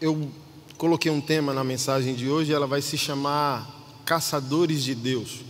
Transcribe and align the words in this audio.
eu 0.00 0.30
coloquei 0.76 1.10
um 1.10 1.20
tema 1.20 1.54
na 1.54 1.64
mensagem 1.64 2.14
de 2.14 2.28
hoje, 2.28 2.52
ela 2.52 2.66
vai 2.66 2.82
se 2.82 2.98
chamar 2.98 3.66
Caçadores 4.04 4.84
de 4.84 4.94
Deus. 4.94 5.40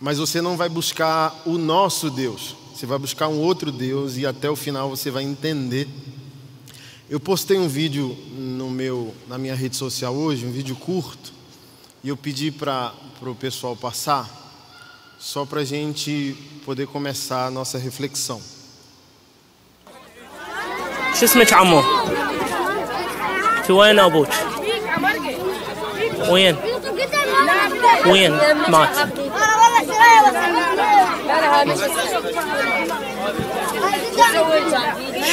Mas 0.00 0.18
você 0.18 0.40
não 0.42 0.56
vai 0.56 0.68
buscar 0.68 1.42
o 1.46 1.56
nosso 1.56 2.10
Deus, 2.10 2.56
você 2.74 2.86
vai 2.86 2.98
buscar 2.98 3.28
um 3.28 3.38
outro 3.38 3.70
Deus 3.70 4.16
e 4.16 4.26
até 4.26 4.50
o 4.50 4.56
final 4.56 4.90
você 4.90 5.10
vai 5.10 5.22
entender. 5.22 5.88
Eu 7.08 7.20
postei 7.20 7.58
um 7.58 7.68
vídeo 7.68 8.16
no 8.36 8.68
meu, 8.68 9.14
na 9.28 9.38
minha 9.38 9.54
rede 9.54 9.76
social 9.76 10.14
hoje, 10.14 10.46
um 10.46 10.52
vídeo 10.52 10.74
curto, 10.74 11.32
e 12.02 12.08
eu 12.08 12.16
pedi 12.16 12.50
para 12.50 12.92
o 13.22 13.34
pessoal 13.34 13.76
passar, 13.76 14.28
só 15.18 15.46
para 15.46 15.60
a 15.60 15.64
gente 15.64 16.36
poder 16.64 16.86
começar 16.88 17.46
a 17.46 17.50
nossa 17.50 17.78
reflexão. 17.78 18.42
شو 21.14 21.24
اسمك 21.24 21.52
عمو؟ 21.52 22.17
في 23.68 23.72
وين 23.72 23.98
ابوك؟ 23.98 24.28
وين؟ 26.28 26.56
وين 28.06 28.38
مات؟ 28.68 28.96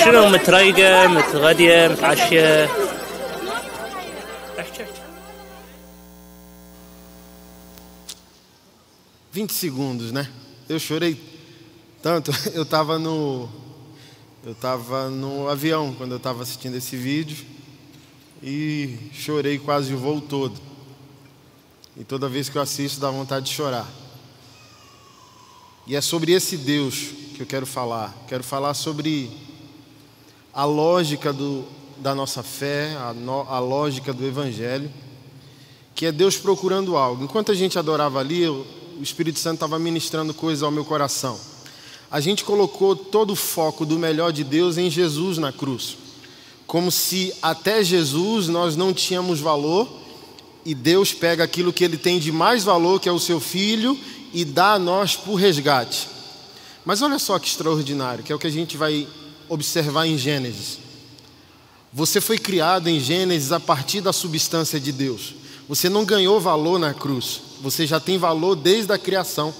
شنو 0.04 0.30
متريقة 0.30 1.08
متغدية 1.08 1.88
متعشية؟ 1.88 2.66
احكي 4.60 4.84
احكي 4.84 5.02
20 9.34 9.48
segundos, 9.48 10.12
né? 10.12 10.28
Eu 10.68 10.78
chorei 10.80 11.18
tanto. 12.02 12.32
Eu 12.54 12.64
estava 12.64 13.00
no, 13.00 13.50
eu 14.46 14.52
estava 14.52 15.10
no 15.10 15.48
avião 15.48 15.94
quando 15.94 16.12
eu 16.12 16.18
estava 16.18 16.44
assistindo 16.44 16.76
esse 16.76 16.98
vídeo 16.98 17.38
e 18.43 18.97
chorei 19.13 19.59
quase 19.59 19.95
o 19.95 19.99
voo 19.99 20.21
todo. 20.21 20.61
E 21.97 22.05
toda 22.05 22.29
vez 22.29 22.49
que 22.49 22.59
eu 22.59 22.63
assisto 22.63 23.01
dá 23.01 23.11
vontade 23.11 23.47
de 23.47 23.53
chorar. 23.53 23.89
E 25.87 25.95
é 25.95 26.01
sobre 26.01 26.33
esse 26.33 26.57
Deus 26.57 27.11
que 27.35 27.43
eu 27.43 27.47
quero 27.47 27.67
falar. 27.67 28.15
Quero 28.29 28.43
falar 28.43 28.75
sobre 28.75 29.31
a 30.53 30.65
lógica 30.65 31.33
do, 31.33 31.65
da 31.99 32.15
nossa 32.15 32.43
fé, 32.43 32.97
a, 32.97 33.13
no, 33.13 33.43
a 33.43 33.59
lógica 33.59 34.13
do 34.13 34.27
Evangelho, 34.27 34.91
que 35.95 36.07
é 36.07 36.13
Deus 36.13 36.37
procurando 36.37 36.97
algo. 36.97 37.25
Enquanto 37.25 37.53
a 37.53 37.55
gente 37.55 37.79
adorava 37.79 38.19
ali, 38.19 38.49
o 38.49 38.67
Espírito 39.01 39.39
Santo 39.39 39.55
estava 39.55 39.79
ministrando 39.79 40.35
coisas 40.35 40.63
ao 40.63 40.71
meu 40.71 40.85
coração. 40.85 41.39
A 42.11 42.21
gente 42.21 42.45
colocou 42.45 42.97
todo 42.97 43.33
o 43.33 43.37
foco 43.37 43.85
do 43.85 43.99
melhor 43.99 44.33
de 44.33 44.45
Deus 44.45 44.79
em 44.79 44.91
Jesus 44.91 45.39
na 45.39 45.53
cruz, 45.53 45.97
como 46.67 46.91
se 46.91 47.33
até 47.41 47.83
Jesus 47.83 48.49
nós 48.49 48.77
não 48.77 48.93
tínhamos 48.93 49.41
valor 49.41 49.89
e 50.65 50.75
Deus 50.75 51.13
pega 51.13 51.45
aquilo 51.45 51.73
que 51.73 51.85
ele 51.85 51.97
tem 51.97 52.19
de 52.19 52.33
mais 52.33 52.65
valor, 52.65 53.01
que 53.01 53.09
é 53.09 53.13
o 53.13 53.21
seu 53.21 53.39
filho, 53.39 53.97
e 54.33 54.45
dá 54.45 54.73
a 54.73 54.79
nós 54.79 55.15
por 55.15 55.37
resgate. 55.37 56.09
Mas 56.85 57.03
olha 57.03 57.19
só 57.19 57.39
que 57.39 57.47
extraordinário, 57.47 58.25
que 58.25 58.33
é 58.33 58.35
o 58.35 58.39
que 58.39 58.49
a 58.49 58.51
gente 58.51 58.77
vai 58.77 59.07
observar 59.49 60.07
em 60.07 60.19
Gênesis. 60.19 60.79
Você 61.93 62.21
foi 62.21 62.37
criado 62.37 62.89
em 62.89 62.99
Gênesis 62.99 63.53
a 63.53 63.61
partir 63.61 64.01
da 64.01 64.13
substância 64.13 64.81
de 64.81 64.91
Deus. 64.91 65.35
Você 65.69 65.89
não 65.89 66.05
ganhou 66.05 66.41
valor 66.41 66.79
na 66.79 66.93
cruz, 66.93 67.41
você 67.61 67.87
já 67.87 68.01
tem 68.01 68.19
valor 68.19 68.57
desde 68.57 68.93
a 68.93 68.99
criação. 68.99 69.55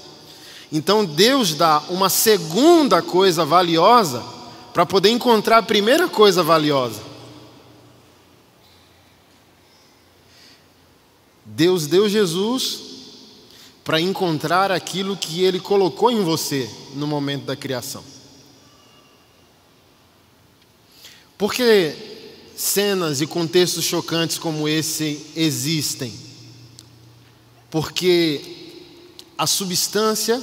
Então 0.71 1.05
Deus 1.05 1.53
dá 1.53 1.81
uma 1.89 2.09
segunda 2.09 3.01
coisa 3.01 3.45
valiosa 3.45 4.36
para 4.77 4.85
poder 4.85 5.09
encontrar 5.09 5.57
a 5.57 5.63
primeira 5.63 6.07
coisa 6.07 6.43
valiosa. 6.43 7.01
Deus 11.43 11.87
deu 11.87 12.07
Jesus 12.07 12.81
para 13.83 13.99
encontrar 13.99 14.71
aquilo 14.71 15.17
que 15.17 15.41
Ele 15.41 15.59
colocou 15.59 16.11
em 16.11 16.23
você 16.23 16.69
no 16.93 17.07
momento 17.07 17.45
da 17.45 17.55
criação. 17.55 18.03
Porque 21.39 21.95
cenas 22.55 23.19
e 23.19 23.25
contextos 23.25 23.83
chocantes 23.83 24.37
como 24.37 24.69
esse 24.69 25.25
existem? 25.35 26.13
Porque 27.71 28.85
a 29.35 29.47
substância 29.47 30.39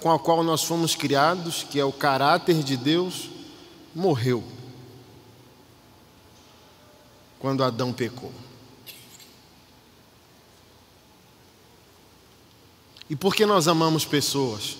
com 0.00 0.12
a 0.12 0.18
qual 0.18 0.42
nós 0.42 0.62
fomos 0.62 0.94
criados, 0.94 1.62
que 1.62 1.80
é 1.80 1.84
o 1.84 1.92
caráter 1.92 2.62
de 2.62 2.76
Deus, 2.76 3.30
morreu 3.94 4.44
quando 7.38 7.62
Adão 7.62 7.92
pecou. 7.92 8.32
E 13.10 13.16
por 13.16 13.34
que 13.34 13.46
nós 13.46 13.68
amamos 13.68 14.04
pessoas? 14.04 14.76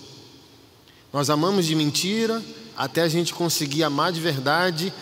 Nós 1.12 1.30
amamos 1.30 1.66
de 1.66 1.74
mentira 1.74 2.42
até 2.76 3.02
a 3.02 3.08
gente 3.08 3.32
conseguir 3.32 3.82
amar 3.82 4.12
de 4.12 4.20
verdade, 4.20 4.92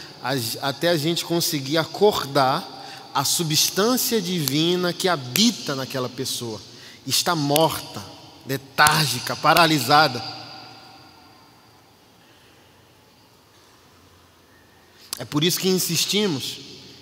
até 0.62 0.90
a 0.90 0.96
gente 0.96 1.24
conseguir 1.24 1.76
acordar 1.76 2.72
a 3.12 3.24
substância 3.24 4.20
divina 4.20 4.92
que 4.92 5.08
habita 5.08 5.74
naquela 5.74 6.08
pessoa. 6.08 6.60
Está 7.06 7.34
morta, 7.34 8.02
letárgica, 8.48 9.34
paralisada. 9.36 10.22
É 15.18 15.24
por 15.24 15.42
isso 15.42 15.58
que 15.58 15.68
insistimos, 15.68 16.58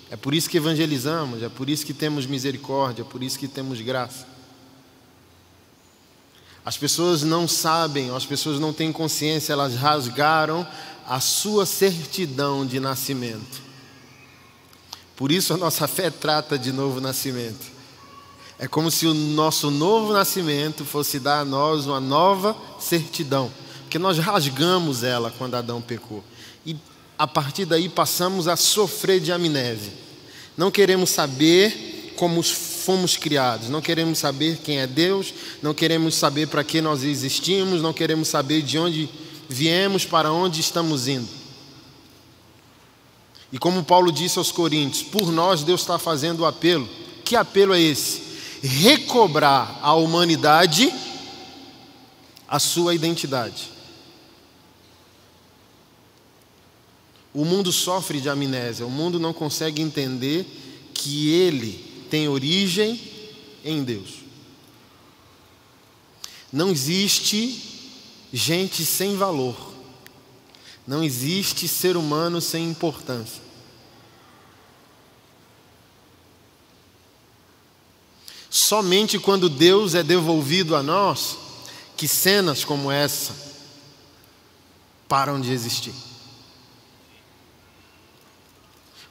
é 0.09 0.15
por 0.15 0.33
isso 0.33 0.49
que 0.49 0.57
evangelizamos, 0.57 1.43
é 1.43 1.49
por 1.49 1.69
isso 1.69 1.85
que 1.85 1.93
temos 1.93 2.25
misericórdia, 2.25 3.01
é 3.01 3.05
por 3.05 3.21
isso 3.21 3.37
que 3.37 3.47
temos 3.47 3.81
graça. 3.81 4.25
As 6.65 6.77
pessoas 6.77 7.21
não 7.21 7.47
sabem, 7.47 8.15
as 8.15 8.25
pessoas 8.25 8.59
não 8.59 8.73
têm 8.73 8.91
consciência, 8.91 9.53
elas 9.53 9.75
rasgaram 9.75 10.65
a 11.07 11.19
sua 11.19 11.65
certidão 11.65 12.65
de 12.65 12.79
nascimento. 12.79 13.61
Por 15.15 15.31
isso 15.31 15.53
a 15.53 15.57
nossa 15.57 15.87
fé 15.87 16.09
trata 16.09 16.57
de 16.57 16.71
novo 16.71 16.99
nascimento. 16.99 17.74
É 18.57 18.67
como 18.67 18.89
se 18.89 19.05
o 19.05 19.13
nosso 19.13 19.69
novo 19.69 20.13
nascimento 20.13 20.85
fosse 20.85 21.19
dar 21.19 21.41
a 21.41 21.45
nós 21.45 21.85
uma 21.85 21.99
nova 21.99 22.55
certidão, 22.79 23.51
porque 23.81 23.99
nós 23.99 24.17
rasgamos 24.17 25.03
ela 25.03 25.33
quando 25.37 25.55
Adão 25.55 25.81
pecou. 25.81 26.23
E 26.65 26.75
a 27.17 27.27
partir 27.27 27.65
daí 27.65 27.89
passamos 27.89 28.47
a 28.47 28.55
sofrer 28.55 29.19
de 29.19 29.31
amnésia. 29.31 29.93
Não 30.57 30.71
queremos 30.71 31.09
saber 31.09 32.13
como 32.15 32.41
fomos 32.41 33.17
criados, 33.17 33.67
não 33.67 33.81
queremos 33.81 34.19
saber 34.19 34.57
quem 34.63 34.77
é 34.77 34.87
Deus, 34.87 35.33
não 35.61 35.73
queremos 35.73 36.15
saber 36.15 36.47
para 36.47 36.63
que 36.63 36.79
nós 36.79 37.03
existimos, 37.03 37.81
não 37.81 37.91
queremos 37.91 38.29
saber 38.29 38.61
de 38.61 38.77
onde 38.77 39.09
viemos, 39.49 40.05
para 40.05 40.31
onde 40.31 40.61
estamos 40.61 41.09
indo. 41.09 41.27
E 43.51 43.59
como 43.59 43.83
Paulo 43.83 44.11
disse 44.11 44.37
aos 44.37 44.51
Coríntios, 44.51 45.03
por 45.03 45.31
nós 45.31 45.63
Deus 45.63 45.81
está 45.81 45.99
fazendo 45.99 46.41
o 46.41 46.45
apelo. 46.45 46.87
Que 47.23 47.35
apelo 47.35 47.73
é 47.73 47.81
esse? 47.81 48.24
Recobrar 48.65 49.79
a 49.81 49.93
humanidade 49.93 50.91
a 52.47 52.59
sua 52.59 52.95
identidade. 52.95 53.69
O 57.33 57.43
mundo 57.43 57.71
sofre 57.71 58.21
de 58.21 58.29
amnésia, 58.29 58.85
o 58.85 58.89
mundo 58.89 59.19
não 59.19 59.33
consegue 59.33 59.81
entender 59.81 60.45
que 60.93 61.29
ele 61.29 62.05
tem 62.09 62.29
origem 62.29 62.99
em 63.63 63.83
Deus. 63.83 64.25
Não 66.51 66.69
existe 66.69 67.61
gente 68.31 68.85
sem 68.85 69.17
valor. 69.17 69.73
Não 70.87 71.03
existe 71.03 71.67
ser 71.67 71.97
humano 71.97 72.39
sem 72.39 72.69
importância. 72.69 73.44
Somente 78.55 79.19
quando 79.19 79.49
Deus 79.49 79.95
é 79.95 80.01
devolvido 80.01 80.77
a 80.77 80.81
nós, 80.81 81.37
que 81.97 82.07
cenas 82.07 82.63
como 82.63 82.89
essa 82.89 83.35
param 85.09 85.41
de 85.41 85.51
existir. 85.51 85.93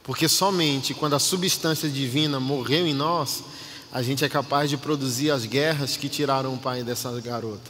Porque 0.03 0.27
somente 0.27 0.95
quando 0.95 1.13
a 1.13 1.19
substância 1.19 1.87
divina 1.87 2.39
morreu 2.39 2.87
em 2.87 2.93
nós, 2.95 3.43
a 3.91 4.01
gente 4.01 4.25
é 4.25 4.29
capaz 4.29 4.67
de 4.67 4.77
produzir 4.77 5.29
as 5.29 5.45
guerras 5.45 5.95
que 5.95 6.09
tiraram 6.09 6.55
o 6.55 6.57
pai 6.57 6.81
dessa 6.81 7.11
garota. 7.21 7.69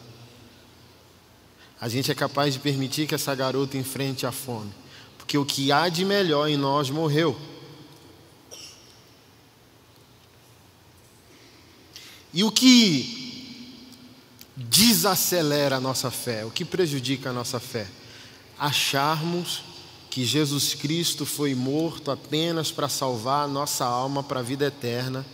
A 1.81 1.89
gente 1.89 2.09
é 2.09 2.15
capaz 2.15 2.53
de 2.53 2.61
permitir 2.61 3.05
que 3.05 3.15
essa 3.15 3.35
garota 3.35 3.77
enfrente 3.77 4.25
a 4.25 4.31
fome. 4.31 4.71
Porque 5.17 5.37
o 5.37 5.43
que 5.43 5.73
há 5.73 5.89
de 5.89 6.05
melhor 6.05 6.47
em 6.47 6.55
nós 6.55 6.89
morreu. 6.89 7.37
E 12.35 12.43
o 12.43 12.51
que 12.51 13.73
desacelera 14.55 15.77
a 15.77 15.79
nossa 15.79 16.11
fé, 16.11 16.45
o 16.45 16.51
que 16.51 16.65
prejudica 16.65 17.29
a 17.29 17.33
nossa 17.33 17.59
fé? 17.59 17.87
Acharmos 18.59 19.63
que 20.09 20.25
Jesus 20.25 20.73
Cristo 20.73 21.25
foi 21.25 21.55
morto 21.55 22.11
apenas 22.11 22.71
para 22.71 22.89
salvar 22.89 23.45
a 23.45 23.47
nossa 23.47 23.85
alma 23.85 24.21
para 24.21 24.41
a 24.41 24.43
vida 24.43 24.65
eterna, 24.65 25.25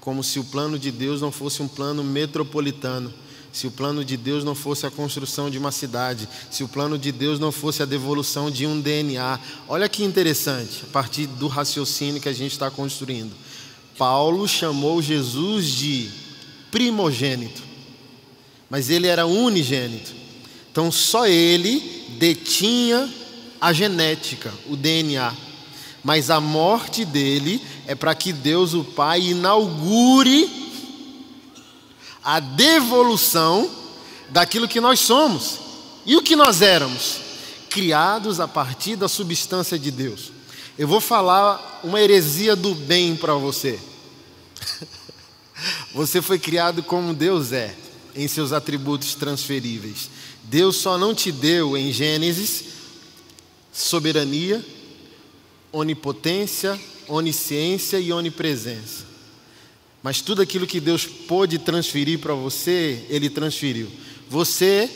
como 0.00 0.24
se 0.24 0.40
o 0.40 0.44
plano 0.44 0.78
de 0.78 0.90
Deus 0.90 1.20
não 1.20 1.30
fosse 1.30 1.62
um 1.62 1.68
plano 1.68 2.02
metropolitano 2.02 3.12
se 3.52 3.66
o 3.66 3.70
plano 3.70 4.04
de 4.04 4.16
Deus 4.16 4.44
não 4.44 4.54
fosse 4.54 4.86
a 4.86 4.90
construção 4.90 5.50
de 5.50 5.58
uma 5.58 5.72
cidade, 5.72 6.28
se 6.50 6.62
o 6.62 6.68
plano 6.68 6.98
de 6.98 7.10
Deus 7.10 7.40
não 7.40 7.50
fosse 7.50 7.82
a 7.82 7.86
devolução 7.86 8.50
de 8.50 8.66
um 8.66 8.80
DNA. 8.80 9.40
Olha 9.66 9.88
que 9.88 10.04
interessante, 10.04 10.84
a 10.84 10.92
partir 10.92 11.26
do 11.26 11.48
raciocínio 11.48 12.20
que 12.20 12.28
a 12.28 12.32
gente 12.32 12.52
está 12.52 12.70
construindo. 12.70 13.34
Paulo 13.96 14.46
chamou 14.46 15.02
Jesus 15.02 15.66
de 15.66 16.27
primogênito, 16.70 17.62
mas 18.68 18.90
ele 18.90 19.06
era 19.06 19.26
unigênito. 19.26 20.12
Então 20.70 20.92
só 20.92 21.26
ele 21.26 22.06
detinha 22.18 23.12
a 23.60 23.72
genética, 23.72 24.52
o 24.68 24.76
DNA. 24.76 25.34
Mas 26.04 26.30
a 26.30 26.40
morte 26.40 27.04
dele 27.04 27.60
é 27.86 27.94
para 27.94 28.14
que 28.14 28.32
Deus, 28.32 28.74
o 28.74 28.84
Pai, 28.84 29.20
inaugure 29.22 30.48
a 32.22 32.40
devolução 32.40 33.70
daquilo 34.30 34.68
que 34.68 34.80
nós 34.80 35.00
somos. 35.00 35.58
E 36.06 36.16
o 36.16 36.22
que 36.22 36.36
nós 36.36 36.62
éramos? 36.62 37.20
Criados 37.68 38.40
a 38.40 38.48
partir 38.48 38.96
da 38.96 39.08
substância 39.08 39.78
de 39.78 39.90
Deus. 39.90 40.32
Eu 40.78 40.86
vou 40.86 41.00
falar 41.00 41.80
uma 41.82 42.00
heresia 42.00 42.54
do 42.54 42.74
bem 42.74 43.16
para 43.16 43.34
você. 43.34 43.78
Você 45.92 46.22
foi 46.22 46.38
criado 46.38 46.82
como 46.82 47.14
Deus 47.14 47.52
é, 47.52 47.74
em 48.14 48.28
seus 48.28 48.52
atributos 48.52 49.14
transferíveis. 49.14 50.10
Deus 50.44 50.76
só 50.76 50.96
não 50.96 51.14
te 51.14 51.30
deu 51.30 51.76
em 51.76 51.92
Gênesis 51.92 52.64
soberania, 53.72 54.64
onipotência, 55.70 56.78
onisciência 57.06 57.98
e 57.98 58.12
onipresença. 58.12 59.06
Mas 60.02 60.20
tudo 60.20 60.42
aquilo 60.42 60.66
que 60.66 60.80
Deus 60.80 61.06
pôde 61.06 61.58
transferir 61.58 62.18
para 62.18 62.34
você, 62.34 63.04
Ele 63.08 63.28
transferiu. 63.28 63.90
Você, 64.28 64.90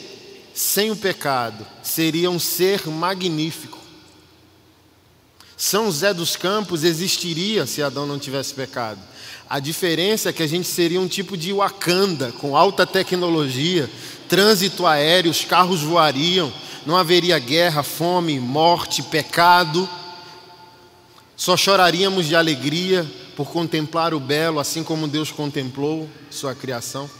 sem 0.54 0.90
o 0.90 0.96
pecado, 0.96 1.66
seria 1.82 2.30
um 2.30 2.38
ser 2.38 2.86
magnífico. 2.88 3.78
São 5.56 5.86
José 5.86 6.12
dos 6.12 6.34
Campos 6.34 6.82
existiria 6.82 7.66
se 7.66 7.82
Adão 7.82 8.06
não 8.06 8.18
tivesse 8.18 8.52
pecado. 8.52 9.00
A 9.52 9.60
diferença 9.60 10.30
é 10.30 10.32
que 10.32 10.42
a 10.42 10.46
gente 10.46 10.66
seria 10.66 10.98
um 10.98 11.06
tipo 11.06 11.36
de 11.36 11.52
Wakanda, 11.52 12.32
com 12.32 12.56
alta 12.56 12.86
tecnologia, 12.86 13.86
trânsito 14.26 14.86
aéreo, 14.86 15.30
os 15.30 15.44
carros 15.44 15.82
voariam, 15.82 16.50
não 16.86 16.96
haveria 16.96 17.38
guerra, 17.38 17.82
fome, 17.82 18.40
morte, 18.40 19.02
pecado. 19.02 19.86
Só 21.36 21.54
choraríamos 21.54 22.24
de 22.24 22.34
alegria, 22.34 23.06
por 23.36 23.50
contemplar 23.50 24.14
o 24.14 24.20
belo, 24.20 24.58
assim 24.58 24.82
como 24.82 25.06
Deus 25.06 25.30
contemplou 25.30 26.08
sua 26.30 26.54
criação. 26.54 27.10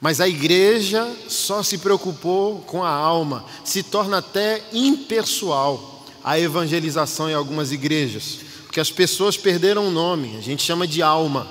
Mas 0.00 0.22
a 0.22 0.26
igreja 0.26 1.06
só 1.28 1.62
se 1.62 1.76
preocupou 1.76 2.60
com 2.60 2.82
a 2.82 2.88
alma, 2.88 3.44
se 3.62 3.82
torna 3.82 4.16
até 4.16 4.62
impessoal 4.72 6.06
a 6.24 6.40
evangelização 6.40 7.28
em 7.28 7.34
algumas 7.34 7.72
igrejas, 7.72 8.53
porque 8.74 8.80
as 8.80 8.90
pessoas 8.90 9.36
perderam 9.36 9.86
o 9.86 9.90
nome, 9.92 10.36
a 10.36 10.40
gente 10.40 10.60
chama 10.60 10.84
de 10.84 11.00
alma. 11.00 11.46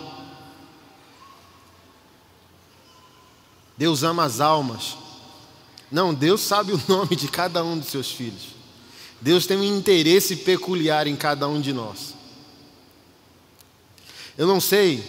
Deus 3.78 4.04
ama 4.04 4.26
as 4.26 4.42
almas. 4.42 4.98
Não, 5.90 6.14
Deus 6.14 6.42
sabe 6.42 6.74
o 6.74 6.82
nome 6.86 7.16
de 7.16 7.30
cada 7.30 7.64
um 7.64 7.78
dos 7.78 7.88
seus 7.88 8.12
filhos. 8.12 8.48
Deus 9.22 9.48
tem 9.48 9.56
um 9.56 9.64
interesse 9.64 10.36
peculiar 10.36 11.08
em 11.08 11.16
cada 11.16 11.48
um 11.48 11.62
de 11.62 11.72
nós. 11.72 12.14
Eu 14.38 14.46
não 14.46 14.60
sei, 14.60 15.02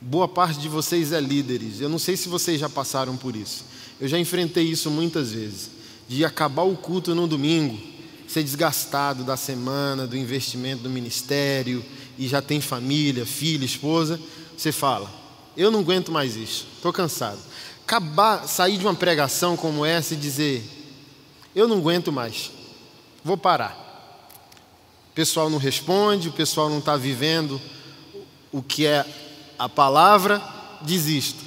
boa 0.00 0.28
parte 0.28 0.60
de 0.60 0.68
vocês 0.68 1.10
é 1.10 1.20
líderes, 1.20 1.80
eu 1.80 1.88
não 1.88 1.98
sei 1.98 2.16
se 2.16 2.28
vocês 2.28 2.60
já 2.60 2.68
passaram 2.68 3.16
por 3.16 3.34
isso. 3.34 3.64
Eu 4.00 4.06
já 4.06 4.16
enfrentei 4.16 4.62
isso 4.62 4.92
muitas 4.92 5.32
vezes, 5.32 5.72
de 6.06 6.24
acabar 6.24 6.62
o 6.62 6.76
culto 6.76 7.16
no 7.16 7.26
domingo, 7.26 7.91
ser 8.32 8.42
desgastado 8.42 9.24
da 9.24 9.36
semana, 9.36 10.06
do 10.06 10.16
investimento 10.16 10.82
do 10.82 10.90
ministério, 10.90 11.84
e 12.18 12.26
já 12.26 12.40
tem 12.40 12.60
família, 12.60 13.26
filho, 13.26 13.64
esposa, 13.64 14.18
você 14.56 14.72
fala: 14.72 15.10
Eu 15.56 15.70
não 15.70 15.80
aguento 15.80 16.10
mais 16.10 16.34
isso, 16.34 16.66
estou 16.76 16.92
cansado. 16.92 17.38
Acabar, 17.84 18.48
sair 18.48 18.78
de 18.78 18.86
uma 18.86 18.94
pregação 18.94 19.56
como 19.56 19.84
essa 19.84 20.14
e 20.14 20.16
dizer: 20.16 20.64
Eu 21.54 21.68
não 21.68 21.76
aguento 21.76 22.10
mais, 22.10 22.50
vou 23.22 23.36
parar. 23.36 23.78
O 25.10 25.14
pessoal 25.14 25.50
não 25.50 25.58
responde, 25.58 26.30
o 26.30 26.32
pessoal 26.32 26.70
não 26.70 26.78
está 26.78 26.96
vivendo 26.96 27.60
o 28.50 28.62
que 28.62 28.86
é 28.86 29.04
a 29.58 29.68
palavra, 29.68 30.42
desisto. 30.80 31.44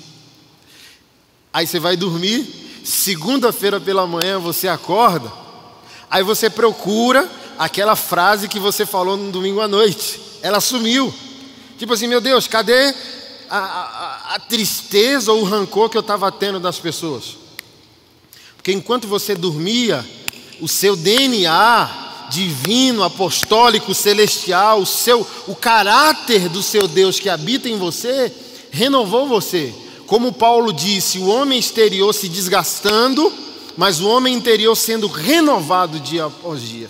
Aí 1.52 1.66
você 1.66 1.80
vai 1.80 1.98
dormir, 1.98 2.82
segunda-feira 2.84 3.80
pela 3.80 4.06
manhã 4.06 4.38
você 4.38 4.68
acorda, 4.68 5.45
aí 6.10 6.24
você 6.24 6.50
procura 6.50 7.30
aquela 7.58 7.96
frase 7.96 8.48
que 8.48 8.60
você 8.60 8.86
falou 8.86 9.18
no 9.18 9.32
domingo 9.32 9.62
à 9.62 9.68
noite. 9.68 10.20
Ela 10.42 10.60
sumiu. 10.60 11.14
Tipo 11.78 11.94
assim, 11.94 12.08
meu 12.08 12.22
Deus, 12.22 12.48
cadê 12.48 12.94
a, 13.50 13.58
a, 13.58 14.36
a 14.36 14.40
tristeza 14.40 15.32
ou 15.32 15.42
o 15.42 15.46
rancor 15.46 15.90
que 15.90 15.98
eu 15.98 16.02
estava 16.02 16.32
tendo 16.32 16.60
das 16.60 16.80
pessoas? 16.80 17.38
Porque 18.56 18.72
enquanto 18.72 19.08
você 19.08 19.36
dormia, 19.36 20.06
o 20.60 20.68
seu 20.68 20.96
DNA 20.96 22.04
divino, 22.30 23.04
apostólico, 23.04 23.94
celestial, 23.94 24.80
o 24.82 24.86
seu 24.86 25.26
o 25.48 25.56
caráter 25.56 26.50
do 26.50 26.64
seu 26.64 26.88
Deus 26.88 27.20
que 27.20 27.30
habita 27.30 27.70
em 27.70 27.78
você, 27.78 28.32
renovou 28.72 29.28
você. 29.28 29.74
Como 30.08 30.34
Paulo 30.34 30.72
disse, 30.72 31.20
o 31.20 31.28
homem 31.28 31.60
exterior 31.60 32.14
se 32.14 32.28
desgastando, 32.28 33.32
mas 33.78 34.00
o 34.00 34.08
homem 34.08 34.34
interior 34.34 34.76
sendo 34.76 35.08
renovado 35.08 36.00
dia 36.00 36.26
após 36.26 36.62
dia. 36.62 36.90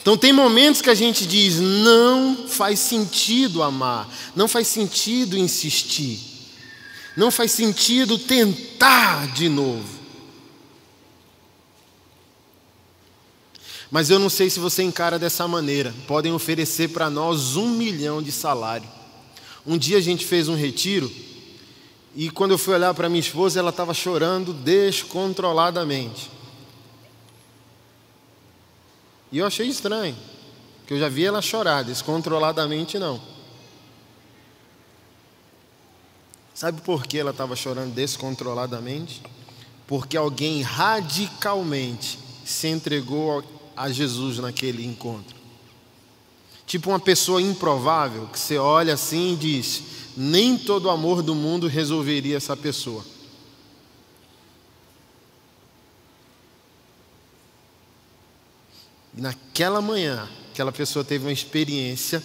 Então 0.00 0.16
tem 0.16 0.32
momentos 0.32 0.82
que 0.82 0.90
a 0.90 0.94
gente 0.94 1.26
diz: 1.26 1.58
não 1.58 2.46
faz 2.48 2.78
sentido 2.78 3.62
amar, 3.62 4.08
não 4.36 4.46
faz 4.46 4.68
sentido 4.68 5.36
insistir, 5.36 6.20
não 7.16 7.30
faz 7.30 7.52
sentido 7.52 8.18
tentar 8.18 9.32
de 9.32 9.48
novo. 9.48 10.04
Mas 13.90 14.10
eu 14.10 14.18
não 14.18 14.28
sei 14.28 14.50
se 14.50 14.58
você 14.58 14.82
encara 14.82 15.18
dessa 15.20 15.46
maneira. 15.46 15.94
Podem 16.08 16.32
oferecer 16.32 16.88
para 16.88 17.08
nós 17.08 17.54
um 17.56 17.68
milhão 17.68 18.20
de 18.20 18.32
salário. 18.32 18.88
Um 19.64 19.78
dia 19.78 19.98
a 19.98 20.00
gente 20.00 20.26
fez 20.26 20.48
um 20.48 20.56
retiro 20.56 21.10
e 22.16 22.30
quando 22.30 22.52
eu 22.52 22.58
fui 22.58 22.74
olhar 22.74 22.94
para 22.94 23.08
minha 23.08 23.20
esposa, 23.20 23.58
ela 23.58 23.70
estava 23.70 23.92
chorando 23.92 24.52
descontroladamente. 24.52 26.30
E 29.32 29.38
eu 29.38 29.46
achei 29.46 29.66
estranho, 29.66 30.16
porque 30.78 30.94
eu 30.94 30.98
já 31.00 31.08
vi 31.08 31.24
ela 31.24 31.42
chorar, 31.42 31.82
descontroladamente 31.82 32.98
não. 33.00 33.20
Sabe 36.54 36.80
por 36.82 37.04
que 37.04 37.18
ela 37.18 37.32
estava 37.32 37.56
chorando 37.56 37.92
descontroladamente? 37.92 39.20
Porque 39.88 40.16
alguém 40.16 40.62
radicalmente 40.62 42.16
se 42.44 42.68
entregou 42.68 43.42
a 43.76 43.90
Jesus 43.90 44.38
naquele 44.38 44.86
encontro. 44.86 45.34
Tipo 46.64 46.90
uma 46.90 47.00
pessoa 47.00 47.42
improvável 47.42 48.28
que 48.28 48.38
você 48.38 48.56
olha 48.56 48.94
assim 48.94 49.32
e 49.32 49.36
diz: 49.36 49.82
nem 50.16 50.56
todo 50.56 50.90
amor 50.90 51.22
do 51.22 51.34
mundo 51.34 51.66
resolveria 51.66 52.36
essa 52.36 52.56
pessoa. 52.56 53.04
E 59.16 59.20
naquela 59.20 59.80
manhã, 59.80 60.28
aquela 60.52 60.72
pessoa 60.72 61.04
teve 61.04 61.24
uma 61.24 61.32
experiência 61.32 62.22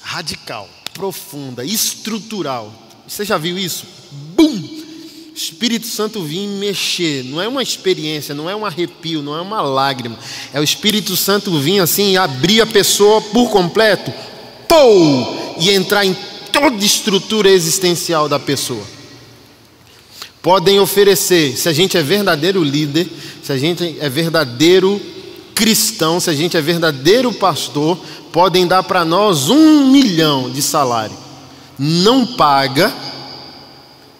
radical, 0.00 0.68
profunda, 0.92 1.64
estrutural. 1.64 2.72
Você 3.06 3.24
já 3.24 3.38
viu 3.38 3.58
isso? 3.58 3.86
Bum! 4.34 4.86
Espírito 5.34 5.86
Santo 5.86 6.22
vir 6.24 6.48
mexer, 6.48 7.22
não 7.24 7.40
é 7.40 7.46
uma 7.46 7.62
experiência, 7.62 8.34
não 8.34 8.50
é 8.50 8.56
um 8.56 8.66
arrepio, 8.66 9.22
não 9.22 9.36
é 9.36 9.40
uma 9.40 9.62
lágrima, 9.62 10.18
é 10.52 10.58
o 10.58 10.64
Espírito 10.64 11.16
Santo 11.16 11.56
vir 11.60 11.78
assim 11.78 12.12
e 12.12 12.16
abrir 12.16 12.60
a 12.60 12.66
pessoa 12.66 13.22
por 13.22 13.48
completo, 13.48 14.12
pou, 14.66 15.54
e 15.60 15.70
entrar 15.70 16.04
em 16.04 16.12
toda 16.52 16.84
estrutura 16.84 17.48
existencial 17.50 18.28
da 18.28 18.38
pessoa. 18.38 18.84
Podem 20.42 20.78
oferecer, 20.80 21.56
se 21.56 21.68
a 21.68 21.72
gente 21.72 21.96
é 21.96 22.02
verdadeiro 22.02 22.62
líder, 22.62 23.08
se 23.42 23.52
a 23.52 23.58
gente 23.58 23.96
é 24.00 24.08
verdadeiro 24.08 25.00
cristão, 25.54 26.20
se 26.20 26.30
a 26.30 26.34
gente 26.34 26.56
é 26.56 26.60
verdadeiro 26.60 27.32
pastor, 27.32 27.98
podem 28.32 28.66
dar 28.66 28.82
para 28.84 29.04
nós 29.04 29.50
um 29.50 29.90
milhão 29.90 30.50
de 30.50 30.62
salário. 30.62 31.16
Não 31.78 32.24
paga 32.24 32.94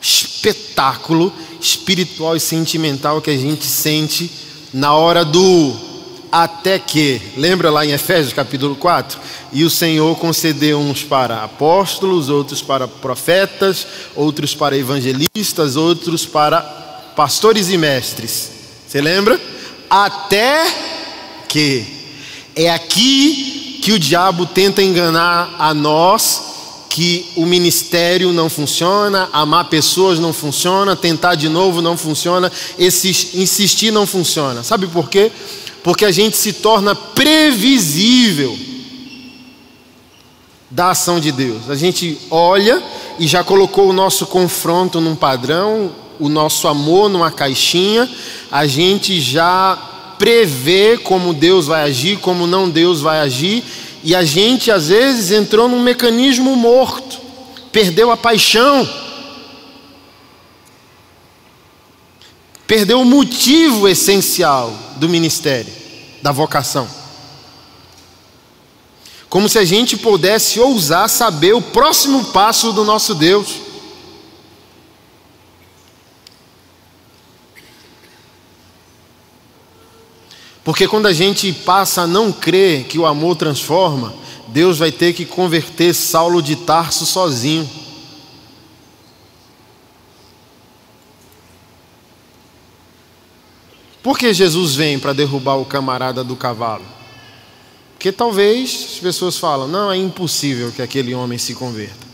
espetáculo 0.00 1.32
espiritual 1.61 2.37
e 2.37 2.40
sentimental 2.40 3.20
que 3.20 3.30
a 3.30 3.37
gente 3.37 3.64
sente 3.64 4.30
na 4.73 4.94
hora 4.94 5.25
do 5.25 5.88
até 6.30 6.78
que. 6.78 7.20
Lembra 7.37 7.70
lá 7.70 7.85
em 7.85 7.92
Efésios 7.92 8.32
capítulo 8.32 8.75
4? 8.76 9.18
E 9.52 9.64
o 9.64 9.70
Senhor 9.70 10.16
concedeu 10.16 10.78
uns 10.78 11.02
para 11.02 11.42
apóstolos, 11.44 12.28
outros 12.28 12.62
para 12.62 12.87
profetas, 12.87 13.87
outros 14.14 14.54
para 14.54 14.76
evangelistas, 14.76 15.76
outros 15.76 16.26
para 16.26 16.61
pastores 17.16 17.70
e 17.70 17.78
mestres. 17.78 18.50
Você 18.87 19.00
lembra? 19.00 19.40
Até 19.88 20.66
que. 21.49 21.97
É 22.54 22.70
aqui 22.70 23.78
que 23.82 23.92
o 23.92 23.99
diabo 23.99 24.44
tenta 24.44 24.82
enganar 24.82 25.54
a 25.58 25.73
nós 25.73 26.49
que 26.99 27.30
o 27.37 27.47
ministério 27.47 28.32
não 28.32 28.50
funciona, 28.50 29.28
amar 29.32 29.66
pessoas 29.66 30.18
não 30.18 30.32
funciona, 30.32 30.97
tentar 30.97 31.37
de 31.37 31.49
novo 31.49 31.80
não 31.80 31.97
funciona, 31.97 32.50
insistir 32.76 33.92
não 33.92 34.04
funciona. 34.04 34.64
Sabe 34.64 34.88
por 34.88 35.08
quê? 35.08 35.30
Porque 35.88 36.04
a 36.04 36.11
gente 36.11 36.37
se 36.37 36.52
torna 36.52 36.95
previsível 36.95 38.54
da 40.71 40.90
ação 40.90 41.18
de 41.18 41.33
Deus. 41.33 41.71
A 41.71 41.75
gente 41.75 42.18
olha 42.30 42.83
e 43.18 43.26
já 43.26 43.42
colocou 43.42 43.88
o 43.88 43.92
nosso 43.95 44.26
confronto 44.26 45.00
num 45.00 45.16
padrão, 45.16 45.90
o 46.21 46.28
nosso 46.28 46.68
amor 46.68 47.09
numa 47.09 47.30
caixinha, 47.30 48.07
a 48.50 48.66
gente 48.66 49.18
já 49.18 49.78
prevê 50.18 50.99
como 50.99 51.33
Deus 51.33 51.68
vai 51.68 51.85
agir, 51.85 52.18
como 52.18 52.47
não 52.47 52.68
Deus 52.68 53.00
vai 53.00 53.21
agir, 53.21 53.64
e 54.04 54.14
a 54.14 54.23
gente 54.23 54.71
às 54.71 54.88
vezes 54.88 55.30
entrou 55.30 55.71
num 55.71 55.83
mecanismo 55.83 56.54
morto, 56.54 57.18
perdeu 57.73 58.11
a 58.11 58.16
paixão, 58.18 58.87
perdeu 62.66 63.00
o 63.00 63.07
motivo 63.07 63.88
essencial 63.88 64.71
do 64.97 65.09
ministério, 65.09 65.77
da 66.23 66.33
vocação. 66.33 66.89
Como 69.29 69.49
se 69.49 69.59
a 69.59 69.65
gente 69.65 69.97
pudesse 69.97 70.59
ousar 70.59 71.09
saber 71.09 71.55
o 71.55 71.61
próximo 71.61 72.25
passo 72.27 72.73
do 72.73 72.85
nosso 72.85 73.15
Deus. 73.15 73.57
Porque 80.65 80.89
quando 80.89 81.07
a 81.07 81.13
gente 81.13 81.53
passa 81.53 82.03
a 82.03 82.07
não 82.07 82.33
crer 82.33 82.85
que 82.85 82.99
o 82.99 83.07
amor 83.07 83.37
transforma, 83.37 84.15
Deus 84.49 84.79
vai 84.79 84.93
ter 84.93 85.13
que 85.13 85.25
converter 85.25 85.95
Saulo 85.95 86.43
de 86.43 86.57
Tarso 86.57 87.05
sozinho. 87.05 87.69
Por 94.09 94.19
que 94.19 94.33
Jesus 94.33 94.75
vem 94.75 94.99
para 94.99 95.12
derrubar 95.12 95.57
o 95.57 95.67
camarada 95.67 96.25
do 96.25 96.35
cavalo? 96.35 96.87
Porque 97.93 98.11
talvez 98.11 98.93
as 98.95 98.99
pessoas 98.99 99.37
falam: 99.37 99.69
não, 99.69 99.93
é 99.93 99.99
impossível 99.99 100.73
que 100.73 100.81
aquele 100.81 101.15
homem 101.15 101.37
se 101.37 101.55
converta. 101.55 102.09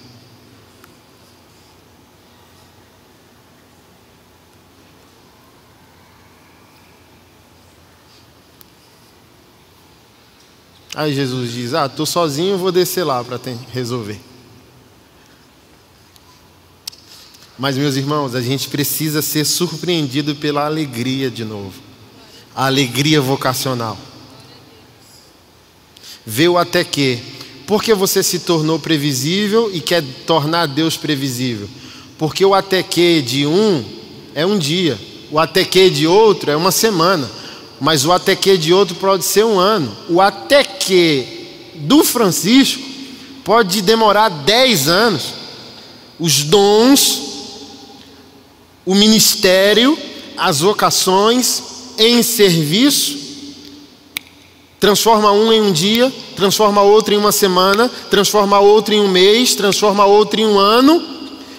Aí 10.96 11.14
Jesus 11.14 11.52
diz: 11.52 11.74
Ah, 11.74 11.86
estou 11.86 12.06
sozinho, 12.06 12.58
vou 12.58 12.72
descer 12.72 13.04
lá 13.04 13.22
para 13.22 13.38
resolver. 13.72 14.33
Mas, 17.58 17.76
meus 17.76 17.96
irmãos, 17.96 18.34
a 18.34 18.40
gente 18.40 18.68
precisa 18.68 19.22
ser 19.22 19.44
surpreendido 19.44 20.34
pela 20.34 20.64
alegria 20.66 21.30
de 21.30 21.44
novo 21.44 21.82
a 22.56 22.66
alegria 22.66 23.20
vocacional. 23.20 23.98
O 26.48 26.56
até 26.56 26.84
que. 26.84 27.18
Porque 27.66 27.92
você 27.94 28.22
se 28.22 28.38
tornou 28.40 28.78
previsível 28.78 29.70
e 29.74 29.80
quer 29.80 30.04
tornar 30.24 30.66
Deus 30.66 30.96
previsível? 30.96 31.68
Porque 32.16 32.44
o 32.44 32.54
até 32.54 32.82
que 32.82 33.20
de 33.22 33.44
um 33.44 33.84
é 34.34 34.46
um 34.46 34.56
dia, 34.56 34.96
o 35.32 35.38
até 35.38 35.64
que 35.64 35.90
de 35.90 36.06
outro 36.06 36.50
é 36.50 36.56
uma 36.56 36.70
semana 36.70 37.28
mas 37.80 38.04
o 38.04 38.12
até 38.12 38.36
que 38.36 38.56
de 38.56 38.72
outro 38.72 38.94
pode 38.96 39.24
ser 39.24 39.44
um 39.44 39.58
ano. 39.58 39.94
O 40.08 40.20
até 40.20 40.62
que 40.64 41.72
do 41.74 42.04
Francisco 42.04 42.82
pode 43.44 43.82
demorar 43.82 44.28
dez 44.28 44.88
anos. 44.88 45.34
Os 46.18 46.44
dons, 46.44 47.33
o 48.84 48.94
ministério, 48.94 49.98
as 50.36 50.60
vocações 50.60 51.62
em 51.98 52.22
serviço, 52.22 53.18
transforma 54.78 55.32
um 55.32 55.52
em 55.52 55.60
um 55.60 55.72
dia, 55.72 56.12
transforma 56.36 56.82
outro 56.82 57.14
em 57.14 57.16
uma 57.16 57.32
semana, 57.32 57.88
transforma 58.10 58.58
outro 58.58 58.92
em 58.92 59.00
um 59.00 59.08
mês, 59.08 59.54
transforma 59.54 60.04
outro 60.04 60.40
em 60.40 60.46
um 60.46 60.58
ano, 60.58 61.02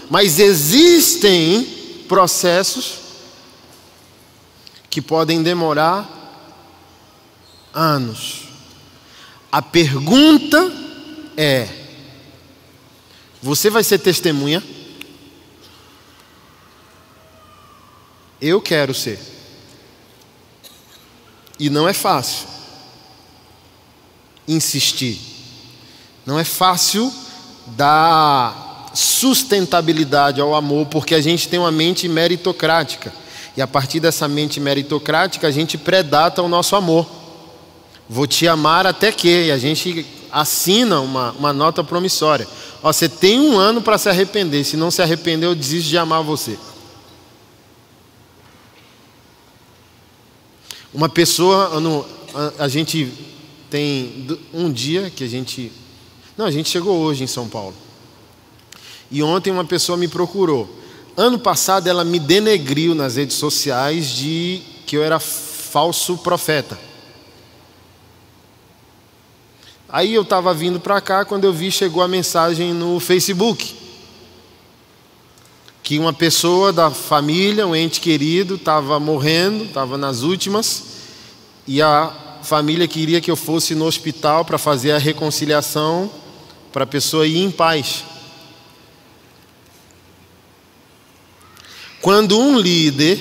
mas 0.09 0.39
existem 0.39 1.63
processos 2.07 3.05
que 4.89 5.01
podem 5.01 5.41
demorar 5.41 6.07
anos. 7.73 8.43
A 9.51 9.61
pergunta 9.61 10.71
é: 11.35 11.67
você 13.41 13.69
vai 13.69 13.83
ser 13.83 13.99
testemunha? 13.99 14.63
Eu 18.47 18.61
quero 18.61 18.93
ser. 18.93 19.19
E 21.59 21.67
não 21.67 21.89
é 21.89 21.93
fácil 21.93 22.47
insistir. 24.47 25.19
Não 26.27 26.37
é 26.37 26.43
fácil 26.43 27.11
dar 27.65 28.91
sustentabilidade 28.93 30.39
ao 30.39 30.53
amor, 30.53 30.85
porque 30.85 31.15
a 31.15 31.21
gente 31.21 31.49
tem 31.49 31.57
uma 31.57 31.71
mente 31.71 32.07
meritocrática. 32.07 33.11
E 33.57 33.63
a 33.63 33.65
partir 33.65 33.99
dessa 33.99 34.27
mente 34.27 34.59
meritocrática, 34.59 35.47
a 35.47 35.51
gente 35.51 35.75
predata 35.75 36.43
o 36.43 36.47
nosso 36.47 36.75
amor. 36.75 37.09
Vou 38.07 38.27
te 38.27 38.47
amar 38.47 38.85
até 38.85 39.11
que. 39.11 39.47
E 39.47 39.51
a 39.51 39.57
gente 39.57 40.05
assina 40.31 41.01
uma, 41.01 41.31
uma 41.31 41.51
nota 41.51 41.83
promissória. 41.83 42.47
Ó, 42.83 42.93
você 42.93 43.09
tem 43.09 43.39
um 43.39 43.57
ano 43.57 43.81
para 43.81 43.97
se 43.97 44.07
arrepender. 44.07 44.63
Se 44.63 44.77
não 44.77 44.91
se 44.91 45.01
arrepender, 45.01 45.47
eu 45.47 45.55
desisto 45.55 45.89
de 45.89 45.97
amar 45.97 46.21
você. 46.21 46.59
Uma 50.95 51.09
pessoa, 51.09 51.71
a 52.57 52.69
gente 52.69 53.11
tem 53.69 54.39
um 54.53 54.71
dia 54.71 55.09
que 55.09 55.25
a 55.25 55.27
gente. 55.27 55.69
Não, 56.37 56.45
a 56.45 56.51
gente 56.51 56.69
chegou 56.69 56.99
hoje 56.99 57.21
em 57.21 57.27
São 57.27 57.49
Paulo. 57.49 57.75
E 59.11 59.21
ontem 59.21 59.51
uma 59.51 59.65
pessoa 59.65 59.97
me 59.97 60.07
procurou. 60.07 60.73
Ano 61.17 61.37
passado 61.37 61.87
ela 61.87 62.05
me 62.05 62.17
denegriu 62.17 62.95
nas 62.95 63.17
redes 63.17 63.35
sociais 63.35 64.07
de 64.07 64.61
que 64.85 64.95
eu 64.95 65.03
era 65.03 65.19
falso 65.19 66.17
profeta. 66.19 66.79
Aí 69.89 70.13
eu 70.13 70.21
estava 70.21 70.53
vindo 70.53 70.79
para 70.79 71.01
cá, 71.01 71.25
quando 71.25 71.43
eu 71.43 71.51
vi, 71.51 71.73
chegou 71.73 72.01
a 72.01 72.07
mensagem 72.07 72.73
no 72.73 73.01
Facebook. 73.01 73.75
Que 75.85 75.99
uma 75.99 76.11
pessoa 76.11 76.73
da 76.73 76.89
família, 76.89 77.67
um 77.67 77.75
ente 77.75 78.01
querido, 78.01 78.55
estava 78.55 78.99
morrendo, 78.99 79.65
estava 79.65 79.99
nas 79.99 80.23
últimas, 80.23 80.83
e 81.67 81.79
a 81.79 82.11
família 82.41 82.87
queria 82.87 83.21
que 83.21 83.29
eu 83.29 83.35
fosse 83.35 83.75
no 83.75 83.85
hospital 83.85 84.43
para 84.43 84.57
fazer 84.57 84.93
a 84.93 84.97
reconciliação, 84.97 86.09
para 86.73 86.85
a 86.85 86.87
pessoa 86.87 87.27
ir 87.27 87.37
em 87.37 87.51
paz. 87.51 88.03
Quando 92.01 92.39
um 92.39 92.57
líder 92.57 93.19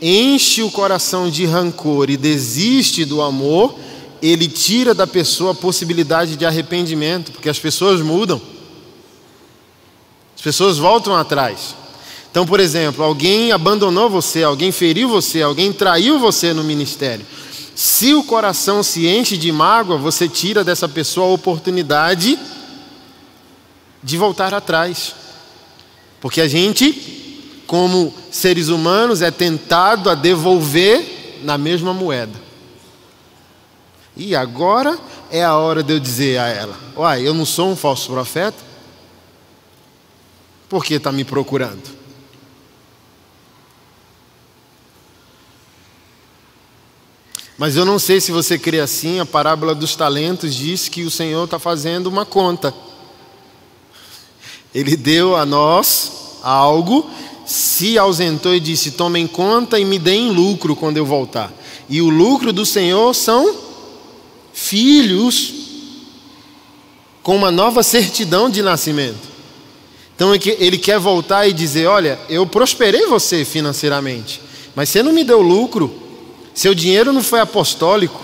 enche 0.00 0.62
o 0.62 0.70
coração 0.70 1.28
de 1.28 1.44
rancor 1.44 2.08
e 2.08 2.16
desiste 2.16 3.04
do 3.04 3.20
amor, 3.20 3.78
ele 4.22 4.48
tira 4.48 4.94
da 4.94 5.06
pessoa 5.06 5.52
a 5.52 5.54
possibilidade 5.54 6.34
de 6.34 6.46
arrependimento, 6.46 7.30
porque 7.30 7.50
as 7.50 7.58
pessoas 7.58 8.00
mudam. 8.00 8.40
As 10.34 10.40
pessoas 10.40 10.78
voltam 10.78 11.14
atrás. 11.14 11.84
Então, 12.36 12.44
por 12.44 12.60
exemplo, 12.60 13.02
alguém 13.02 13.50
abandonou 13.50 14.10
você, 14.10 14.42
alguém 14.42 14.70
feriu 14.70 15.08
você, 15.08 15.40
alguém 15.40 15.72
traiu 15.72 16.18
você 16.18 16.52
no 16.52 16.62
ministério. 16.62 17.24
Se 17.74 18.12
o 18.12 18.22
coração 18.22 18.82
se 18.82 19.06
enche 19.06 19.38
de 19.38 19.50
mágoa, 19.50 19.96
você 19.96 20.28
tira 20.28 20.62
dessa 20.62 20.86
pessoa 20.86 21.28
a 21.28 21.32
oportunidade 21.32 22.38
de 24.02 24.18
voltar 24.18 24.52
atrás. 24.52 25.14
Porque 26.20 26.42
a 26.42 26.46
gente 26.46 27.62
como 27.66 28.12
seres 28.30 28.68
humanos, 28.68 29.22
é 29.22 29.30
tentado 29.30 30.10
a 30.10 30.14
devolver 30.14 31.40
na 31.42 31.56
mesma 31.56 31.94
moeda. 31.94 32.38
E 34.14 34.36
agora 34.36 34.98
é 35.30 35.42
a 35.42 35.56
hora 35.56 35.82
de 35.82 35.94
eu 35.94 35.98
dizer 35.98 36.38
a 36.38 36.48
ela: 36.48 36.76
Uai, 36.94 37.26
eu 37.26 37.32
não 37.32 37.46
sou 37.46 37.70
um 37.70 37.76
falso 37.76 38.12
profeta? 38.12 38.62
Por 40.68 40.84
que 40.84 40.92
está 40.92 41.10
me 41.10 41.24
procurando? 41.24 42.05
Mas 47.58 47.74
eu 47.74 47.84
não 47.84 47.98
sei 47.98 48.20
se 48.20 48.30
você 48.30 48.58
crê 48.58 48.80
assim, 48.80 49.18
a 49.18 49.24
parábola 49.24 49.74
dos 49.74 49.96
talentos 49.96 50.54
diz 50.54 50.88
que 50.88 51.02
o 51.02 51.10
Senhor 51.10 51.44
está 51.44 51.58
fazendo 51.58 52.06
uma 52.06 52.26
conta. 52.26 52.74
Ele 54.74 54.94
deu 54.94 55.34
a 55.34 55.46
nós 55.46 56.38
algo, 56.42 57.08
se 57.46 57.96
ausentou 57.96 58.54
e 58.54 58.60
disse: 58.60 58.90
Tomem 58.90 59.26
conta 59.26 59.78
e 59.78 59.84
me 59.86 59.98
deem 59.98 60.30
lucro 60.30 60.76
quando 60.76 60.98
eu 60.98 61.06
voltar. 61.06 61.50
E 61.88 62.02
o 62.02 62.10
lucro 62.10 62.52
do 62.52 62.66
Senhor 62.66 63.14
são 63.14 63.56
filhos 64.52 65.54
com 67.22 67.36
uma 67.36 67.50
nova 67.50 67.82
certidão 67.82 68.50
de 68.50 68.60
nascimento. 68.62 69.36
Então 70.14 70.34
é 70.34 70.38
ele 70.58 70.76
quer 70.76 70.98
voltar 70.98 71.48
e 71.48 71.54
dizer: 71.54 71.86
Olha, 71.86 72.18
eu 72.28 72.46
prosperei 72.46 73.06
você 73.06 73.46
financeiramente, 73.46 74.42
mas 74.74 74.90
você 74.90 75.02
não 75.02 75.12
me 75.12 75.24
deu 75.24 75.40
lucro, 75.40 76.05
seu 76.56 76.74
dinheiro 76.74 77.12
não 77.12 77.22
foi 77.22 77.38
apostólico. 77.38 78.18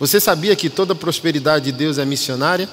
Você 0.00 0.18
sabia 0.18 0.56
que 0.56 0.68
toda 0.68 0.96
prosperidade 0.96 1.66
de 1.66 1.72
Deus 1.72 1.96
é 1.96 2.04
missionária? 2.04 2.68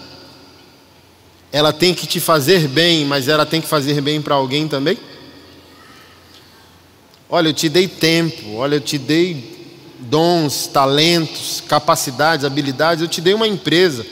Ela 1.52 1.72
tem 1.72 1.94
que 1.94 2.08
te 2.08 2.20
fazer 2.20 2.68
bem, 2.68 3.06
mas 3.06 3.28
ela 3.28 3.46
tem 3.46 3.62
que 3.62 3.68
fazer 3.68 4.02
bem 4.02 4.20
para 4.20 4.34
alguém 4.34 4.68
também? 4.68 4.98
Olha, 7.30 7.50
eu 7.50 7.54
te 7.54 7.70
dei 7.70 7.88
tempo, 7.88 8.56
olha, 8.56 8.78
eu 8.78 8.82
te 8.82 8.98
dei 8.98 9.76
dons, 10.00 10.66
talentos, 10.66 11.62
capacidades, 11.62 12.46
habilidades, 12.46 13.04
eu 13.04 13.08
te 13.08 13.22
dei 13.22 13.36
uma 13.36 13.48
empresa. 13.48 14.04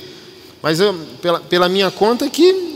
Mas 0.62 0.80
eu, 0.80 0.94
pela, 1.20 1.40
pela 1.40 1.68
minha 1.68 1.90
conta 1.90 2.30
que 2.30 2.71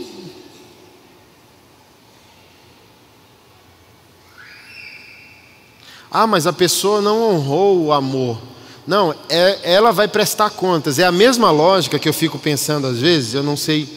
Ah, 6.10 6.26
mas 6.26 6.46
a 6.46 6.52
pessoa 6.52 7.00
não 7.00 7.22
honrou 7.22 7.84
o 7.84 7.92
amor. 7.92 8.38
Não, 8.86 9.14
é, 9.28 9.58
ela 9.64 9.90
vai 9.90 10.06
prestar 10.06 10.50
contas. 10.50 10.98
É 10.98 11.04
a 11.04 11.12
mesma 11.12 11.50
lógica 11.50 11.98
que 11.98 12.08
eu 12.08 12.12
fico 12.12 12.38
pensando 12.38 12.86
às 12.86 12.98
vezes. 12.98 13.34
Eu 13.34 13.42
não 13.42 13.56
sei 13.56 13.88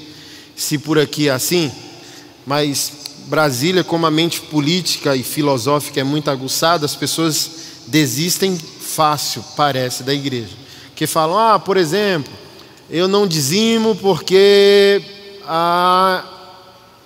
se 0.55 0.77
por 0.77 0.97
aqui 0.97 1.29
é 1.29 1.31
assim, 1.31 1.71
mas 2.45 2.91
Brasília, 3.27 3.83
como 3.83 4.05
a 4.05 4.11
mente 4.11 4.41
política 4.41 5.15
e 5.15 5.23
filosófica 5.23 5.99
é 5.99 6.03
muito 6.03 6.31
aguçada, 6.31 6.85
as 6.85 6.95
pessoas 6.95 7.51
desistem 7.87 8.57
fácil, 8.57 9.43
parece, 9.55 10.03
da 10.03 10.13
igreja. 10.13 10.55
Que 10.95 11.05
falam, 11.05 11.37
ah, 11.37 11.59
por 11.59 11.77
exemplo, 11.77 12.33
eu 12.89 13.07
não 13.07 13.27
dizimo 13.27 13.95
porque 13.95 15.01
a 15.45 16.25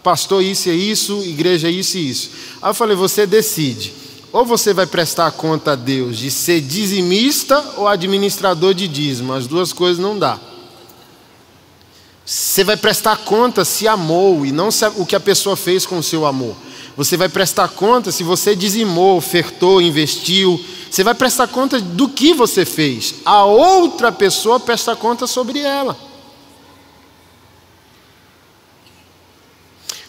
pastor 0.02 0.44
isso 0.44 0.70
é 0.70 0.74
isso, 0.74 1.22
igreja 1.24 1.68
é 1.68 1.72
isso 1.72 1.98
e 1.98 2.10
isso. 2.10 2.30
Aí 2.62 2.70
eu 2.70 2.74
falei, 2.74 2.96
você 2.96 3.26
decide. 3.26 4.03
Ou 4.34 4.44
você 4.44 4.74
vai 4.74 4.88
prestar 4.88 5.32
conta 5.32 5.74
a 5.74 5.76
Deus 5.76 6.18
de 6.18 6.32
ser 6.32 6.60
dizimista 6.60 7.64
ou 7.78 7.88
administrador 7.88 8.74
de 8.74 8.88
dízimo. 8.88 9.32
As 9.32 9.46
duas 9.46 9.72
coisas 9.72 10.00
não 10.00 10.18
dá. 10.18 10.40
Você 12.26 12.64
vai 12.64 12.76
prestar 12.76 13.18
conta 13.18 13.64
se 13.64 13.88
amou 13.88 14.44
e 14.44 14.52
não 14.52 14.70
o 14.98 15.06
que 15.06 15.16
a 15.16 15.20
pessoa 15.20 15.56
fez 15.56 15.86
com 15.86 16.00
o 16.00 16.04
seu 16.04 16.26
amor. 16.26 16.56
Você 16.98 17.16
vai 17.16 17.30
prestar 17.30 17.68
conta 17.70 18.12
se 18.12 18.24
você 18.24 18.56
dizimou, 18.56 19.18
ofertou, 19.18 19.80
investiu. 19.80 20.60
Você 20.90 21.04
vai 21.04 21.14
prestar 21.14 21.48
conta 21.48 21.80
do 21.80 22.10
que 22.10 22.34
você 22.34 22.66
fez. 22.66 23.16
A 23.24 23.46
outra 23.46 24.12
pessoa 24.12 24.60
presta 24.60 24.96
conta 24.96 25.28
sobre 25.28 25.60
ela. 25.60 25.96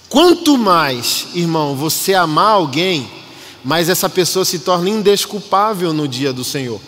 Quanto 0.08 0.56
mais, 0.56 1.26
irmão, 1.34 1.74
você 1.74 2.14
amar 2.14 2.52
alguém, 2.52 3.10
mais 3.64 3.88
essa 3.88 4.08
pessoa 4.08 4.44
se 4.44 4.58
torna 4.58 4.90
indesculpável 4.90 5.92
no 5.92 6.06
dia 6.06 6.32
do 6.32 6.44
Senhor. 6.44 6.80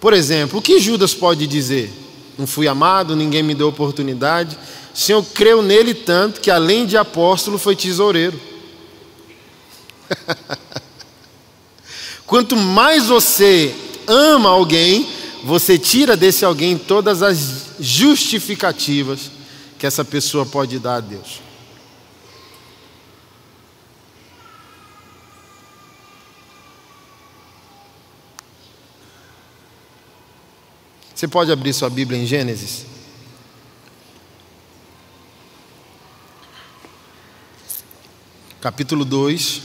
Por 0.00 0.12
exemplo, 0.12 0.58
o 0.58 0.62
que 0.62 0.80
Judas 0.80 1.14
pode 1.14 1.46
dizer? 1.46 1.92
Não 2.36 2.46
fui 2.46 2.66
amado, 2.66 3.14
ninguém 3.14 3.42
me 3.42 3.54
deu 3.54 3.68
oportunidade. 3.68 4.58
O 4.92 4.98
Senhor 4.98 5.22
creu 5.22 5.62
nele 5.62 5.94
tanto 5.94 6.40
que, 6.40 6.50
além 6.50 6.86
de 6.86 6.96
apóstolo, 6.96 7.56
foi 7.56 7.76
tesoureiro. 7.76 8.38
Quanto 12.26 12.56
mais 12.56 13.06
você 13.06 13.74
ama 14.06 14.48
alguém, 14.48 15.08
você 15.44 15.78
tira 15.78 16.16
desse 16.16 16.44
alguém 16.44 16.76
todas 16.76 17.22
as 17.22 17.66
justificativas 17.78 19.30
que 19.78 19.86
essa 19.86 20.04
pessoa 20.04 20.44
pode 20.44 20.78
dar 20.78 20.96
a 20.96 21.00
Deus. 21.00 21.51
Você 31.22 31.28
pode 31.28 31.52
abrir 31.52 31.72
sua 31.72 31.88
Bíblia 31.88 32.20
em 32.20 32.26
Gênesis? 32.26 32.84
Capítulo 38.60 39.04
2, 39.04 39.62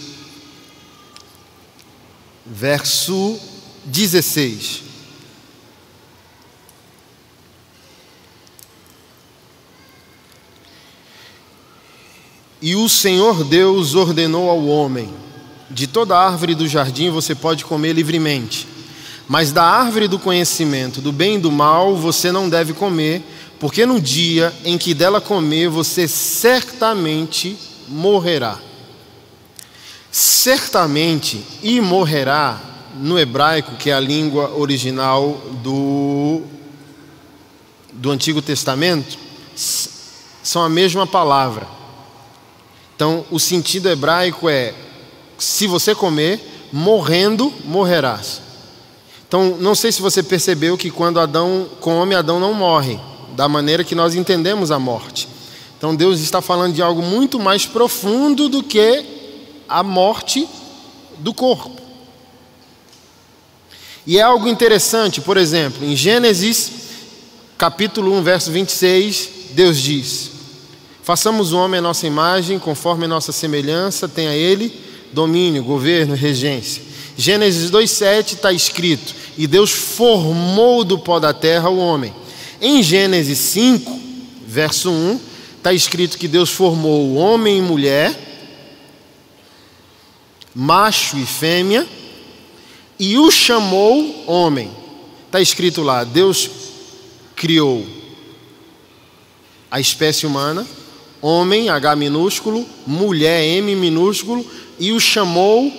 verso 2.46 3.40
16. 3.86 4.84
E 12.62 12.76
o 12.76 12.88
Senhor 12.88 13.44
Deus 13.44 13.96
ordenou 13.96 14.52
ao 14.52 14.64
homem: 14.68 15.12
De 15.72 15.88
toda 15.88 16.16
árvore 16.16 16.54
do 16.54 16.68
jardim 16.68 17.10
você 17.10 17.34
pode 17.34 17.66
comer 17.66 17.94
livremente 17.94 18.77
mas 19.28 19.52
da 19.52 19.64
árvore 19.64 20.08
do 20.08 20.18
conhecimento 20.18 21.02
do 21.02 21.12
bem 21.12 21.36
e 21.36 21.40
do 21.40 21.52
mal 21.52 21.96
você 21.96 22.32
não 22.32 22.50
deve 22.50 22.74
comer, 22.74 23.22
porque 23.60 23.86
no 23.86 24.00
dia 24.00 24.54
em 24.64 24.78
que 24.78 24.94
dela 24.94 25.20
comer 25.20 25.68
você 25.70 26.08
certamente 26.08 27.58
morrerá. 27.88 28.60
Certamente 30.12 31.44
e 31.62 31.82
morrerá 31.82 32.60
no 32.96 33.20
hebraico, 33.20 33.76
que 33.76 33.90
é 33.90 33.94
a 33.94 34.00
língua 34.00 34.52
original 34.56 35.34
do, 35.62 36.42
do 37.94 38.10
Antigo 38.12 38.42
Testamento, 38.42 39.18
são 39.56 40.64
a 40.64 40.70
mesma 40.70 41.06
palavra. 41.06 41.68
Então, 42.96 43.26
o 43.30 43.40
sentido 43.40 43.90
hebraico 43.90 44.50
é: 44.50 44.74
se 45.38 45.68
você 45.68 45.94
comer, 45.94 46.42
morrendo, 46.72 47.54
morrerás. 47.66 48.47
Então, 49.28 49.58
não 49.60 49.76
sei 49.76 49.92
se 49.92 50.02
você 50.02 50.24
percebeu 50.24 50.78
que 50.78 50.90
quando 50.90 51.20
Adão 51.20 51.68
come, 51.80 52.16
Adão 52.16 52.40
não 52.40 52.54
morre, 52.54 53.00
da 53.36 53.48
maneira 53.48 53.84
que 53.84 53.94
nós 53.94 54.16
entendemos 54.16 54.72
a 54.72 54.80
morte. 54.80 55.28
Então, 55.78 55.96
Deus 55.96 56.20
está 56.22 56.42
falando 56.42 56.74
de 56.74 56.82
algo 56.82 57.02
muito 57.02 57.40
mais 57.40 57.66
profundo 57.66 58.48
do 58.48 58.64
que 58.64 59.06
a 59.68 59.84
morte 59.84 60.48
do 61.20 61.34
corpo. 61.34 61.82
E 64.06 64.18
é 64.18 64.22
algo 64.22 64.48
interessante, 64.48 65.20
por 65.20 65.36
exemplo, 65.36 65.86
em 65.86 65.96
Gênesis 65.96 66.88
capítulo 67.58 68.14
1, 68.14 68.22
verso 68.22 68.52
26, 68.52 69.30
Deus 69.52 69.80
diz: 69.82 70.32
Façamos 71.04 71.52
o 71.52 71.58
homem 71.58 71.80
a 71.80 71.82
nossa 71.82 72.06
imagem, 72.06 72.60
conforme 72.60 73.06
a 73.06 73.08
nossa 73.08 73.32
semelhança, 73.32 74.08
tenha 74.08 74.34
ele 74.34 74.80
domínio, 75.12 75.64
governo, 75.64 76.14
regência. 76.14 76.84
Gênesis 77.18 77.72
2,7 77.72 78.34
está 78.36 78.54
escrito: 78.54 79.16
E 79.36 79.48
Deus 79.48 79.72
formou 79.72 80.84
do 80.84 81.00
pó 81.00 81.20
da 81.20 81.34
terra 81.34 81.68
o 81.68 81.80
homem. 81.80 82.14
Em 82.62 82.84
Gênesis 82.84 83.40
5, 83.40 84.00
verso 84.46 84.92
1, 84.92 85.20
está 85.58 85.74
escrito 85.74 86.18
que 86.18 86.28
Deus 86.28 86.52
formou 86.52 87.08
o 87.08 87.16
homem 87.16 87.58
e 87.58 87.62
mulher, 87.62 88.16
macho 90.54 91.18
e 91.18 91.26
fêmea, 91.26 91.88
e 93.00 93.18
o 93.18 93.32
chamou 93.32 94.24
homem. 94.28 94.70
Está 95.26 95.42
escrito 95.42 95.82
lá: 95.82 96.04
Deus 96.04 96.48
criou 97.36 97.84
a 99.72 99.80
espécie 99.80 100.28
humana, 100.28 100.68
homem, 101.20 101.68
H 101.68 101.96
minúsculo, 101.96 102.64
mulher, 102.86 103.44
M 103.44 103.76
minúsculo, 103.76 104.46
e 104.80 104.92
o 104.92 105.00
chamou 105.00 105.74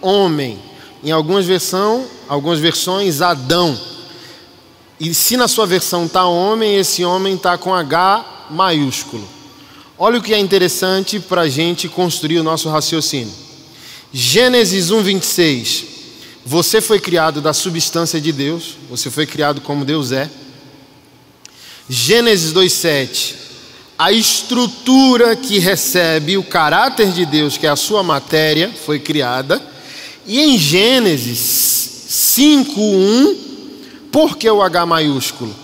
homem. 0.00 0.58
Em 1.02 1.10
algumas, 1.10 1.46
versão, 1.46 2.06
algumas 2.28 2.58
versões, 2.58 3.22
Adão. 3.22 3.78
E 4.98 5.14
se 5.14 5.36
na 5.36 5.46
sua 5.46 5.66
versão 5.66 6.06
está 6.06 6.26
homem, 6.26 6.76
esse 6.76 7.04
homem 7.04 7.34
está 7.34 7.56
com 7.56 7.74
H 7.74 8.46
maiúsculo. 8.50 9.26
Olha 9.96 10.18
o 10.18 10.22
que 10.22 10.34
é 10.34 10.38
interessante 10.38 11.20
para 11.20 11.42
a 11.42 11.48
gente 11.48 11.88
construir 11.88 12.38
o 12.38 12.44
nosso 12.44 12.68
raciocínio. 12.68 13.32
Gênesis 14.12 14.90
1, 14.90 15.02
26. 15.02 15.84
Você 16.46 16.80
foi 16.80 16.98
criado 16.98 17.40
da 17.40 17.52
substância 17.52 18.20
de 18.20 18.32
Deus, 18.32 18.76
você 18.88 19.10
foi 19.10 19.26
criado 19.26 19.60
como 19.60 19.84
Deus 19.84 20.12
é. 20.12 20.30
Gênesis 21.88 22.52
2,7. 22.52 23.34
A 23.98 24.12
estrutura 24.12 25.34
que 25.34 25.58
recebe 25.58 26.38
o 26.38 26.42
caráter 26.42 27.10
de 27.10 27.26
Deus, 27.26 27.58
que 27.58 27.66
é 27.66 27.70
a 27.70 27.76
sua 27.76 28.02
matéria, 28.02 28.70
foi 28.86 28.98
criada. 28.98 29.60
E 30.28 30.40
em 30.40 30.58
Gênesis 30.58 32.04
5:1. 32.06 33.34
Por 34.12 34.36
que 34.36 34.48
o 34.50 34.62
H 34.62 34.84
maiúsculo? 34.84 35.54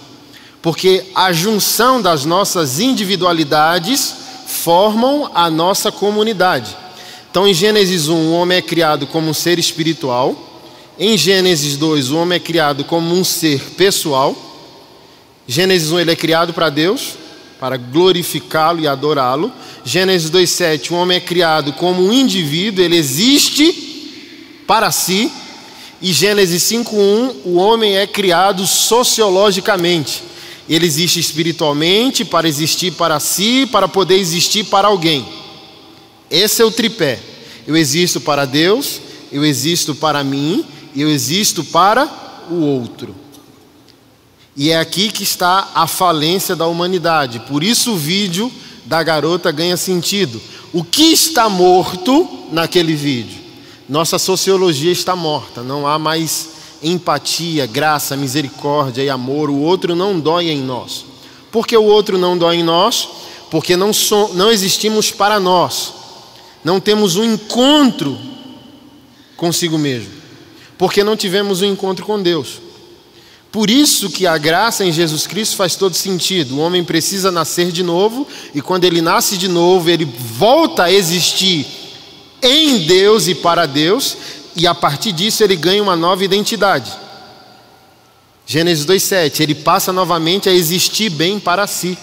Porque 0.63 1.05
a 1.15 1.35
junção 1.35 2.01
das 2.01 2.25
nossas 2.25 2.81
individualidades 2.81 4.15
formam 4.47 5.31
a 5.35 5.51
nossa 5.51 5.93
comunidade. 5.93 6.75
Então, 7.31 7.47
em 7.47 7.53
Gênesis 7.53 8.09
1, 8.09 8.15
o 8.15 8.33
homem 8.33 8.59
é 8.59 8.63
criado 8.63 9.07
como 9.07 9.29
um 9.29 9.35
ser 9.35 9.59
espiritual. 9.59 10.35
Em 10.99 11.19
Gênesis 11.19 11.77
2, 11.77 12.11
o 12.11 12.17
homem 12.17 12.37
é 12.37 12.41
criado 12.41 12.85
como 12.85 13.15
um 13.15 13.23
ser 13.23 13.61
pessoal. 13.77 14.35
Gênesis 15.47 15.93
1, 15.93 16.01
ele 16.01 16.13
é 16.13 16.17
criado 16.17 16.55
para 16.55 16.71
Deus, 16.71 17.17
para 17.61 17.77
glorificá-lo 17.77 18.81
e 18.81 18.89
adorá-lo. 18.89 19.53
Gênesis 19.85 20.31
2:7, 20.31 20.91
o 20.91 20.97
homem 20.97 21.19
é 21.19 21.21
criado 21.21 21.75
como 21.75 22.03
um 22.03 22.13
indivíduo, 22.13 22.83
ele 22.83 22.97
existe 22.97 23.94
para 24.67 24.91
si. 24.91 25.31
E 26.01 26.13
Gênesis 26.13 26.63
5:1, 26.65 27.37
o 27.45 27.55
homem 27.55 27.97
é 27.97 28.07
criado 28.07 28.67
sociologicamente. 28.67 30.23
Ele 30.69 30.87
existe 30.87 31.21
espiritualmente 31.21 32.25
para 32.25 32.49
existir 32.49 32.93
para 32.93 33.21
si, 33.21 33.69
para 33.71 33.87
poder 33.87 34.17
existir 34.17 34.65
para 34.65 34.89
alguém. 34.89 35.27
Esse 36.31 36.63
é 36.63 36.65
o 36.65 36.71
tripé. 36.71 37.21
Eu 37.67 37.77
existo 37.77 38.21
para 38.21 38.45
Deus, 38.45 39.01
eu 39.31 39.45
existo 39.45 39.95
para 39.95 40.25
mim 40.25 40.65
e 40.95 41.03
eu 41.03 41.11
existo 41.11 41.65
para 41.65 42.09
o 42.51 42.57
outro. 42.57 43.15
E 44.57 44.71
é 44.71 44.79
aqui 44.79 45.11
que 45.11 45.23
está 45.23 45.71
a 45.75 45.87
falência 45.87 46.55
da 46.55 46.67
humanidade. 46.67 47.41
Por 47.41 47.63
isso 47.63 47.93
o 47.93 47.97
vídeo 47.97 48.53
da 48.85 49.03
garota 49.03 49.51
ganha 49.51 49.77
sentido. 49.77 50.41
O 50.73 50.85
que 50.85 51.13
está 51.13 51.49
morto 51.49 52.29
naquele 52.53 52.95
vídeo? 52.95 53.44
Nossa 53.89 54.19
sociologia 54.19 54.93
está 54.93 55.15
morta, 55.15 55.63
não 55.63 55.87
há 55.87 55.99
mais 55.99 56.51
empatia, 56.83 57.67
graça, 57.67 58.17
misericórdia 58.17 59.03
e 59.03 59.11
amor. 59.11 59.51
O 59.51 59.61
outro 59.61 59.95
não 59.95 60.19
dói 60.19 60.51
em 60.51 60.63
nós. 60.63 61.05
Por 61.51 61.67
que 61.67 61.77
o 61.77 61.85
outro 61.85 62.19
não 62.19 62.37
dói 62.37 62.57
em 62.57 62.63
nós? 62.63 63.09
Porque 63.51 63.77
não, 63.77 63.93
so, 63.93 64.31
não 64.35 64.51
existimos 64.51 65.11
para 65.11 65.39
nós 65.39 66.05
não 66.65 66.81
temos 66.81 67.17
um 67.17 67.25
encontro 67.25 68.19
consigo 69.37 69.77
mesmo, 69.77 70.11
porque 70.79 71.05
não 71.05 71.17
tivemos 71.17 71.61
um 71.61 71.67
encontro 71.67 72.07
com 72.07 72.21
Deus. 72.21 72.63
Por 73.53 73.71
isso 73.71 74.11
que 74.11 74.27
a 74.27 74.37
graça 74.39 74.85
em 74.85 74.91
Jesus 74.91 75.29
Cristo 75.29 75.55
faz 75.55 75.77
todo 75.77 75.95
sentido. 75.95 76.57
O 76.57 76.59
homem 76.59 76.83
precisa 76.83 77.31
nascer 77.31 77.71
de 77.71 77.85
novo, 77.85 78.27
e 78.53 78.61
quando 78.61 78.85
ele 78.85 79.01
nasce 79.01 79.37
de 79.37 79.47
novo, 79.47 79.89
ele 79.91 80.05
volta 80.05 80.85
a 80.85 80.93
existir 80.93 81.67
em 82.45 82.87
Deus 82.87 83.27
e 83.29 83.35
para 83.35 83.67
Deus, 83.67 84.17
e 84.57 84.67
a 84.67 84.75
partir 84.75 85.13
disso 85.13 85.43
ele 85.43 85.57
ganha 85.57 85.83
uma 85.83 85.97
nova 85.97 86.25
identidade. 86.25 86.93
Gênesis 88.47 88.85
2:7, 88.85 89.43
ele 89.43 89.55
passa 89.55 89.93
novamente 89.93 90.49
a 90.49 90.53
existir 90.53 91.11
bem 91.11 91.41
para 91.41 91.67
si. 91.67 91.97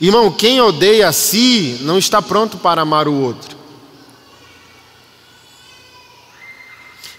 Irmão, 0.00 0.32
quem 0.32 0.60
odeia 0.60 1.08
a 1.08 1.12
si 1.12 1.78
não 1.82 1.98
está 1.98 2.20
pronto 2.20 2.56
para 2.56 2.82
amar 2.82 3.06
o 3.06 3.14
outro. 3.14 3.56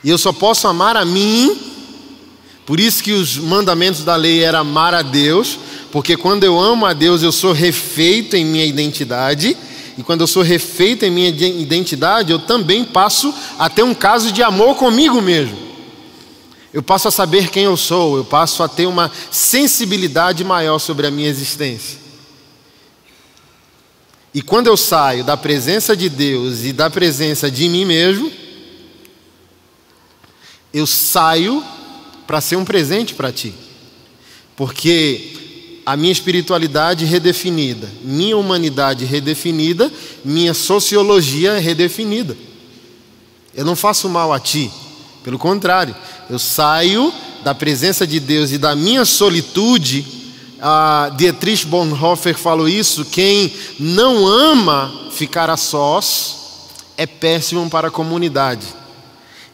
E 0.03 0.09
eu 0.09 0.17
só 0.17 0.33
posso 0.33 0.67
amar 0.67 0.97
a 0.97 1.05
mim, 1.05 1.57
por 2.65 2.79
isso 2.79 3.01
que 3.01 3.13
os 3.13 3.37
mandamentos 3.37 4.03
da 4.03 4.17
lei 4.17 4.43
eram 4.43 4.59
amar 4.59 4.93
a 4.93 5.01
Deus, 5.01 5.57
porque 5.93 6.17
quando 6.17 6.43
eu 6.43 6.59
amo 6.59 6.85
a 6.85 6.91
Deus 6.91 7.23
eu 7.23 7.31
sou 7.31 7.53
refeito 7.53 8.35
em 8.35 8.43
minha 8.43 8.65
identidade, 8.65 9.55
e 9.97 10.03
quando 10.03 10.21
eu 10.21 10.27
sou 10.27 10.41
refeito 10.41 11.05
em 11.05 11.11
minha 11.11 11.29
identidade, 11.29 12.31
eu 12.31 12.39
também 12.39 12.83
passo 12.83 13.33
a 13.59 13.69
ter 13.69 13.83
um 13.83 13.93
caso 13.93 14.31
de 14.31 14.41
amor 14.41 14.75
comigo 14.75 15.21
mesmo. 15.21 15.57
Eu 16.73 16.81
passo 16.81 17.07
a 17.07 17.11
saber 17.11 17.49
quem 17.49 17.65
eu 17.65 17.77
sou, 17.77 18.17
eu 18.17 18.25
passo 18.25 18.63
a 18.63 18.67
ter 18.67 18.87
uma 18.87 19.11
sensibilidade 19.29 20.43
maior 20.43 20.79
sobre 20.79 21.05
a 21.05 21.11
minha 21.11 21.29
existência. 21.29 21.99
E 24.33 24.41
quando 24.41 24.65
eu 24.65 24.75
saio 24.75 25.23
da 25.23 25.37
presença 25.37 25.95
de 25.95 26.09
Deus 26.09 26.63
e 26.63 26.73
da 26.73 26.89
presença 26.89 27.51
de 27.51 27.69
mim 27.69 27.85
mesmo, 27.85 28.31
eu 30.73 30.87
saio 30.87 31.63
para 32.25 32.41
ser 32.41 32.55
um 32.55 32.65
presente 32.65 33.13
para 33.13 33.31
ti. 33.31 33.53
Porque 34.55 35.42
a 35.85 35.97
minha 35.97 36.11
espiritualidade 36.11 37.05
redefinida, 37.05 37.89
minha 38.01 38.37
humanidade 38.37 39.05
redefinida, 39.05 39.91
minha 40.23 40.53
sociologia 40.53 41.59
redefinida. 41.59 42.37
Eu 43.53 43.65
não 43.65 43.75
faço 43.75 44.07
mal 44.09 44.31
a 44.31 44.39
ti, 44.39 44.71
pelo 45.23 45.37
contrário, 45.37 45.95
eu 46.29 46.39
saio 46.39 47.13
da 47.43 47.53
presença 47.53 48.07
de 48.07 48.19
Deus 48.19 48.51
e 48.51 48.57
da 48.57 48.75
minha 48.75 49.05
solitude 49.05 50.05
a 50.61 51.11
Dietrich 51.17 51.65
Bonhoeffer 51.65 52.37
falou 52.37 52.69
isso: 52.69 53.03
quem 53.03 53.53
não 53.77 54.25
ama 54.25 55.09
ficar 55.11 55.49
a 55.49 55.57
sós 55.57 56.37
é 56.97 57.05
péssimo 57.05 57.69
para 57.69 57.89
a 57.89 57.91
comunidade. 57.91 58.65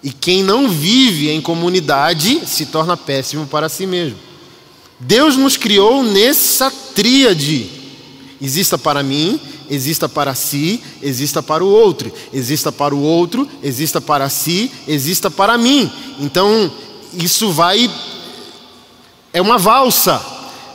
E 0.03 0.11
quem 0.11 0.43
não 0.43 0.69
vive 0.69 1.29
em 1.29 1.41
comunidade 1.41 2.41
se 2.45 2.67
torna 2.67 2.95
péssimo 2.95 3.47
para 3.47 3.67
si 3.67 3.85
mesmo. 3.85 4.28
Deus 4.99 5.37
nos 5.37 5.55
criou 5.55 6.03
nessa 6.03 6.71
tríade: 6.93 7.69
exista 8.41 8.77
para 8.77 9.01
mim, 9.01 9.39
exista 9.69 10.09
para 10.09 10.35
si, 10.35 10.81
exista 11.01 11.41
para 11.41 11.63
o 11.63 11.69
outro, 11.69 12.11
exista 12.33 12.71
para 12.71 12.93
o 12.93 13.01
outro, 13.01 13.47
exista 13.63 14.01
para 14.01 14.29
si, 14.29 14.71
exista 14.87 15.31
para 15.31 15.57
mim. 15.57 15.89
Então, 16.19 16.71
isso 17.13 17.51
vai. 17.51 17.89
É 19.31 19.41
uma 19.41 19.57
valsa. 19.57 20.21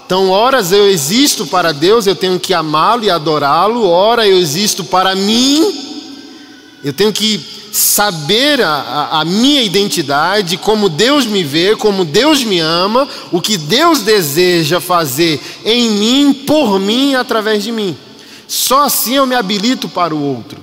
Então, 0.06 0.30
horas 0.30 0.70
eu 0.70 0.88
existo 0.88 1.46
para 1.46 1.72
Deus, 1.72 2.06
eu 2.06 2.14
tenho 2.14 2.38
que 2.38 2.52
amá-lo 2.52 3.04
e 3.04 3.10
adorá-lo, 3.10 3.88
ora 3.88 4.26
eu 4.28 4.38
existo 4.38 4.84
para 4.84 5.14
mim, 5.14 6.02
eu 6.84 6.92
tenho 6.92 7.10
que 7.10 7.63
saber 7.74 8.62
a, 8.62 9.20
a, 9.20 9.24
minha 9.24 9.60
identidade, 9.60 10.56
como 10.56 10.88
Deus 10.88 11.26
me 11.26 11.42
vê, 11.42 11.74
como 11.74 12.04
Deus 12.04 12.44
me 12.44 12.60
ama, 12.60 13.08
o 13.32 13.40
que 13.40 13.56
Deus 13.56 14.02
deseja 14.02 14.80
fazer 14.80 15.40
em 15.64 15.90
mim, 15.90 16.44
por 16.46 16.78
mim, 16.78 17.16
através 17.16 17.64
de 17.64 17.72
mim. 17.72 17.98
Só 18.46 18.84
assim 18.84 19.14
eu 19.16 19.26
me 19.26 19.34
habilito 19.34 19.88
para 19.88 20.14
o 20.14 20.22
outro. 20.22 20.60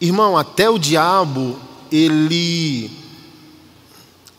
Irmão, 0.00 0.34
até 0.34 0.70
o 0.70 0.78
diabo, 0.78 1.58
ele 1.92 2.90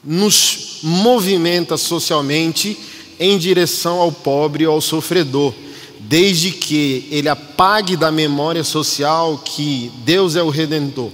nos 0.04 0.80
movimenta 0.82 1.78
socialmente 1.78 2.89
em 3.20 3.38
direção 3.38 4.00
ao 4.00 4.12
pobre 4.12 4.66
ou 4.66 4.74
ao 4.74 4.82
sofredor, 4.82 5.54
desde 6.00 6.52
que 6.52 7.08
ele 7.12 7.28
apague 7.28 7.98
da 7.98 8.12
memória 8.12 8.64
social 8.64 9.38
que 9.40 9.92
Deus 10.06 10.36
é 10.36 10.42
o 10.42 10.50
redentor. 10.50 11.12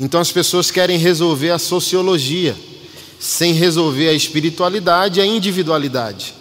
Então 0.00 0.20
as 0.20 0.32
pessoas 0.32 0.70
querem 0.70 0.96
resolver 0.96 1.50
a 1.50 1.58
sociologia, 1.58 2.56
sem 3.18 3.52
resolver 3.52 4.08
a 4.08 4.14
espiritualidade 4.14 5.18
e 5.18 5.22
a 5.22 5.26
individualidade. 5.26 6.37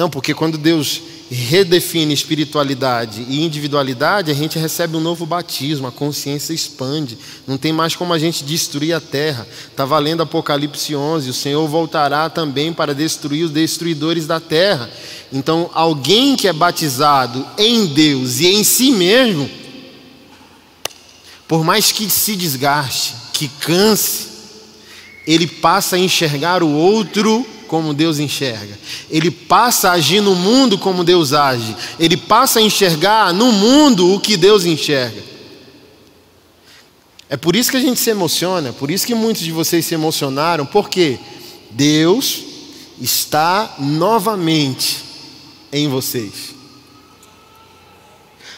Não, 0.00 0.08
porque 0.08 0.32
quando 0.32 0.56
Deus 0.56 1.02
redefine 1.30 2.14
espiritualidade 2.14 3.26
e 3.28 3.44
individualidade, 3.44 4.30
a 4.30 4.34
gente 4.34 4.58
recebe 4.58 4.96
um 4.96 5.00
novo 5.00 5.26
batismo, 5.26 5.86
a 5.86 5.92
consciência 5.92 6.54
expande. 6.54 7.18
Não 7.46 7.58
tem 7.58 7.70
mais 7.70 7.94
como 7.94 8.14
a 8.14 8.18
gente 8.18 8.42
destruir 8.42 8.94
a 8.94 9.00
terra. 9.00 9.46
Está 9.70 9.84
valendo 9.84 10.22
Apocalipse 10.22 10.96
11: 10.96 11.28
o 11.28 11.34
Senhor 11.34 11.68
voltará 11.68 12.30
também 12.30 12.72
para 12.72 12.94
destruir 12.94 13.44
os 13.44 13.50
destruidores 13.50 14.26
da 14.26 14.40
terra. 14.40 14.88
Então, 15.30 15.68
alguém 15.74 16.34
que 16.34 16.48
é 16.48 16.52
batizado 16.54 17.46
em 17.58 17.84
Deus 17.84 18.40
e 18.40 18.46
em 18.46 18.64
si 18.64 18.92
mesmo, 18.92 19.50
por 21.46 21.62
mais 21.62 21.92
que 21.92 22.08
se 22.08 22.34
desgaste, 22.36 23.12
que 23.34 23.48
canse, 23.48 24.28
ele 25.26 25.46
passa 25.46 25.96
a 25.96 25.98
enxergar 25.98 26.62
o 26.62 26.72
outro 26.72 27.44
como 27.70 27.94
Deus 27.94 28.18
enxerga. 28.18 28.76
Ele 29.08 29.30
passa 29.30 29.90
a 29.90 29.92
agir 29.92 30.20
no 30.20 30.34
mundo 30.34 30.76
como 30.76 31.04
Deus 31.04 31.32
age. 31.32 31.76
Ele 32.00 32.16
passa 32.16 32.58
a 32.58 32.62
enxergar 32.62 33.32
no 33.32 33.52
mundo 33.52 34.12
o 34.12 34.18
que 34.18 34.36
Deus 34.36 34.64
enxerga. 34.64 35.22
É 37.28 37.36
por 37.36 37.54
isso 37.54 37.70
que 37.70 37.76
a 37.76 37.80
gente 37.80 38.00
se 38.00 38.10
emociona, 38.10 38.72
por 38.72 38.90
isso 38.90 39.06
que 39.06 39.14
muitos 39.14 39.44
de 39.44 39.52
vocês 39.52 39.86
se 39.86 39.94
emocionaram, 39.94 40.66
porque 40.66 41.16
Deus 41.70 42.42
está 43.00 43.76
novamente 43.78 44.96
em 45.72 45.88
vocês. 45.88 46.52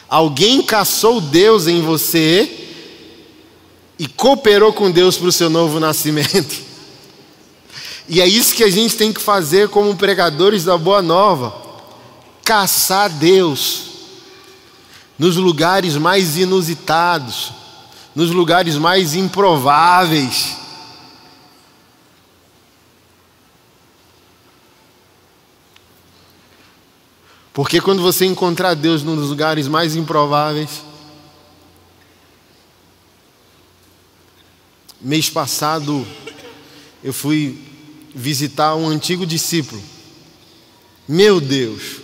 Alguém 0.09 0.63
caçou 0.63 1.21
Deus 1.21 1.67
em 1.67 1.83
você 1.83 2.51
e 3.99 4.07
cooperou 4.07 4.73
com 4.73 4.89
Deus 4.89 5.17
para 5.17 5.27
o 5.27 5.31
seu 5.31 5.51
novo 5.51 5.79
nascimento. 5.79 6.63
E 8.07 8.19
é 8.19 8.27
isso 8.27 8.55
que 8.55 8.63
a 8.63 8.69
gente 8.69 8.97
tem 8.97 9.13
que 9.13 9.21
fazer 9.21 9.69
como 9.69 9.95
pregadores 9.95 10.63
da 10.63 10.77
Boa 10.77 11.01
Nova: 11.01 11.55
caçar 12.43 13.09
Deus 13.09 13.83
nos 15.17 15.37
lugares 15.37 15.95
mais 15.95 16.37
inusitados, 16.37 17.53
nos 18.13 18.31
lugares 18.31 18.75
mais 18.75 19.15
improváveis. 19.15 20.57
Porque 27.53 27.79
quando 27.79 28.01
você 28.01 28.25
encontrar 28.25 28.73
Deus 28.73 29.03
nos 29.03 29.29
lugares 29.29 29.67
mais 29.67 29.95
improváveis, 29.95 30.81
mês 34.99 35.29
passado 35.29 36.05
eu 37.03 37.13
fui 37.13 37.72
visitar 38.13 38.75
um 38.75 38.87
antigo 38.87 39.25
discípulo. 39.25 39.81
Meu 41.07 41.41
Deus, 41.41 42.01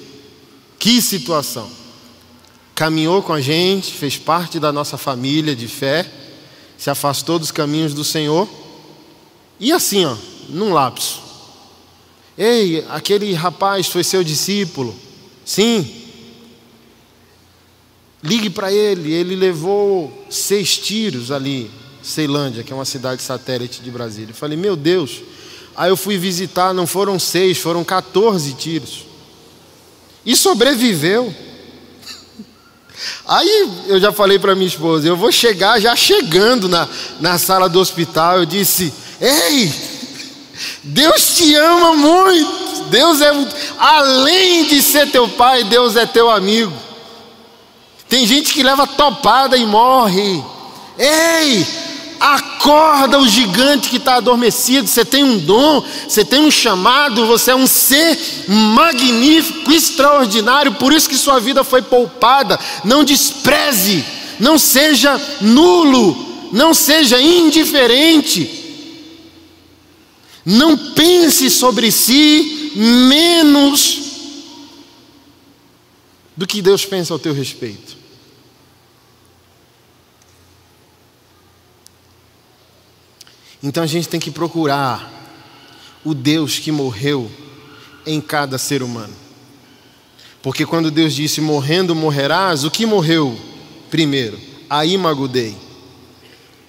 que 0.78 1.02
situação! 1.02 1.70
Caminhou 2.74 3.22
com 3.22 3.34
a 3.34 3.42
gente, 3.42 3.94
fez 3.94 4.18
parte 4.18 4.60
da 4.60 4.72
nossa 4.72 4.98
família 4.98 5.56
de 5.56 5.68
fé, 5.68 6.10
se 6.78 6.90
afastou 6.90 7.38
dos 7.38 7.52
caminhos 7.52 7.94
do 7.94 8.06
Senhor, 8.06 8.48
e 9.60 9.74
assim, 9.74 10.06
ó, 10.06 10.16
num 10.48 10.72
lapso. 10.72 11.22
Ei, 12.38 12.86
aquele 12.88 13.34
rapaz 13.34 13.88
foi 13.88 14.02
seu 14.02 14.24
discípulo. 14.24 14.96
Sim. 15.44 15.86
Ligue 18.24 18.50
para 18.50 18.72
ele, 18.72 19.12
ele 19.12 19.36
levou 19.36 20.26
seis 20.30 20.78
tiros 20.78 21.32
ali, 21.32 21.70
Ceilândia, 22.02 22.64
que 22.64 22.72
é 22.72 22.76
uma 22.76 22.86
cidade 22.86 23.22
satélite 23.22 23.82
de 23.82 23.92
Brasília. 23.92 24.32
Eu 24.32 24.36
falei, 24.36 24.58
meu 24.58 24.78
Deus. 24.78 25.22
Aí 25.76 25.90
eu 25.90 25.98
fui 25.98 26.18
visitar, 26.18 26.74
não 26.74 26.86
foram 26.86 27.18
seis, 27.18 27.58
foram 27.58 27.84
14 27.84 28.54
tiros. 28.54 29.06
E 30.26 30.36
sobreviveu. 30.36 31.34
Aí 33.28 33.70
eu 33.88 34.00
já 34.00 34.12
falei 34.12 34.38
para 34.38 34.56
minha 34.56 34.68
esposa, 34.68 35.08
eu 35.08 35.16
vou 35.16 35.32
chegar 35.32 35.80
já 35.80 35.96
chegando 35.96 36.68
na, 36.68 36.88
na 37.20 37.38
sala 37.38 37.70
do 37.70 37.80
hospital. 37.80 38.40
Eu 38.40 38.46
disse: 38.46 38.94
Ei, 39.22 39.74
Deus 40.84 41.36
te 41.36 41.56
ama 41.56 41.96
muito. 41.96 42.70
Deus 42.90 43.22
é, 43.22 43.32
além 43.78 44.66
de 44.66 44.82
ser 44.82 45.12
teu 45.12 45.28
pai, 45.30 45.64
Deus 45.64 45.96
é 45.96 46.06
teu 46.06 46.30
amigo. 46.30 46.74
Tem 48.10 48.26
gente 48.26 48.54
que 48.54 48.64
leva 48.64 48.88
topada 48.88 49.56
e 49.56 49.66
morre. 49.66 50.44
Ei, 50.98 51.66
acorda 52.20 53.20
o 53.20 53.28
gigante 53.28 53.90
que 53.90 53.98
está 53.98 54.16
adormecido. 54.16 54.88
Você 54.88 55.06
tem 55.06 55.24
um 55.24 55.38
dom, 55.38 55.84
você 56.08 56.26
tem 56.26 56.40
um 56.40 56.52
chamado, 56.52 57.26
você 57.26 57.52
é 57.52 57.56
um 57.56 57.68
ser 57.68 58.18
magnífico, 58.48 59.72
extraordinário. 59.72 60.74
Por 60.74 60.92
isso 60.92 61.10
que 61.10 61.18
sua 61.18 61.40
vida 61.40 61.64
foi 61.64 61.82
poupada. 61.82 62.60
Não 62.84 63.04
despreze, 63.04 64.04
não 64.40 64.60
seja 64.60 65.20
nulo, 65.40 66.50
não 66.52 66.74
seja 66.74 67.22
indiferente. 67.22 68.58
Não 70.46 70.76
pense 70.94 71.50
sobre 71.50 71.92
si 71.92 72.72
menos 72.76 74.00
do 76.36 76.48
que 76.48 76.62
Deus 76.62 76.86
pensa 76.86 77.14
ao 77.14 77.20
teu 77.20 77.34
respeito. 77.34 77.99
Então 83.62 83.84
a 83.84 83.88
gente 83.88 84.08
tem 84.08 84.20
que 84.20 84.32
procurar 84.32 85.12
o 86.04 86.14
Deus 86.14 86.60
que 86.60 86.72
morreu 86.72 87.30
em 88.06 88.22
cada 88.22 88.58
ser 88.58 88.82
humano. 88.82 89.14
Porque 90.42 90.66
quando 90.66 90.90
Deus 90.90 91.14
disse: 91.14 91.42
Morrendo 91.42 91.94
morrerás, 91.94 92.64
o 92.64 92.72
que 92.72 92.86
morreu 92.86 93.38
primeiro? 93.90 94.40
A 94.70 94.86
imagudei 94.86 95.70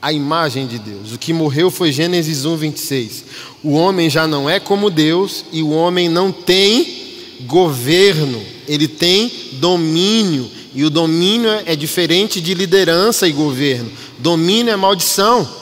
a 0.03 0.12
imagem 0.12 0.66
de 0.66 0.79
Deus. 0.79 1.12
O 1.12 1.18
que 1.18 1.33
morreu 1.33 1.70
foi 1.70 1.92
Gênesis 1.92 2.44
1, 2.44 2.57
26. 2.57 3.24
O 3.62 3.72
homem 3.72 4.09
já 4.09 4.26
não 4.26 4.48
é 4.48 4.59
como 4.59 4.88
Deus 4.88 5.44
e 5.53 5.62
o 5.62 5.70
homem 5.70 6.09
não 6.09 6.33
tem 6.33 7.00
governo, 7.42 8.42
ele 8.66 8.88
tem 8.88 9.31
domínio. 9.55 10.50
E 10.74 10.85
o 10.85 10.90
domínio 10.90 11.50
é 11.66 11.74
diferente 11.74 12.40
de 12.40 12.55
liderança 12.55 13.26
e 13.26 13.33
governo. 13.33 13.90
Domínio 14.18 14.72
é 14.72 14.76
maldição. 14.76 15.60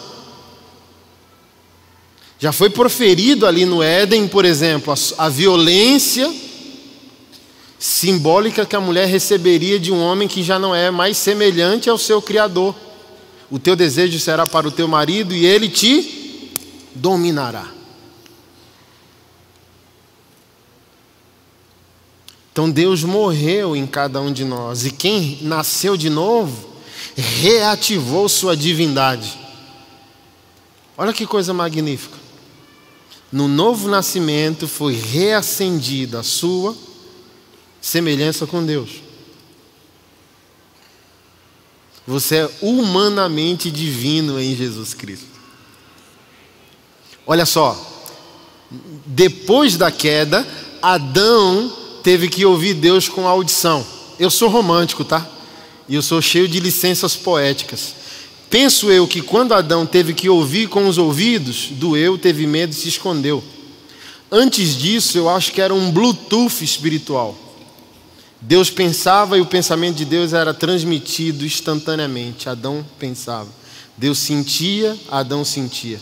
Já 2.38 2.52
foi 2.52 2.70
proferido 2.70 3.46
ali 3.46 3.64
no 3.64 3.82
Éden, 3.82 4.28
por 4.28 4.44
exemplo, 4.44 4.94
a, 4.94 5.26
a 5.26 5.28
violência 5.28 6.32
simbólica 7.78 8.66
que 8.66 8.76
a 8.76 8.80
mulher 8.80 9.06
receberia 9.08 9.78
de 9.78 9.92
um 9.92 10.00
homem 10.00 10.28
que 10.28 10.42
já 10.42 10.58
não 10.58 10.74
é 10.74 10.90
mais 10.90 11.16
semelhante 11.16 11.88
ao 11.88 11.98
seu 11.98 12.22
Criador. 12.22 12.74
O 13.50 13.58
teu 13.58 13.74
desejo 13.74 14.18
será 14.18 14.46
para 14.46 14.68
o 14.68 14.70
teu 14.70 14.86
marido 14.86 15.34
e 15.34 15.46
ele 15.46 15.68
te 15.68 16.52
dominará. 16.94 17.68
Então 22.52 22.68
Deus 22.68 23.04
morreu 23.04 23.76
em 23.76 23.86
cada 23.86 24.20
um 24.20 24.32
de 24.32 24.44
nós 24.44 24.84
e 24.84 24.90
quem 24.90 25.38
nasceu 25.42 25.96
de 25.96 26.10
novo 26.10 26.68
reativou 27.16 28.28
sua 28.28 28.56
divindade. 28.56 29.38
Olha 30.96 31.12
que 31.12 31.24
coisa 31.24 31.54
magnífica. 31.54 32.17
No 33.30 33.46
novo 33.46 33.88
nascimento 33.88 34.66
foi 34.66 34.94
reacendida 34.94 36.20
a 36.20 36.22
sua 36.22 36.74
semelhança 37.80 38.46
com 38.46 38.64
Deus. 38.64 39.02
Você 42.06 42.36
é 42.36 42.50
humanamente 42.62 43.70
divino 43.70 44.40
em 44.40 44.56
Jesus 44.56 44.94
Cristo. 44.94 45.26
Olha 47.26 47.44
só, 47.44 47.78
depois 49.04 49.76
da 49.76 49.90
queda, 49.90 50.46
Adão 50.80 51.70
teve 52.02 52.28
que 52.28 52.46
ouvir 52.46 52.72
Deus 52.72 53.08
com 53.08 53.28
audição. 53.28 53.86
Eu 54.18 54.30
sou 54.30 54.48
romântico, 54.48 55.04
tá? 55.04 55.28
E 55.86 55.94
eu 55.94 56.02
sou 56.02 56.22
cheio 56.22 56.48
de 56.48 56.60
licenças 56.60 57.14
poéticas. 57.14 57.94
Penso 58.50 58.90
eu 58.90 59.06
que 59.06 59.20
quando 59.20 59.52
Adão 59.52 59.84
teve 59.84 60.14
que 60.14 60.28
ouvir 60.28 60.68
com 60.68 60.88
os 60.88 60.96
ouvidos, 60.96 61.68
doeu, 61.72 62.16
teve 62.16 62.46
medo 62.46 62.72
e 62.72 62.76
se 62.76 62.88
escondeu. 62.88 63.44
Antes 64.30 64.76
disso, 64.76 65.18
eu 65.18 65.28
acho 65.28 65.52
que 65.52 65.60
era 65.60 65.74
um 65.74 65.90
Bluetooth 65.90 66.62
espiritual. 66.62 67.36
Deus 68.40 68.70
pensava 68.70 69.36
e 69.36 69.40
o 69.40 69.46
pensamento 69.46 69.96
de 69.96 70.04
Deus 70.04 70.32
era 70.32 70.54
transmitido 70.54 71.44
instantaneamente. 71.44 72.48
Adão 72.48 72.86
pensava. 72.98 73.48
Deus 73.96 74.18
sentia, 74.18 74.96
Adão 75.10 75.44
sentia. 75.44 76.00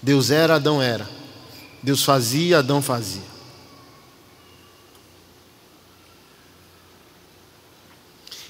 Deus 0.00 0.30
era, 0.30 0.54
Adão 0.54 0.80
era. 0.80 1.08
Deus 1.82 2.02
fazia, 2.02 2.58
Adão 2.58 2.80
fazia. 2.80 3.31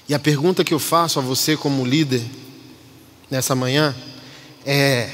E 0.07 0.13
a 0.13 0.19
pergunta 0.19 0.63
que 0.63 0.73
eu 0.73 0.79
faço 0.79 1.19
a 1.19 1.21
você, 1.21 1.55
como 1.55 1.85
líder, 1.85 2.23
nessa 3.29 3.55
manhã, 3.55 3.95
é: 4.65 5.11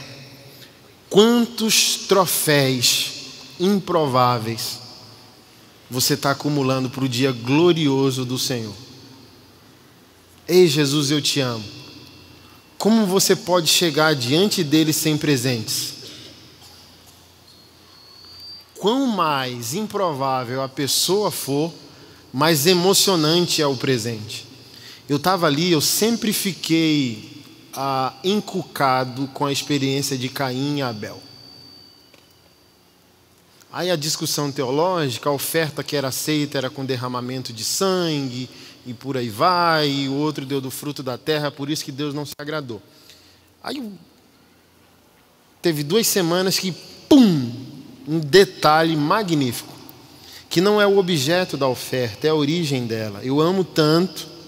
quantos 1.09 2.05
troféus 2.07 3.11
improváveis 3.59 4.79
você 5.89 6.13
está 6.13 6.31
acumulando 6.31 6.89
para 6.89 7.03
o 7.03 7.09
dia 7.09 7.31
glorioso 7.31 8.23
do 8.23 8.37
Senhor. 8.37 8.75
Ei, 10.47 10.67
Jesus, 10.67 11.09
eu 11.09 11.21
te 11.21 11.39
amo. 11.39 11.63
Como 12.77 13.05
você 13.05 13.35
pode 13.35 13.67
chegar 13.67 14.15
diante 14.15 14.63
dele 14.63 14.93
sem 14.93 15.17
presentes? 15.17 15.95
Quão 18.77 19.07
mais 19.07 19.73
improvável 19.73 20.61
a 20.61 20.69
pessoa 20.69 21.29
for, 21.29 21.73
mais 22.31 22.65
emocionante 22.65 23.61
é 23.61 23.67
o 23.67 23.75
presente. 23.75 24.48
Eu 25.09 25.17
estava 25.17 25.47
ali, 25.47 25.71
eu 25.71 25.81
sempre 25.81 26.31
fiquei 26.31 27.43
ah, 27.73 28.13
encucado 28.23 29.27
com 29.29 29.43
a 29.43 29.51
experiência 29.51 30.15
de 30.15 30.29
Caim 30.29 30.77
e 30.77 30.81
Abel. 30.83 31.19
Aí 33.71 33.89
a 33.89 33.95
discussão 33.95 34.51
teológica, 34.51 35.27
a 35.27 35.33
oferta 35.33 35.83
que 35.83 35.95
era 35.95 36.09
aceita 36.09 36.59
era 36.59 36.69
com 36.69 36.85
derramamento 36.85 37.51
de 37.51 37.63
sangue, 37.63 38.47
e 38.85 38.93
por 38.93 39.17
aí 39.17 39.29
vai, 39.29 39.89
e 39.89 40.09
o 40.09 40.13
outro 40.13 40.45
deu 40.45 40.61
do 40.61 40.69
fruto 40.69 41.01
da 41.01 41.17
terra, 41.17 41.49
por 41.49 41.71
isso 41.71 41.83
que 41.83 41.91
Deus 41.91 42.13
não 42.13 42.23
se 42.23 42.33
agradou. 42.37 42.79
Aí 43.63 43.91
teve 45.59 45.83
duas 45.83 46.05
semanas 46.05 46.59
que, 46.59 46.71
pum, 47.07 47.51
um 48.07 48.19
detalhe 48.19 48.95
magnífico, 48.95 49.73
que 50.51 50.61
não 50.61 50.79
é 50.79 50.85
o 50.85 50.99
objeto 50.99 51.57
da 51.57 51.67
oferta, 51.67 52.27
é 52.27 52.29
a 52.29 52.35
origem 52.35 52.85
dela. 52.85 53.21
Eu 53.23 53.41
amo 53.41 53.63
tanto 53.63 54.38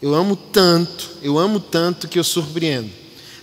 Eu 0.00 0.14
amo 0.14 0.34
tanto, 0.34 1.10
eu 1.22 1.38
amo 1.38 1.60
tanto 1.60 2.08
que 2.08 2.18
eu 2.18 2.24
surpreendo. 2.24 2.90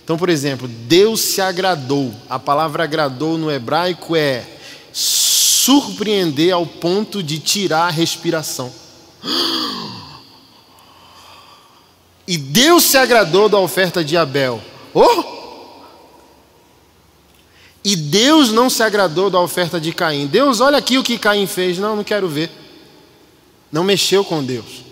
Então, 0.02 0.16
por 0.16 0.28
exemplo, 0.28 0.66
Deus 0.66 1.20
se 1.20 1.40
agradou. 1.40 2.12
A 2.28 2.38
palavra 2.38 2.84
agradou 2.84 3.38
no 3.38 3.50
hebraico 3.50 4.16
é 4.16 4.44
surpreender 4.92 6.52
ao 6.52 6.66
ponto 6.66 7.22
de 7.22 7.38
tirar 7.38 7.86
a 7.86 7.90
respiração. 7.90 8.72
E 12.26 12.36
Deus 12.36 12.84
se 12.84 12.96
agradou 12.96 13.48
da 13.48 13.58
oferta 13.58 14.02
de 14.02 14.16
Abel. 14.16 14.60
Oh! 14.92 15.38
E 17.84 17.94
Deus 17.94 18.50
não 18.50 18.68
se 18.68 18.82
agradou 18.82 19.30
da 19.30 19.40
oferta 19.40 19.80
de 19.80 19.92
Caim. 19.92 20.26
Deus, 20.26 20.60
olha 20.60 20.78
aqui 20.78 20.98
o 20.98 21.04
que 21.04 21.16
Caim 21.16 21.46
fez. 21.46 21.78
Não, 21.78 21.94
não 21.94 22.04
quero 22.04 22.28
ver. 22.28 22.50
Não 23.70 23.84
mexeu 23.84 24.24
com 24.24 24.42
Deus. 24.42 24.87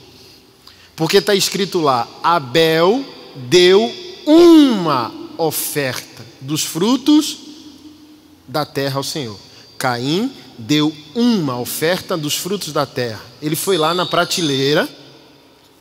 Porque 0.97 1.19
está 1.19 1.35
escrito 1.35 1.81
lá: 1.81 2.09
Abel 2.23 3.05
deu 3.35 3.95
uma 4.27 5.13
oferta 5.37 6.25
dos 6.41 6.65
frutos 6.65 7.37
da 8.49 8.65
terra 8.65 8.97
ao 8.97 9.05
Senhor. 9.05 9.39
Caim 9.79 10.33
deu 10.59 10.95
uma 11.15 11.59
oferta 11.61 12.17
dos 12.17 12.35
frutos 12.35 12.73
da 12.73 12.87
terra. 12.87 13.23
Ele 13.43 13.55
foi 13.55 13.77
lá 13.77 13.93
na 13.93 14.07
prateleira 14.07 14.89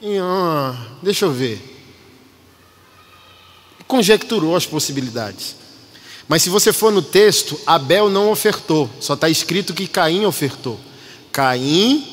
e, 0.02 0.18
ah, 0.18 0.76
deixa 1.02 1.26
eu 1.26 1.32
ver. 1.32 1.72
Conjecturou 3.88 4.56
as 4.56 4.66
possibilidades. 4.66 5.56
Mas 6.28 6.42
se 6.42 6.50
você 6.50 6.74
for 6.74 6.92
no 6.92 7.02
texto, 7.02 7.58
Abel 7.66 8.10
não 8.10 8.32
ofertou, 8.32 8.90
só 9.00 9.14
está 9.14 9.30
escrito 9.30 9.74
que 9.74 9.88
Caim 9.88 10.26
ofertou. 10.26 10.80
Caim 11.32 12.04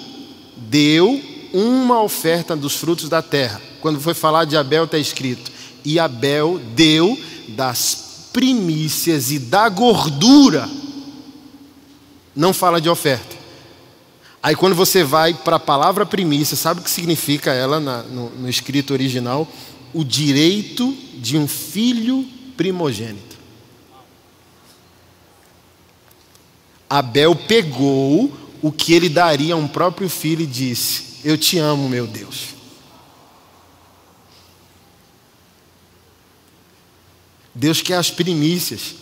deu 0.56 1.31
uma 1.52 2.02
oferta 2.02 2.56
dos 2.56 2.76
frutos 2.76 3.08
da 3.08 3.20
terra. 3.22 3.60
Quando 3.80 4.00
foi 4.00 4.14
falar 4.14 4.44
de 4.44 4.56
Abel, 4.56 4.84
está 4.84 4.98
escrito: 4.98 5.50
e 5.84 5.98
Abel 5.98 6.60
deu 6.74 7.18
das 7.48 8.28
primícias 8.32 9.30
e 9.30 9.38
da 9.38 9.68
gordura. 9.68 10.68
Não 12.34 12.52
fala 12.52 12.80
de 12.80 12.88
oferta. 12.88 13.36
Aí 14.42 14.56
quando 14.56 14.74
você 14.74 15.04
vai 15.04 15.34
para 15.34 15.56
a 15.56 15.60
palavra 15.60 16.04
primícia, 16.04 16.56
sabe 16.56 16.80
o 16.80 16.82
que 16.82 16.90
significa 16.90 17.52
ela 17.52 17.78
na, 17.78 18.02
no, 18.02 18.30
no 18.30 18.48
escrito 18.48 18.92
original? 18.92 19.46
O 19.94 20.02
direito 20.02 20.96
de 21.14 21.36
um 21.36 21.46
filho 21.46 22.26
primogênito. 22.56 23.36
Abel 26.88 27.36
pegou 27.36 28.32
o 28.60 28.72
que 28.72 28.92
ele 28.92 29.08
daria 29.08 29.54
a 29.54 29.56
um 29.56 29.68
próprio 29.68 30.08
filho 30.08 30.42
e 30.42 30.46
disse: 30.46 31.11
Eu 31.24 31.38
te 31.38 31.58
amo, 31.58 31.88
meu 31.88 32.06
Deus. 32.06 32.48
Deus 37.54 37.80
quer 37.80 37.96
as 37.96 38.10
primícias. 38.10 38.94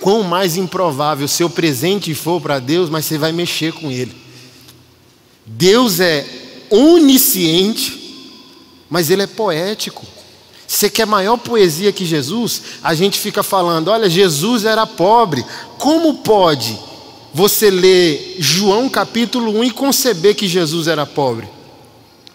Quão 0.00 0.22
mais 0.22 0.56
improvável 0.56 1.28
seu 1.28 1.48
presente 1.50 2.14
for 2.14 2.40
para 2.40 2.58
Deus, 2.58 2.88
mas 2.88 3.04
você 3.04 3.18
vai 3.18 3.32
mexer 3.32 3.72
com 3.72 3.90
ele. 3.90 4.16
Deus 5.44 6.00
é 6.00 6.26
onisciente, 6.70 7.98
mas 8.88 9.10
ele 9.10 9.22
é 9.22 9.26
poético. 9.26 10.06
Você 10.66 10.88
quer 10.88 11.06
maior 11.06 11.36
poesia 11.36 11.92
que 11.92 12.04
Jesus? 12.04 12.62
A 12.82 12.94
gente 12.94 13.18
fica 13.18 13.42
falando: 13.42 13.88
olha, 13.88 14.08
Jesus 14.08 14.64
era 14.64 14.86
pobre. 14.86 15.44
Como 15.78 16.18
pode 16.18 16.78
você 17.32 17.70
lê 17.70 18.34
João 18.38 18.88
capítulo 18.88 19.52
1 19.60 19.64
e 19.64 19.70
conceber 19.70 20.34
que 20.34 20.48
Jesus 20.48 20.88
era 20.88 21.06
pobre. 21.06 21.59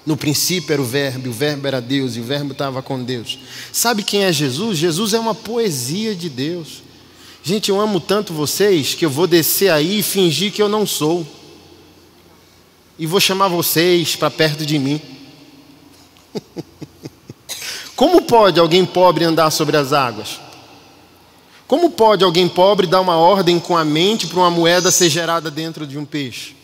No 0.06 0.15
princípio 0.15 0.72
era 0.72 0.82
o 0.82 0.86
Verbo, 0.86 1.30
o 1.30 1.34
Verbo 1.34 1.68
era 1.68 1.82
Deus, 1.82 2.15
e 2.15 2.20
o 2.20 2.24
Verbo 2.24 2.52
estava 2.52 2.82
com 2.82 3.04
Deus. 3.04 3.39
Sabe 3.72 4.04
quem 4.04 4.24
é 4.24 4.32
Jesus? 4.32 4.78
Jesus 4.78 5.13
é 5.13 5.20
uma 5.20 5.34
poesia 5.34 6.13
de 6.13 6.30
Deus. 6.30 6.84
Gente, 7.44 7.70
eu 7.70 7.80
amo 7.80 8.00
tanto 8.00 8.34
vocês 8.34 8.94
que 8.94 9.06
eu 9.06 9.10
vou 9.10 9.26
descer 9.26 9.72
aí 9.72 10.00
e 10.00 10.04
fingir 10.04 10.52
que 10.52 10.62
eu 10.62 10.70
não 10.70 10.86
sou. 10.86 11.26
E 13.00 13.08
vou 13.08 13.20
chamar 13.20 13.48
vocês 13.48 14.15
para 14.15 14.30
perto 14.30 14.65
de 14.65 14.78
mim. 14.78 15.02
Como 17.96 18.22
pode 18.22 18.60
alguém 18.60 18.86
pobre 18.86 19.26
andar 19.26 19.50
sobre 19.52 19.76
as 19.78 19.91
águas? 19.91 20.39
Como 21.68 21.89
pode 21.89 22.24
alguém 22.24 22.48
pobre 22.48 22.86
dar 22.86 23.02
uma 23.02 23.18
ordem 23.18 23.60
com 23.60 23.76
a 23.76 23.84
mente 23.84 24.28
para 24.28 24.39
uma 24.39 24.52
moeda 24.52 24.91
ser 24.91 25.10
gerada 25.10 25.50
dentro 25.50 25.88
de 25.88 25.98
um 25.98 26.06
peixe? 26.06 26.56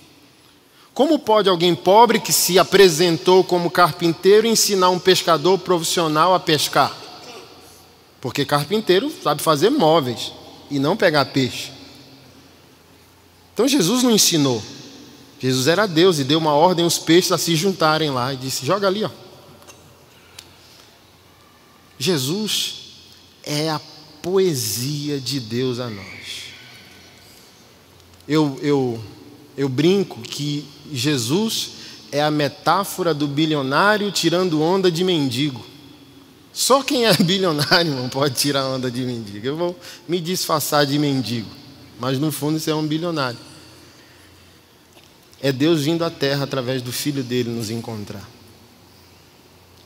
Como 1.01 1.17
pode 1.17 1.49
alguém 1.49 1.73
pobre 1.73 2.19
que 2.19 2.31
se 2.31 2.59
apresentou 2.59 3.43
como 3.43 3.71
carpinteiro 3.71 4.45
ensinar 4.45 4.91
um 4.91 4.99
pescador 4.99 5.57
profissional 5.57 6.35
a 6.35 6.39
pescar? 6.39 6.95
Porque 8.21 8.45
carpinteiro 8.45 9.11
sabe 9.23 9.41
fazer 9.41 9.71
móveis 9.71 10.31
e 10.69 10.77
não 10.77 10.95
pegar 10.95 11.25
peixe. 11.25 11.71
Então 13.51 13.67
Jesus 13.67 14.03
não 14.03 14.11
ensinou. 14.11 14.61
Jesus 15.39 15.67
era 15.67 15.87
Deus 15.87 16.19
e 16.19 16.23
deu 16.23 16.37
uma 16.37 16.53
ordem 16.53 16.85
aos 16.85 16.99
peixes 16.99 17.31
a 17.31 17.37
se 17.39 17.55
juntarem 17.55 18.11
lá 18.11 18.31
e 18.35 18.37
disse: 18.37 18.63
joga 18.63 18.85
ali, 18.85 19.03
ó. 19.03 19.09
Jesus 21.97 22.75
é 23.43 23.71
a 23.71 23.81
poesia 24.21 25.19
de 25.19 25.39
Deus 25.39 25.79
a 25.79 25.89
nós. 25.89 26.43
Eu, 28.27 28.59
eu, 28.61 29.03
eu 29.57 29.67
brinco 29.67 30.21
que 30.21 30.79
Jesus 30.91 31.71
é 32.11 32.21
a 32.21 32.29
metáfora 32.29 33.13
do 33.13 33.27
bilionário 33.27 34.11
tirando 34.11 34.61
onda 34.61 34.91
de 34.91 35.03
mendigo. 35.03 35.65
Só 36.53 36.83
quem 36.83 37.05
é 37.05 37.13
bilionário 37.23 37.95
não 37.95 38.09
pode 38.09 38.35
tirar 38.35 38.65
onda 38.67 38.91
de 38.91 39.01
mendigo. 39.01 39.45
Eu 39.45 39.55
vou 39.55 39.79
me 40.07 40.19
disfarçar 40.19 40.85
de 40.85 40.99
mendigo, 40.99 41.49
mas 41.99 42.19
no 42.19 42.31
fundo 42.31 42.57
isso 42.57 42.69
é 42.69 42.75
um 42.75 42.85
bilionário. 42.85 43.39
É 45.41 45.51
Deus 45.51 45.83
vindo 45.83 46.03
à 46.03 46.09
terra 46.09 46.43
através 46.43 46.81
do 46.81 46.91
filho 46.91 47.23
dele 47.23 47.49
nos 47.49 47.69
encontrar. 47.69 48.27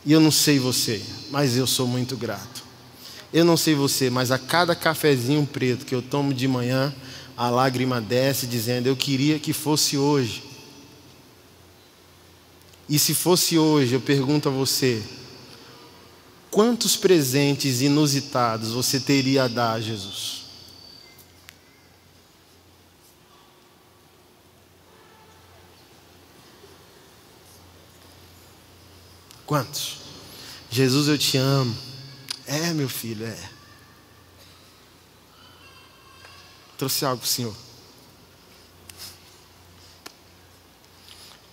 E 0.06 0.12
eu 0.12 0.20
não 0.20 0.32
sei 0.32 0.60
você, 0.60 1.02
mas 1.32 1.56
eu 1.56 1.65
sou 1.65 1.88
muito 1.88 2.18
grato. 2.18 2.63
Eu 3.34 3.44
não 3.44 3.58
sei 3.58 3.74
você, 3.74 4.10
mas 4.10 4.32
a 4.32 4.38
cada 4.38 4.76
cafezinho 4.76 5.46
preto 5.46 5.86
que 5.86 5.96
eu 5.96 6.02
tomo 6.02 6.34
de 6.34 6.48
manhã, 6.48 6.94
a 7.36 7.50
lágrima 7.50 8.00
desce 8.00 8.46
dizendo: 8.46 8.88
Eu 8.88 8.96
queria 8.96 9.39
que 9.39 9.54
fosse 9.54 9.98
hoje. 9.98 10.44
E 12.88 13.00
se 13.00 13.15
fosse 13.15 13.58
hoje, 13.58 13.95
eu 13.95 14.02
pergunto 14.02 14.48
a 14.48 14.52
você: 14.52 15.04
quantos 16.52 16.95
presentes 16.95 17.82
inusitados 17.82 18.71
você 18.71 19.00
teria 19.00 19.43
a 19.43 19.48
dar 19.48 19.74
a 19.74 19.82
Jesus? 19.82 20.45
Quantos? 29.45 29.98
Jesus, 30.71 31.08
eu 31.08 31.17
te 31.17 31.38
amo. 31.38 31.76
É, 32.48 32.74
meu 32.74 32.89
filho, 32.89 33.26
é. 33.26 33.50
Trouxe 36.78 37.06
algo 37.06 37.19
para 37.19 37.26
o 37.26 37.30
Senhor. 37.30 37.56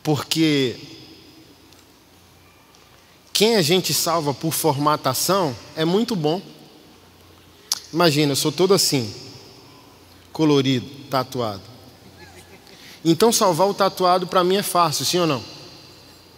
Porque 0.02 0.91
quem 3.32 3.56
a 3.56 3.62
gente 3.62 3.94
salva 3.94 4.34
por 4.34 4.52
formatação 4.52 5.56
é 5.74 5.84
muito 5.84 6.14
bom. 6.14 6.40
Imagina, 7.92 8.32
eu 8.32 8.36
sou 8.36 8.52
todo 8.52 8.74
assim, 8.74 9.12
colorido, 10.32 10.86
tatuado. 11.10 11.62
Então 13.04 13.32
salvar 13.32 13.68
o 13.68 13.74
tatuado 13.74 14.26
para 14.26 14.44
mim 14.44 14.56
é 14.56 14.62
fácil, 14.62 15.04
sim 15.04 15.18
ou 15.18 15.26
não? 15.26 15.42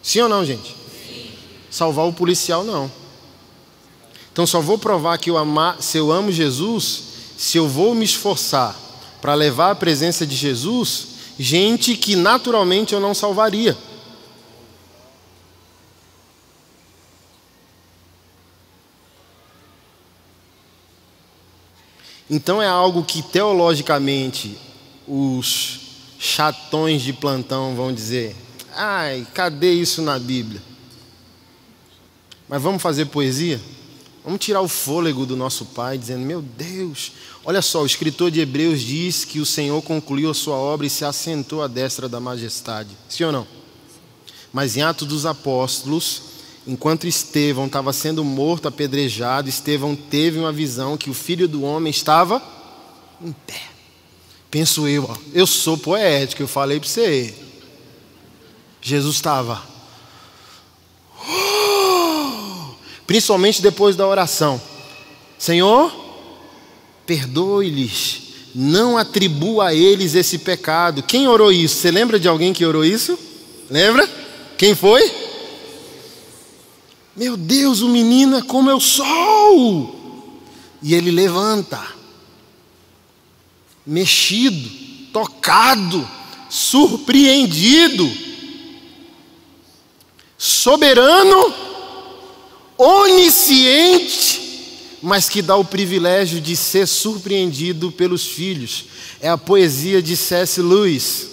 Sim 0.02 0.20
ou 0.20 0.28
não, 0.28 0.44
gente? 0.44 0.74
Sim. 1.06 1.30
Salvar 1.70 2.06
o 2.06 2.12
policial 2.12 2.64
não. 2.64 2.90
Então 4.32 4.46
só 4.46 4.60
vou 4.60 4.78
provar 4.78 5.18
que 5.18 5.30
eu 5.30 5.36
amar, 5.36 5.80
se 5.80 5.98
eu 5.98 6.10
amo 6.10 6.32
Jesus, 6.32 7.02
se 7.36 7.56
eu 7.56 7.68
vou 7.68 7.94
me 7.94 8.04
esforçar 8.04 8.74
para 9.20 9.34
levar 9.34 9.70
a 9.70 9.74
presença 9.74 10.26
de 10.26 10.34
Jesus, 10.34 11.06
gente 11.38 11.96
que 11.96 12.16
naturalmente 12.16 12.94
eu 12.94 13.00
não 13.00 13.14
salvaria. 13.14 13.76
Então 22.28 22.60
é 22.60 22.66
algo 22.66 23.04
que 23.04 23.22
teologicamente 23.22 24.56
os 25.06 25.80
chatões 26.18 27.02
de 27.02 27.12
plantão 27.12 27.74
vão 27.74 27.92
dizer: 27.92 28.34
ai, 28.74 29.26
cadê 29.34 29.72
isso 29.72 30.00
na 30.00 30.18
Bíblia? 30.18 30.62
Mas 32.48 32.62
vamos 32.62 32.82
fazer 32.82 33.06
poesia? 33.06 33.60
Vamos 34.24 34.40
tirar 34.40 34.62
o 34.62 34.68
fôlego 34.68 35.26
do 35.26 35.36
nosso 35.36 35.66
pai, 35.66 35.98
dizendo: 35.98 36.24
Meu 36.24 36.40
Deus, 36.40 37.12
olha 37.44 37.60
só, 37.60 37.82
o 37.82 37.86
escritor 37.86 38.30
de 38.30 38.40
Hebreus 38.40 38.80
diz 38.80 39.24
que 39.24 39.38
o 39.38 39.46
Senhor 39.46 39.82
concluiu 39.82 40.30
a 40.30 40.34
sua 40.34 40.56
obra 40.56 40.86
e 40.86 40.90
se 40.90 41.04
assentou 41.04 41.62
à 41.62 41.66
destra 41.66 42.08
da 42.08 42.18
majestade. 42.18 42.90
Sim 43.06 43.24
ou 43.24 43.32
não? 43.32 43.46
Mas 44.50 44.76
em 44.76 44.82
Atos 44.82 45.06
dos 45.06 45.26
Apóstolos, 45.26 46.22
enquanto 46.66 47.06
Estevão 47.06 47.66
estava 47.66 47.92
sendo 47.92 48.24
morto, 48.24 48.68
apedrejado, 48.68 49.48
Estevão 49.48 49.94
teve 49.94 50.38
uma 50.38 50.52
visão 50.52 50.96
que 50.96 51.10
o 51.10 51.14
filho 51.14 51.46
do 51.46 51.62
homem 51.62 51.90
estava 51.90 52.42
em 53.22 53.32
pé. 53.46 53.62
Penso 54.50 54.86
eu, 54.86 55.08
ó, 55.10 55.16
eu 55.32 55.46
sou 55.46 55.76
poético, 55.76 56.42
eu 56.42 56.48
falei 56.48 56.78
para 56.78 56.88
você. 56.88 57.34
Jesus 58.80 59.16
estava. 59.16 59.74
principalmente 63.06 63.62
depois 63.62 63.96
da 63.96 64.06
oração. 64.06 64.60
Senhor, 65.38 65.94
perdoe-lhes, 67.06 68.22
não 68.54 68.96
atribua 68.96 69.68
a 69.68 69.74
eles 69.74 70.14
esse 70.14 70.38
pecado. 70.38 71.02
Quem 71.02 71.28
orou 71.28 71.52
isso? 71.52 71.76
Você 71.76 71.90
lembra 71.90 72.18
de 72.18 72.28
alguém 72.28 72.52
que 72.52 72.64
orou 72.64 72.84
isso? 72.84 73.18
Lembra? 73.70 74.08
Quem 74.56 74.74
foi? 74.74 75.23
Meu 77.16 77.36
Deus, 77.36 77.80
o 77.80 77.88
menino 77.88 78.36
é 78.36 78.42
como 78.42 78.70
eu 78.70 78.80
sou. 78.80 80.40
E 80.82 80.94
ele 80.94 81.10
levanta, 81.10 81.80
mexido, 83.86 84.68
tocado, 85.12 86.08
surpreendido, 86.50 88.10
soberano, 90.36 91.54
onisciente, 92.76 94.42
mas 95.00 95.28
que 95.28 95.40
dá 95.40 95.56
o 95.56 95.64
privilégio 95.64 96.40
de 96.40 96.56
ser 96.56 96.86
surpreendido 96.86 97.92
pelos 97.92 98.26
filhos. 98.26 98.86
É 99.20 99.28
a 99.28 99.38
poesia 99.38 100.02
de 100.02 100.16
C.S. 100.16 100.60
Lewis, 100.60 101.28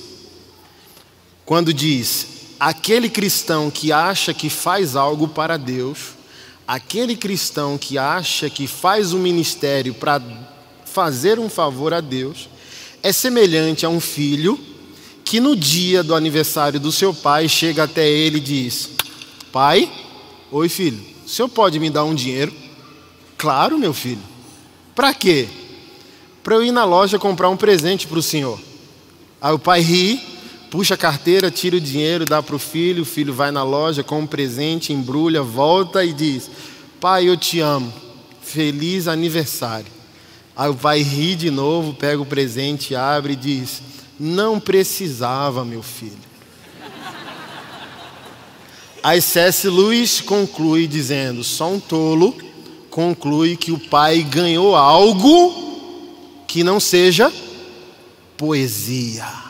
quando 1.43 1.73
diz: 1.73 2.30
aquele 2.61 3.09
cristão 3.09 3.71
que 3.71 3.91
acha 3.91 4.35
que 4.35 4.47
faz 4.47 4.95
algo 4.95 5.27
para 5.27 5.57
Deus, 5.57 6.09
aquele 6.67 7.15
cristão 7.15 7.75
que 7.75 7.97
acha 7.97 8.51
que 8.51 8.67
faz 8.67 9.13
um 9.13 9.19
ministério 9.19 9.95
para 9.95 10.21
fazer 10.85 11.39
um 11.39 11.49
favor 11.49 11.91
a 11.91 11.99
Deus, 11.99 12.47
é 13.01 13.11
semelhante 13.11 13.83
a 13.83 13.89
um 13.89 13.99
filho 13.99 14.59
que 15.25 15.39
no 15.39 15.55
dia 15.55 16.03
do 16.03 16.13
aniversário 16.13 16.79
do 16.79 16.91
seu 16.91 17.15
pai 17.15 17.49
chega 17.49 17.85
até 17.85 18.07
ele 18.07 18.37
e 18.37 18.41
diz: 18.41 18.91
Pai, 19.51 19.91
oi 20.51 20.69
filho, 20.69 21.03
o 21.25 21.27
senhor 21.27 21.49
pode 21.49 21.79
me 21.79 21.89
dar 21.89 22.03
um 22.03 22.13
dinheiro? 22.13 22.53
Claro, 23.39 23.75
meu 23.75 23.91
filho. 23.91 24.21
Para 24.93 25.15
quê? 25.15 25.47
Para 26.43 26.53
eu 26.53 26.63
ir 26.63 26.71
na 26.71 26.85
loja 26.85 27.17
comprar 27.17 27.49
um 27.49 27.57
presente 27.57 28.05
para 28.05 28.19
o 28.19 28.21
senhor. 28.21 28.59
Aí 29.41 29.51
o 29.51 29.57
pai 29.57 29.81
ri, 29.81 30.30
puxa 30.71 30.93
a 30.93 30.97
carteira, 30.97 31.51
tira 31.51 31.75
o 31.75 31.81
dinheiro, 31.81 32.25
dá 32.25 32.41
para 32.41 32.55
o 32.55 32.59
filho, 32.59 33.03
o 33.03 33.05
filho 33.05 33.33
vai 33.33 33.51
na 33.51 33.61
loja, 33.61 34.03
com 34.03 34.21
um 34.21 34.25
presente, 34.25 34.93
embrulha, 34.93 35.43
volta 35.43 36.03
e 36.03 36.13
diz: 36.13 36.49
Pai, 36.99 37.27
eu 37.27 37.35
te 37.35 37.59
amo. 37.59 37.93
Feliz 38.41 39.07
aniversário. 39.07 39.91
Aí 40.55 40.69
o 40.69 40.75
pai 40.75 41.01
ri 41.01 41.35
de 41.35 41.51
novo, 41.51 41.93
pega 41.93 42.21
o 42.21 42.25
presente, 42.25 42.95
abre 42.95 43.33
e 43.33 43.35
diz: 43.35 43.81
Não 44.17 44.59
precisava, 44.61 45.65
meu 45.65 45.83
filho. 45.83 46.31
Aí 49.03 49.21
C.S. 49.21 49.67
Lewis 49.67 50.21
conclui 50.21 50.87
dizendo: 50.87 51.43
Só 51.43 51.69
um 51.69 51.81
tolo 51.81 52.33
conclui 52.89 53.57
que 53.57 53.73
o 53.73 53.79
pai 53.79 54.23
ganhou 54.23 54.75
algo 54.75 56.45
que 56.47 56.63
não 56.63 56.79
seja 56.79 57.31
poesia. 58.37 59.40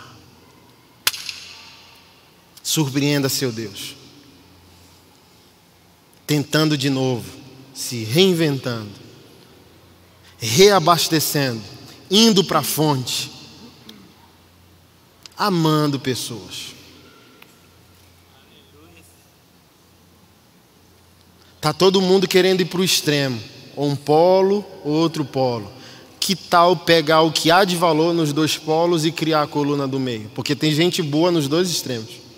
Surpreenda 2.71 3.27
seu 3.27 3.51
Deus. 3.51 3.97
Tentando 6.25 6.77
de 6.77 6.89
novo, 6.89 7.29
se 7.73 8.05
reinventando, 8.05 8.93
reabastecendo, 10.37 11.61
indo 12.09 12.45
para 12.45 12.59
a 12.59 12.63
fonte, 12.63 13.29
amando 15.37 15.99
pessoas. 15.99 16.67
Está 21.57 21.73
todo 21.73 21.99
mundo 21.99 22.25
querendo 22.25 22.61
ir 22.61 22.67
para 22.67 22.79
o 22.79 22.85
extremo, 22.85 23.37
ou 23.75 23.89
um 23.89 23.97
polo 23.97 24.65
ou 24.85 24.93
outro 24.93 25.25
polo. 25.25 25.69
Que 26.21 26.37
tal 26.37 26.77
pegar 26.77 27.19
o 27.19 27.33
que 27.33 27.51
há 27.51 27.65
de 27.65 27.75
valor 27.75 28.13
nos 28.13 28.31
dois 28.31 28.57
polos 28.57 29.05
e 29.05 29.11
criar 29.11 29.41
a 29.41 29.47
coluna 29.47 29.85
do 29.85 29.99
meio? 29.99 30.31
Porque 30.33 30.55
tem 30.55 30.71
gente 30.71 31.01
boa 31.01 31.31
nos 31.31 31.49
dois 31.49 31.69
extremos. 31.69 32.30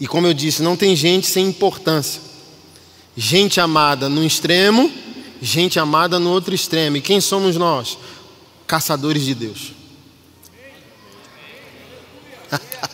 E 0.00 0.06
como 0.06 0.26
eu 0.26 0.34
disse, 0.34 0.62
não 0.62 0.76
tem 0.76 0.94
gente 0.94 1.26
sem 1.26 1.46
importância. 1.46 2.22
Gente 3.16 3.60
amada 3.60 4.08
no 4.08 4.24
extremo, 4.24 4.92
gente 5.42 5.78
amada 5.78 6.18
no 6.18 6.30
outro 6.30 6.54
extremo. 6.54 6.96
E 6.96 7.00
quem 7.00 7.20
somos 7.20 7.56
nós? 7.56 7.98
Caçadores 8.66 9.24
de 9.24 9.34
Deus. 9.34 9.72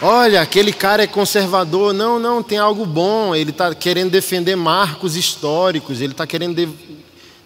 Olha, 0.00 0.40
aquele 0.40 0.72
cara 0.72 1.02
é 1.02 1.06
conservador. 1.08 1.92
Não, 1.92 2.20
não, 2.20 2.40
tem 2.40 2.56
algo 2.56 2.86
bom. 2.86 3.34
Ele 3.34 3.50
está 3.50 3.74
querendo 3.74 4.10
defender 4.10 4.54
marcos 4.54 5.16
históricos, 5.16 6.00
ele 6.00 6.12
está 6.12 6.24
querendo 6.24 6.54
de, 6.54 6.68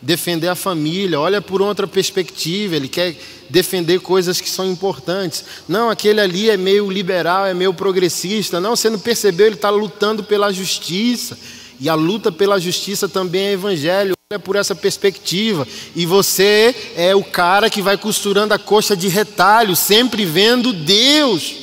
defender 0.03 0.49
a 0.49 0.55
família. 0.55 1.19
Olha 1.19 1.41
por 1.41 1.63
outra 1.63 1.87
perspectiva, 1.87 2.77
ele 2.77 2.89
quer 2.89 3.17
defender 3.49 4.01
coisas 4.01 4.39
que 4.39 4.51
são 4.51 4.71
importantes. 4.71 5.45
Não, 5.67 5.89
aquele 5.89 6.21
ali 6.21 6.51
é 6.51 6.57
meio 6.59 6.91
liberal, 6.91 7.47
é 7.47 7.55
meio 7.55 7.73
progressista. 7.73 8.61
Não, 8.61 8.77
você 8.77 8.91
não 8.91 8.99
percebeu, 8.99 9.47
ele 9.47 9.55
está 9.55 9.71
lutando 9.71 10.23
pela 10.23 10.53
justiça. 10.53 11.39
E 11.81 11.89
a 11.89 11.95
luta 11.95 12.31
pela 12.31 12.61
justiça 12.61 13.09
também 13.09 13.47
é 13.47 13.53
evangelho. 13.53 14.13
Olha 14.31 14.39
por 14.39 14.57
essa 14.57 14.75
perspectiva. 14.75 15.67
E 15.97 16.05
você 16.05 16.75
é 16.97 17.15
o 17.15 17.25
cara 17.25 17.71
que 17.71 17.81
vai 17.81 17.97
costurando 17.97 18.53
a 18.53 18.59
coxa 18.59 18.95
de 18.95 19.09
retalho, 19.09 19.75
sempre 19.75 20.27
vendo 20.27 20.71
Deus 20.75 21.62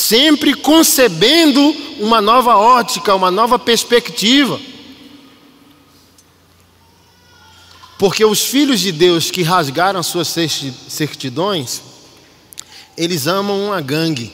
sempre 0.00 0.54
concebendo 0.54 1.60
uma 2.00 2.20
nova 2.20 2.56
ótica, 2.56 3.14
uma 3.14 3.30
nova 3.30 3.58
perspectiva. 3.58 4.58
Porque 7.98 8.24
os 8.24 8.42
filhos 8.42 8.80
de 8.80 8.92
Deus 8.92 9.30
que 9.30 9.42
rasgaram 9.42 10.02
suas 10.02 10.28
certidões, 10.88 11.82
eles 12.96 13.26
amam 13.26 13.66
uma 13.66 13.80
gangue, 13.80 14.32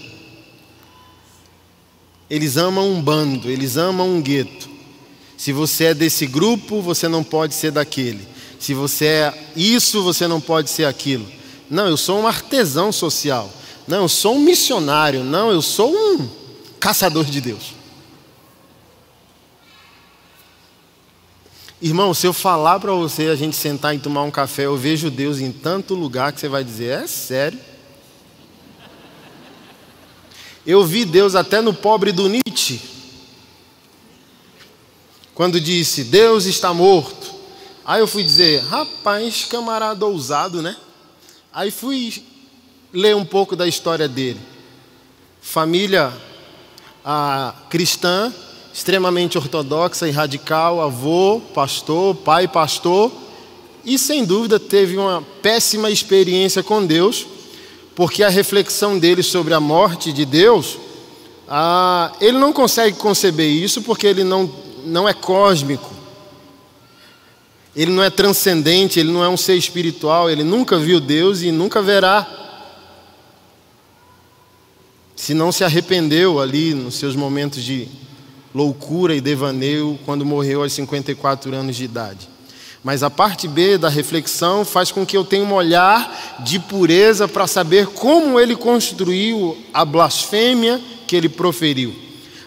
eles 2.30 2.56
amam 2.56 2.88
um 2.92 3.02
bando, 3.02 3.50
eles 3.50 3.76
amam 3.76 4.08
um 4.08 4.22
gueto. 4.22 4.70
Se 5.36 5.52
você 5.52 5.86
é 5.86 5.94
desse 5.94 6.26
grupo, 6.26 6.80
você 6.80 7.08
não 7.08 7.24
pode 7.24 7.54
ser 7.54 7.72
daquele. 7.72 8.26
Se 8.58 8.72
você 8.72 9.06
é 9.06 9.50
isso, 9.54 10.02
você 10.02 10.26
não 10.26 10.40
pode 10.40 10.70
ser 10.70 10.84
aquilo. 10.84 11.26
Não, 11.68 11.88
eu 11.88 11.96
sou 11.96 12.20
um 12.20 12.26
artesão 12.26 12.92
social. 12.92 13.52
Não, 13.86 14.02
eu 14.02 14.08
sou 14.08 14.34
um 14.34 14.40
missionário. 14.40 15.22
Não, 15.22 15.50
eu 15.50 15.62
sou 15.62 15.92
um 15.92 16.28
caçador 16.80 17.24
de 17.24 17.40
Deus. 17.40 17.74
Irmão, 21.80 22.14
se 22.14 22.26
eu 22.26 22.32
falar 22.32 22.80
para 22.80 22.92
você 22.92 23.26
a 23.26 23.36
gente 23.36 23.54
sentar 23.54 23.94
e 23.94 23.98
tomar 23.98 24.22
um 24.22 24.30
café, 24.30 24.64
eu 24.64 24.76
vejo 24.76 25.10
Deus 25.10 25.40
em 25.40 25.52
tanto 25.52 25.94
lugar 25.94 26.32
que 26.32 26.40
você 26.40 26.48
vai 26.48 26.64
dizer, 26.64 27.02
é 27.02 27.06
sério. 27.06 27.60
Eu 30.66 30.84
vi 30.84 31.04
Deus 31.04 31.34
até 31.34 31.60
no 31.60 31.74
pobre 31.74 32.12
do 32.12 32.28
Nietzsche, 32.28 32.80
quando 35.34 35.60
disse, 35.60 36.02
Deus 36.02 36.46
está 36.46 36.72
morto. 36.72 37.34
Aí 37.84 38.00
eu 38.00 38.06
fui 38.06 38.24
dizer, 38.24 38.64
rapaz, 38.64 39.44
camarada 39.44 40.04
ousado, 40.06 40.62
né? 40.62 40.74
Aí 41.52 41.70
fui 41.70 42.24
ler 42.92 43.14
um 43.16 43.24
pouco 43.24 43.54
da 43.54 43.66
história 43.66 44.08
dele. 44.08 44.40
Família 45.40 46.12
cristã, 47.70 48.32
extremamente 48.72 49.38
ortodoxa 49.38 50.08
e 50.08 50.10
radical, 50.10 50.80
avô, 50.80 51.40
pastor, 51.54 52.14
pai, 52.16 52.48
pastor, 52.48 53.12
e 53.84 53.98
sem 53.98 54.24
dúvida 54.24 54.58
teve 54.58 54.96
uma 54.96 55.22
péssima 55.40 55.90
experiência 55.90 56.62
com 56.62 56.84
Deus, 56.84 57.26
porque 57.94 58.22
a 58.24 58.28
reflexão 58.28 58.98
dele 58.98 59.22
sobre 59.22 59.54
a 59.54 59.60
morte 59.60 60.12
de 60.12 60.24
Deus, 60.24 60.76
ele 62.20 62.36
não 62.38 62.52
consegue 62.52 62.96
conceber 62.98 63.48
isso 63.48 63.80
porque 63.82 64.06
ele 64.06 64.24
não, 64.24 64.50
não 64.84 65.08
é 65.08 65.14
cósmico. 65.14 65.94
Ele 67.76 67.92
não 67.92 68.02
é 68.02 68.10
transcendente, 68.10 68.98
ele 68.98 69.12
não 69.12 69.22
é 69.22 69.28
um 69.28 69.36
ser 69.36 69.54
espiritual, 69.54 70.28
ele 70.28 70.42
nunca 70.42 70.78
viu 70.78 70.98
Deus 70.98 71.42
e 71.42 71.52
nunca 71.52 71.80
verá 71.80 72.45
se 75.16 75.32
não 75.32 75.50
se 75.50 75.64
arrependeu 75.64 76.38
ali 76.38 76.74
nos 76.74 76.96
seus 76.96 77.16
momentos 77.16 77.62
de 77.62 77.88
loucura 78.54 79.14
e 79.14 79.20
devaneio 79.20 79.98
quando 80.04 80.24
morreu 80.24 80.62
aos 80.62 80.72
54 80.74 81.54
anos 81.54 81.74
de 81.74 81.84
idade. 81.84 82.28
Mas 82.84 83.02
a 83.02 83.10
parte 83.10 83.48
B 83.48 83.76
da 83.76 83.88
reflexão 83.88 84.64
faz 84.64 84.92
com 84.92 85.04
que 85.04 85.16
eu 85.16 85.24
tenha 85.24 85.44
um 85.44 85.52
olhar 85.52 86.44
de 86.44 86.60
pureza 86.60 87.26
para 87.26 87.46
saber 87.46 87.88
como 87.88 88.38
ele 88.38 88.54
construiu 88.54 89.56
a 89.74 89.84
blasfêmia 89.84 90.80
que 91.06 91.16
ele 91.16 91.28
proferiu. 91.28 91.92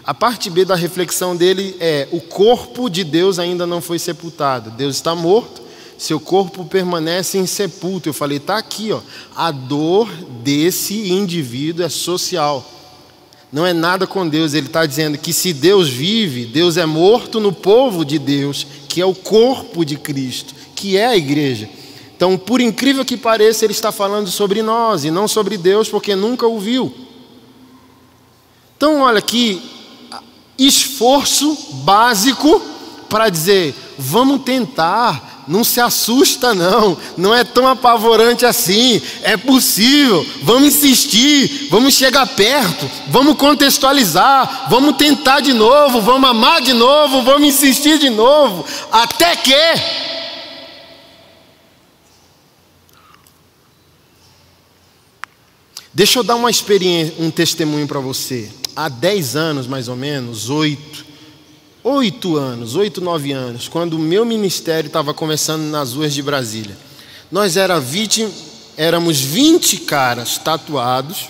A 0.04 0.14
parte 0.14 0.50
B 0.50 0.64
da 0.64 0.76
reflexão 0.76 1.36
dele 1.36 1.76
é: 1.80 2.08
o 2.12 2.22
corpo 2.22 2.90
de 2.90 3.04
Deus 3.04 3.38
ainda 3.38 3.68
não 3.68 3.82
foi 3.82 4.00
sepultado. 4.00 4.72
Deus 4.72 4.96
está 4.96 5.14
morto, 5.14 5.62
seu 6.00 6.18
corpo 6.18 6.64
permanece 6.64 7.38
insepulto. 7.38 8.08
Eu 8.08 8.14
falei, 8.14 8.38
está 8.38 8.58
aqui, 8.58 8.90
ó. 8.94 9.02
A 9.36 9.52
dor 9.52 10.10
desse 10.42 11.12
indivíduo 11.12 11.86
é 11.86 11.90
social. 11.90 12.66
Não 13.52 13.66
é 13.66 13.74
nada 13.74 14.08
com 14.08 14.26
Deus. 14.26 14.54
Ele 14.54 14.68
está 14.68 14.86
dizendo 14.86 15.18
que 15.18 15.34
se 15.34 15.52
Deus 15.52 15.90
vive, 15.90 16.46
Deus 16.46 16.78
é 16.78 16.86
morto 16.86 17.42
no 17.42 17.52
povo 17.52 18.06
de 18.06 18.18
Deus, 18.18 18.66
que 18.88 19.02
é 19.02 19.06
o 19.06 19.14
corpo 19.14 19.84
de 19.84 19.98
Cristo, 19.98 20.56
que 20.74 20.96
é 20.96 21.06
a 21.06 21.18
igreja. 21.18 21.70
Então, 22.16 22.38
por 22.38 22.62
incrível 22.62 23.04
que 23.04 23.18
pareça, 23.18 23.66
ele 23.66 23.74
está 23.74 23.92
falando 23.92 24.30
sobre 24.30 24.62
nós 24.62 25.04
e 25.04 25.12
não 25.12 25.28
sobre 25.28 25.58
Deus, 25.58 25.90
porque 25.90 26.16
nunca 26.16 26.48
o 26.48 26.60
viu. 26.60 26.94
Então, 28.78 29.02
olha 29.02 29.20
aqui, 29.20 29.62
esforço 30.58 31.58
básico 31.84 32.62
para 33.10 33.28
dizer: 33.28 33.76
vamos 33.98 34.44
tentar 34.44 35.39
não 35.50 35.64
se 35.64 35.82
assusta, 35.82 36.54
não. 36.54 36.96
Não 37.18 37.34
é 37.34 37.44
tão 37.44 37.68
apavorante 37.68 38.46
assim. 38.46 39.02
É 39.24 39.36
possível. 39.36 40.24
Vamos 40.44 40.76
insistir. 40.76 41.70
Vamos 41.72 41.96
chegar 41.96 42.28
perto. 42.28 42.88
Vamos 43.08 43.36
contextualizar. 43.36 44.68
Vamos 44.70 44.96
tentar 44.96 45.40
de 45.40 45.52
novo. 45.52 46.02
Vamos 46.02 46.30
amar 46.30 46.62
de 46.62 46.72
novo. 46.72 47.24
Vamos 47.24 47.48
insistir 47.48 47.98
de 47.98 48.12
novo. 48.12 48.64
Até 48.92 49.36
que. 49.38 49.56
Deixa 55.92 56.20
eu 56.20 56.24
dar 56.24 56.36
uma 56.36 56.52
experiência, 56.52 57.16
um 57.18 57.32
testemunho 57.32 57.88
para 57.88 58.00
você. 58.00 58.52
Há 58.76 58.88
10 58.88 59.36
anos, 59.36 59.66
mais 59.66 59.88
ou 59.88 59.96
menos, 59.96 60.48
oito, 60.52 61.09
oito 61.84 62.36
anos, 62.36 62.76
oito, 62.76 63.00
nove 63.02 63.32
anos, 63.32 63.68
quando 63.68 63.94
o 63.94 64.00
meu 64.00 64.26
ministério 64.26 64.88
estava 64.88 65.14
começando 65.14 65.64
nas 65.64 65.94
ruas 65.94 66.14
de 66.14 66.22
Brasília. 66.22 66.78
Nós 67.32 67.56
era 67.56 67.80
20, 67.80 68.28
éramos 68.76 69.20
20 69.20 69.78
caras 69.82 70.38
tatuados 70.38 71.30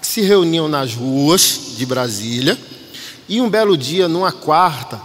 que 0.00 0.06
se 0.06 0.20
reuniam 0.20 0.68
nas 0.68 0.94
ruas 0.94 1.74
de 1.76 1.86
Brasília. 1.86 2.58
E 3.28 3.40
um 3.40 3.48
belo 3.48 3.76
dia, 3.76 4.08
numa 4.08 4.32
quarta, 4.32 5.00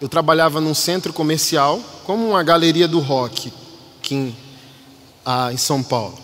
eu 0.00 0.08
trabalhava 0.08 0.60
num 0.60 0.74
centro 0.74 1.12
comercial, 1.12 1.80
como 2.04 2.28
uma 2.28 2.42
galeria 2.42 2.86
do 2.86 3.00
rock 3.00 3.52
aqui 3.98 4.14
em, 4.14 4.36
ah, 5.24 5.52
em 5.52 5.56
São 5.56 5.82
Paulo. 5.82 6.18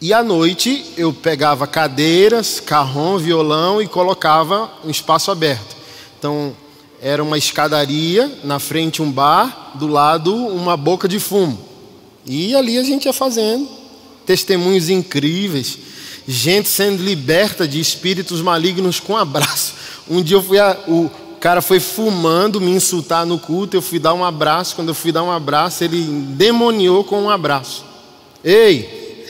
E 0.00 0.12
à 0.12 0.22
noite 0.22 0.92
eu 0.96 1.12
pegava 1.12 1.66
cadeiras, 1.66 2.60
carrom, 2.60 3.16
violão 3.16 3.80
e 3.80 3.86
colocava 3.86 4.70
um 4.84 4.90
espaço 4.90 5.30
aberto. 5.30 5.75
Então, 6.26 6.56
era 7.00 7.22
uma 7.22 7.38
escadaria, 7.38 8.40
na 8.42 8.58
frente 8.58 9.00
um 9.00 9.12
bar, 9.12 9.74
do 9.76 9.86
lado 9.86 10.34
uma 10.34 10.76
boca 10.76 11.06
de 11.06 11.20
fumo. 11.20 11.56
E 12.26 12.52
ali 12.52 12.78
a 12.78 12.82
gente 12.82 13.04
ia 13.04 13.12
fazendo 13.12 13.68
testemunhos 14.26 14.88
incríveis, 14.88 15.78
gente 16.26 16.68
sendo 16.68 17.00
liberta 17.00 17.68
de 17.68 17.78
espíritos 17.78 18.42
malignos 18.42 18.98
com 18.98 19.16
abraço. 19.16 19.74
Um 20.10 20.20
dia 20.22 20.36
eu 20.36 20.42
fui 20.42 20.58
a, 20.58 20.76
o 20.88 21.10
cara 21.40 21.60
foi 21.62 21.78
fumando 21.78 22.60
me 22.60 22.72
insultar 22.72 23.24
no 23.24 23.38
culto, 23.38 23.76
eu 23.76 23.82
fui 23.82 24.00
dar 24.00 24.14
um 24.14 24.24
abraço, 24.24 24.74
quando 24.74 24.88
eu 24.88 24.94
fui 24.94 25.12
dar 25.12 25.22
um 25.22 25.30
abraço, 25.30 25.84
ele 25.84 26.02
demoniou 26.30 27.04
com 27.04 27.22
um 27.22 27.30
abraço. 27.30 27.84
Ei! 28.42 29.26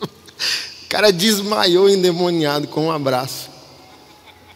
o 0.00 0.88
cara 0.90 1.10
desmaiou 1.10 1.88
endemoniado 1.88 2.68
com 2.68 2.86
um 2.86 2.90
abraço. 2.90 3.57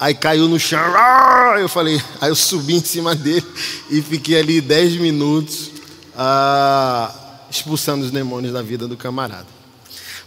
Aí 0.02 0.14
caiu 0.14 0.48
no 0.48 0.58
chão, 0.58 0.80
ah! 0.96 1.54
eu 1.60 1.68
falei, 1.68 2.02
aí 2.20 2.28
eu 2.28 2.34
subi 2.34 2.74
em 2.74 2.84
cima 2.84 3.14
dele 3.14 3.46
e 3.88 4.02
fiquei 4.02 4.36
ali 4.36 4.60
dez 4.60 4.96
minutos 4.96 5.70
ah, 6.18 7.08
expulsando 7.48 8.04
os 8.04 8.10
demônios 8.10 8.52
da 8.52 8.60
vida 8.62 8.88
do 8.88 8.96
camarada. 8.96 9.46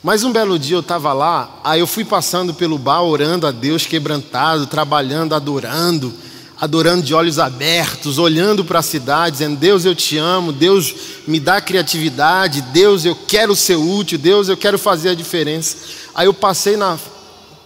Mas 0.01 0.23
um 0.23 0.31
belo 0.31 0.57
dia 0.57 0.77
eu 0.77 0.79
estava 0.79 1.11
lá, 1.11 1.59
aí 1.61 1.81
eu 1.81 1.87
fui 1.87 2.05
passando 2.05 2.53
pelo 2.53 2.77
bar, 2.77 3.01
orando 3.01 3.45
a 3.45 3.51
Deus, 3.51 3.85
quebrantado, 3.85 4.65
trabalhando, 4.65 5.35
adorando, 5.35 6.13
adorando 6.57 7.03
de 7.03 7.13
olhos 7.13 7.37
abertos, 7.37 8.17
olhando 8.17 8.63
para 8.63 8.79
a 8.79 8.81
cidade, 8.81 9.33
dizendo: 9.33 9.57
Deus, 9.57 9.83
eu 9.83 9.93
te 9.93 10.17
amo, 10.17 10.53
Deus 10.53 10.95
me 11.27 11.37
dá 11.37 11.59
criatividade, 11.59 12.61
Deus, 12.61 13.03
eu 13.03 13.13
quero 13.13 13.53
ser 13.53 13.75
útil, 13.75 14.17
Deus, 14.17 14.47
eu 14.47 14.55
quero 14.55 14.79
fazer 14.79 15.09
a 15.09 15.15
diferença. 15.15 15.75
Aí 16.13 16.27
eu 16.27 16.33
passei 16.33 16.77
na, 16.77 16.97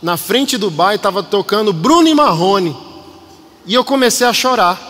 na 0.01 0.17
frente 0.17 0.57
do 0.57 0.71
bar 0.71 0.95
estava 0.95 1.21
tocando 1.21 1.73
Bruno 1.73 2.07
e 2.07 2.15
Marrone. 2.15 2.75
E 3.65 3.73
eu 3.73 3.83
comecei 3.83 4.25
a 4.25 4.33
chorar. 4.33 4.87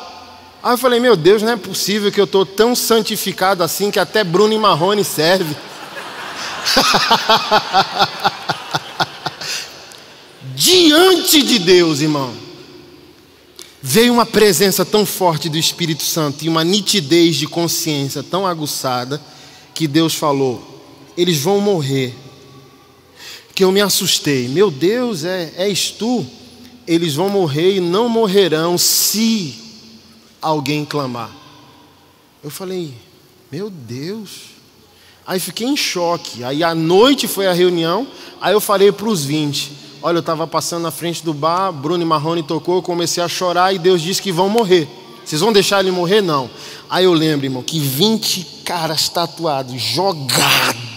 Aí 0.62 0.74
eu 0.74 0.78
falei, 0.78 1.00
meu 1.00 1.16
Deus, 1.16 1.42
não 1.42 1.54
é 1.54 1.58
possível 1.58 2.12
que 2.12 2.20
eu 2.20 2.26
estou 2.26 2.46
tão 2.46 2.76
santificado 2.76 3.64
assim 3.64 3.90
que 3.90 4.00
até 4.00 4.24
Bruno 4.24 4.54
e 4.54 4.58
Marrone 4.58 5.04
serve. 5.04 5.56
Diante 10.56 11.42
de 11.42 11.58
Deus, 11.60 12.02
irmão, 12.02 12.34
veio 13.82 14.14
uma 14.14 14.26
presença 14.26 14.84
tão 14.84 15.06
forte 15.06 15.48
do 15.50 15.58
Espírito 15.58 16.04
Santo 16.04 16.44
e 16.44 16.50
uma 16.50 16.64
nitidez 16.64 17.38
de 17.38 17.48
consciência 17.48 18.22
tão 18.22 18.46
aguçada 18.46 19.22
que 19.74 19.88
Deus 19.88 20.14
falou: 20.14 20.62
eles 21.16 21.40
vão 21.40 21.62
morrer 21.62 22.14
que 23.60 23.64
eu 23.66 23.74
me 23.74 23.82
assustei. 23.82 24.48
Meu 24.48 24.72
Deus, 24.72 25.26
é, 25.26 25.52
és 25.58 25.92
tu? 25.92 26.26
Eles 26.88 27.16
vão 27.16 27.28
morrer 27.28 27.76
e 27.76 27.80
não 27.82 28.08
morrerão 28.08 28.78
se 28.78 29.54
alguém 30.42 30.86
clamar. 30.86 31.30
Eu 32.42 32.50
falei, 32.50 32.94
meu 33.52 33.70
Deus. 33.70 34.30
Aí 35.28 35.42
fiquei 35.42 35.68
em 35.68 35.76
choque. 35.76 36.42
Aí 36.42 36.64
à 36.64 36.74
noite 36.74 37.28
foi 37.28 37.48
a 37.48 37.52
reunião. 37.52 38.08
Aí 38.40 38.54
eu 38.54 38.62
falei 38.62 38.94
para 38.94 39.10
os 39.10 39.26
20: 39.26 39.74
Olha, 40.02 40.16
eu 40.16 40.22
estava 40.22 40.48
passando 40.48 40.84
na 40.84 40.92
frente 40.92 41.22
do 41.22 41.34
bar, 41.34 41.74
Bruno 41.74 42.02
e 42.02 42.06
Marrone 42.06 42.44
tocou, 42.44 42.78
eu 42.78 42.82
comecei 42.82 43.22
a 43.22 43.28
chorar 43.28 43.76
e 43.76 43.78
Deus 43.78 44.02
disse 44.02 44.22
que 44.22 44.32
vão 44.32 44.48
morrer. 44.48 44.88
Vocês 45.26 45.42
vão 45.42 45.52
deixar 45.52 45.82
ele 45.82 45.92
morrer? 45.92 46.22
Não. 46.22 46.50
Aí 46.90 47.04
eu 47.04 47.14
lembro, 47.14 47.46
irmão, 47.46 47.62
que 47.62 47.78
20 47.78 48.62
caras 48.64 49.10
tatuados, 49.10 49.82
jogados, 49.82 50.89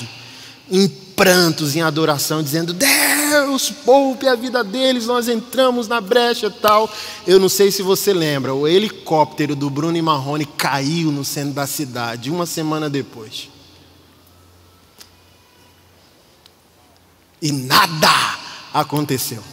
em 0.73 0.89
prantos 0.89 1.77
em 1.77 1.83
adoração, 1.83 2.43
dizendo: 2.43 2.73
Deus, 2.73 3.70
poupe 3.85 4.27
a 4.27 4.35
vida 4.35 4.64
deles, 4.64 5.07
nós 5.07 5.29
entramos 5.29 5.87
na 5.87 6.01
brecha 6.01 6.47
e 6.47 6.51
tal. 6.51 6.91
Eu 7.27 7.39
não 7.39 7.49
sei 7.49 7.70
se 7.70 7.83
você 7.83 8.14
lembra, 8.14 8.55
o 8.55 8.66
helicóptero 8.66 9.55
do 9.55 9.68
Bruno 9.68 9.99
e 9.99 10.03
Marrone 10.03 10.47
caiu 10.47 11.12
no 11.12 11.25
centro 11.25 11.53
da 11.53 11.66
cidade 11.66 12.31
uma 12.31 12.47
semana 12.47 12.89
depois. 12.89 13.51
E 17.43 17.53
nada 17.53 18.39
aconteceu. 18.73 19.51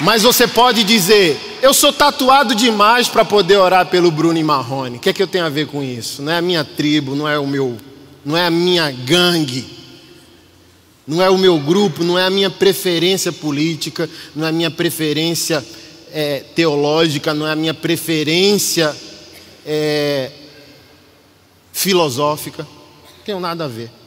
Mas 0.00 0.22
você 0.22 0.46
pode 0.46 0.82
dizer: 0.82 1.38
eu 1.60 1.74
sou 1.74 1.92
tatuado 1.92 2.54
demais 2.54 3.08
para 3.08 3.24
poder 3.24 3.58
orar 3.58 3.86
pelo 3.86 4.10
Bruno 4.10 4.38
e 4.38 4.42
Marrone. 4.42 4.96
O 4.96 5.00
que 5.00 5.10
é 5.10 5.12
que 5.12 5.22
eu 5.22 5.26
tenho 5.26 5.44
a 5.44 5.50
ver 5.50 5.66
com 5.66 5.82
isso? 5.82 6.22
Não 6.22 6.32
é 6.32 6.38
a 6.38 6.42
minha 6.42 6.64
tribo, 6.64 7.14
não 7.14 7.28
é 7.28 7.38
o 7.38 7.46
meu, 7.46 7.76
não 8.24 8.36
é 8.36 8.46
a 8.46 8.50
minha 8.50 8.90
gangue, 8.90 9.66
não 11.06 11.22
é 11.22 11.28
o 11.28 11.36
meu 11.36 11.58
grupo, 11.58 12.02
não 12.02 12.18
é 12.18 12.24
a 12.24 12.30
minha 12.30 12.48
preferência 12.48 13.30
política, 13.30 14.08
não 14.34 14.46
é 14.46 14.48
a 14.48 14.52
minha 14.52 14.70
preferência 14.70 15.64
é, 16.12 16.44
teológica, 16.54 17.34
não 17.34 17.46
é 17.46 17.52
a 17.52 17.56
minha 17.56 17.74
preferência 17.74 18.96
é, 19.66 20.30
filosófica. 21.72 22.62
Não 22.62 23.24
tem 23.24 23.38
nada 23.38 23.66
a 23.66 23.68
ver. 23.68 23.99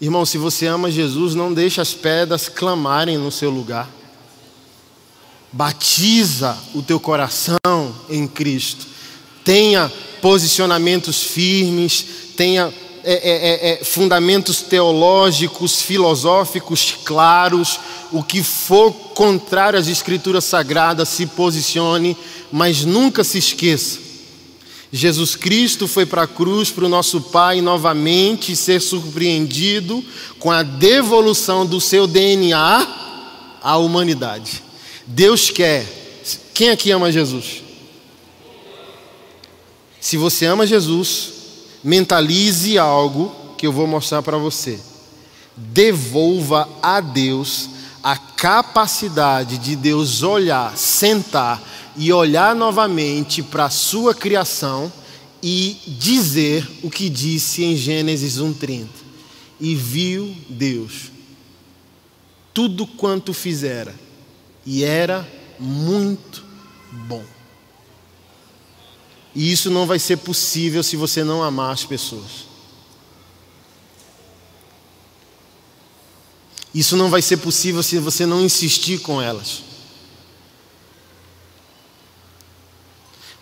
Irmão, 0.00 0.24
se 0.24 0.38
você 0.38 0.66
ama 0.66 0.90
Jesus, 0.90 1.34
não 1.34 1.52
deixe 1.52 1.80
as 1.80 1.92
pedras 1.92 2.48
clamarem 2.48 3.18
no 3.18 3.32
seu 3.32 3.50
lugar. 3.50 3.90
Batiza 5.50 6.56
o 6.72 6.82
teu 6.82 7.00
coração 7.00 7.58
em 8.08 8.28
Cristo. 8.28 8.86
Tenha 9.44 9.90
posicionamentos 10.22 11.24
firmes, 11.24 12.06
tenha 12.36 12.72
é, 13.02 13.12
é, 13.12 13.70
é, 13.70 13.80
é 13.80 13.84
fundamentos 13.84 14.62
teológicos, 14.62 15.82
filosóficos 15.82 16.94
claros. 17.04 17.80
O 18.12 18.22
que 18.22 18.44
for 18.44 18.92
contrário 18.92 19.80
às 19.80 19.88
Escrituras 19.88 20.44
Sagradas, 20.44 21.08
se 21.08 21.26
posicione, 21.26 22.16
mas 22.52 22.84
nunca 22.84 23.24
se 23.24 23.38
esqueça 23.38 24.07
Jesus 24.92 25.36
Cristo 25.36 25.86
foi 25.86 26.06
para 26.06 26.22
a 26.22 26.26
cruz 26.26 26.70
para 26.70 26.86
o 26.86 26.88
nosso 26.88 27.20
Pai 27.20 27.60
novamente 27.60 28.56
ser 28.56 28.80
surpreendido 28.80 30.02
com 30.38 30.50
a 30.50 30.62
devolução 30.62 31.66
do 31.66 31.80
seu 31.80 32.06
DNA 32.06 32.86
à 33.62 33.76
humanidade. 33.76 34.62
Deus 35.06 35.50
quer. 35.50 35.86
Quem 36.54 36.70
aqui 36.70 36.90
ama 36.90 37.12
Jesus? 37.12 37.62
Se 40.00 40.16
você 40.16 40.46
ama 40.46 40.66
Jesus, 40.66 41.32
mentalize 41.84 42.78
algo 42.78 43.34
que 43.58 43.66
eu 43.66 43.72
vou 43.72 43.86
mostrar 43.86 44.22
para 44.22 44.38
você. 44.38 44.78
Devolva 45.56 46.68
a 46.82 47.00
Deus 47.00 47.68
a 48.02 48.16
capacidade 48.16 49.58
de 49.58 49.76
Deus 49.76 50.22
olhar, 50.22 50.76
sentar 50.76 51.62
e 51.98 52.12
olhar 52.12 52.54
novamente 52.54 53.42
para 53.42 53.66
a 53.66 53.70
sua 53.70 54.14
criação 54.14 54.90
e 55.42 55.76
dizer 55.86 56.66
o 56.82 56.90
que 56.90 57.08
disse 57.08 57.64
em 57.64 57.76
Gênesis 57.76 58.38
1:30. 58.38 58.88
E 59.60 59.74
viu 59.74 60.34
Deus 60.48 61.10
tudo 62.54 62.86
quanto 62.86 63.32
fizera, 63.34 63.94
e 64.64 64.82
era 64.82 65.28
muito 65.58 66.44
bom. 67.06 67.24
E 69.34 69.52
isso 69.52 69.70
não 69.70 69.86
vai 69.86 69.98
ser 69.98 70.16
possível 70.16 70.82
se 70.82 70.96
você 70.96 71.22
não 71.22 71.42
amar 71.42 71.72
as 71.72 71.84
pessoas. 71.84 72.48
Isso 76.74 76.96
não 76.96 77.08
vai 77.08 77.22
ser 77.22 77.38
possível 77.38 77.82
se 77.82 77.98
você 77.98 78.26
não 78.26 78.44
insistir 78.44 78.98
com 79.00 79.22
elas. 79.22 79.62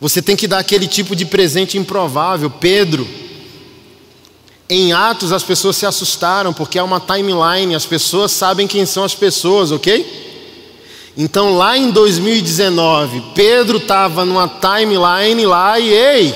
Você 0.01 0.21
tem 0.21 0.37
que 0.37 0.47
dar 0.47 0.59
aquele 0.59 0.87
tipo 0.87 1.17
de 1.17 1.25
presente 1.25 1.79
improvável. 1.79 2.51
Pedro, 2.51 3.07
em 4.69 4.93
Atos 4.93 5.33
as 5.33 5.43
pessoas 5.43 5.77
se 5.77 5.87
assustaram 5.87 6.53
porque 6.53 6.79
é 6.79 6.83
uma 6.83 7.01
timeline, 7.01 7.75
as 7.75 7.87
pessoas 7.87 8.33
sabem 8.33 8.67
quem 8.67 8.85
são 8.85 9.05
as 9.05 9.15
pessoas, 9.15 9.71
ok? 9.73 10.25
Então 11.17 11.57
lá 11.57 11.79
em 11.79 11.91
2019, 11.91 13.23
Pedro 13.35 13.79
estava 13.79 14.25
numa 14.25 14.49
timeline 14.49 15.47
lá 15.47 15.79
e 15.79 15.89
ei, 15.89 16.35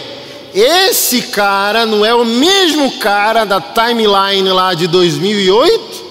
esse 0.54 1.22
cara 1.22 1.84
não 1.84 2.04
é 2.04 2.14
o 2.14 2.24
mesmo 2.24 2.98
cara 2.98 3.44
da 3.44 3.60
timeline 3.60 4.48
lá 4.48 4.72
de 4.72 4.86
2008? 4.86 6.10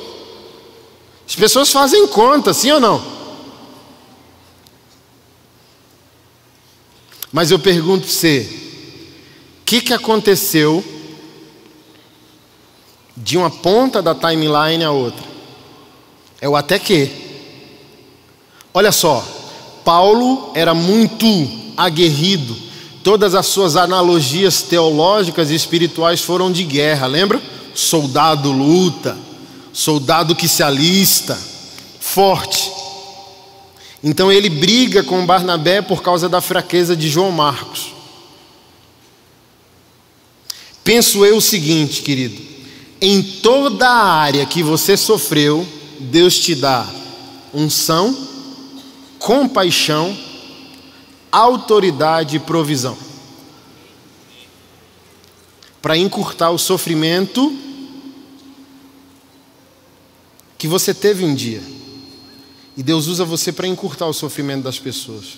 As 1.27 1.35
pessoas 1.35 1.71
fazem 1.71 2.05
conta, 2.07 2.53
sim 2.53 2.71
ou 2.71 2.79
não? 2.79 3.18
Mas 7.31 7.51
eu 7.51 7.59
pergunto 7.59 8.01
para 8.01 8.11
você: 8.11 8.47
o 9.61 9.65
que, 9.65 9.81
que 9.81 9.93
aconteceu 9.93 10.83
de 13.15 13.37
uma 13.37 13.49
ponta 13.49 14.01
da 14.01 14.15
timeline 14.15 14.83
à 14.83 14.91
outra? 14.91 15.23
É 16.41 16.47
o 16.47 16.55
até 16.55 16.79
que. 16.79 17.11
Olha 18.73 18.91
só, 18.91 19.25
Paulo 19.83 20.51
era 20.53 20.73
muito 20.73 21.25
aguerrido, 21.75 22.55
todas 23.03 23.33
as 23.33 23.47
suas 23.47 23.75
analogias 23.75 24.61
teológicas 24.61 25.49
e 25.49 25.55
espirituais 25.55 26.21
foram 26.21 26.51
de 26.51 26.63
guerra, 26.63 27.07
lembra? 27.07 27.41
Soldado 27.73 28.51
luta, 28.51 29.17
soldado 29.73 30.35
que 30.35 30.47
se 30.47 30.61
alista, 30.61 31.37
forte. 31.99 32.68
Então 34.03 34.31
ele 34.31 34.49
briga 34.49 35.03
com 35.03 35.25
Barnabé 35.25 35.81
por 35.81 36.01
causa 36.01 36.29
da 36.29 36.39
fraqueza 36.39 36.95
de 36.95 37.09
João 37.09 37.31
Marcos. 37.31 37.93
Penso 40.83 41.25
eu 41.25 41.37
o 41.37 41.41
seguinte, 41.41 42.01
querido: 42.01 42.41
em 43.01 43.21
toda 43.21 43.87
a 43.87 44.13
área 44.13 44.45
que 44.45 44.63
você 44.63 44.95
sofreu, 44.95 45.67
Deus 45.99 46.39
te 46.39 46.55
dá 46.55 46.87
unção, 47.53 48.17
compaixão, 49.17 50.17
autoridade 51.31 52.37
e 52.37 52.39
provisão. 52.39 52.97
Para 55.81 55.97
encurtar 55.97 56.51
o 56.51 56.57
sofrimento 56.57 57.55
que 60.57 60.67
você 60.67 60.93
teve 60.93 61.23
um 61.23 61.33
dia. 61.33 61.61
E 62.79 62.81
Deus 62.81 63.07
usa 63.07 63.25
você 63.25 63.51
para 63.51 63.67
encurtar 63.67 64.05
o 64.05 64.13
sofrimento 64.13 64.63
das 64.63 64.79
pessoas. 64.79 65.37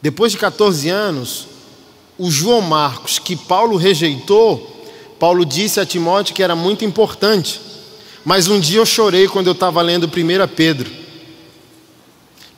Depois 0.00 0.32
de 0.32 0.38
14 0.38 0.88
anos, 0.88 1.48
o 2.16 2.30
João 2.30 2.62
Marcos, 2.62 3.18
que 3.18 3.36
Paulo 3.36 3.76
rejeitou, 3.76 4.74
Paulo 5.18 5.44
disse 5.44 5.78
a 5.78 5.84
Timóteo 5.84 6.34
que 6.34 6.42
era 6.42 6.56
muito 6.56 6.82
importante. 6.82 7.60
Mas 8.24 8.48
um 8.48 8.58
dia 8.58 8.78
eu 8.78 8.86
chorei 8.86 9.28
quando 9.28 9.48
eu 9.48 9.52
estava 9.52 9.82
lendo 9.82 10.06
1 10.06 10.48
Pedro. 10.56 10.90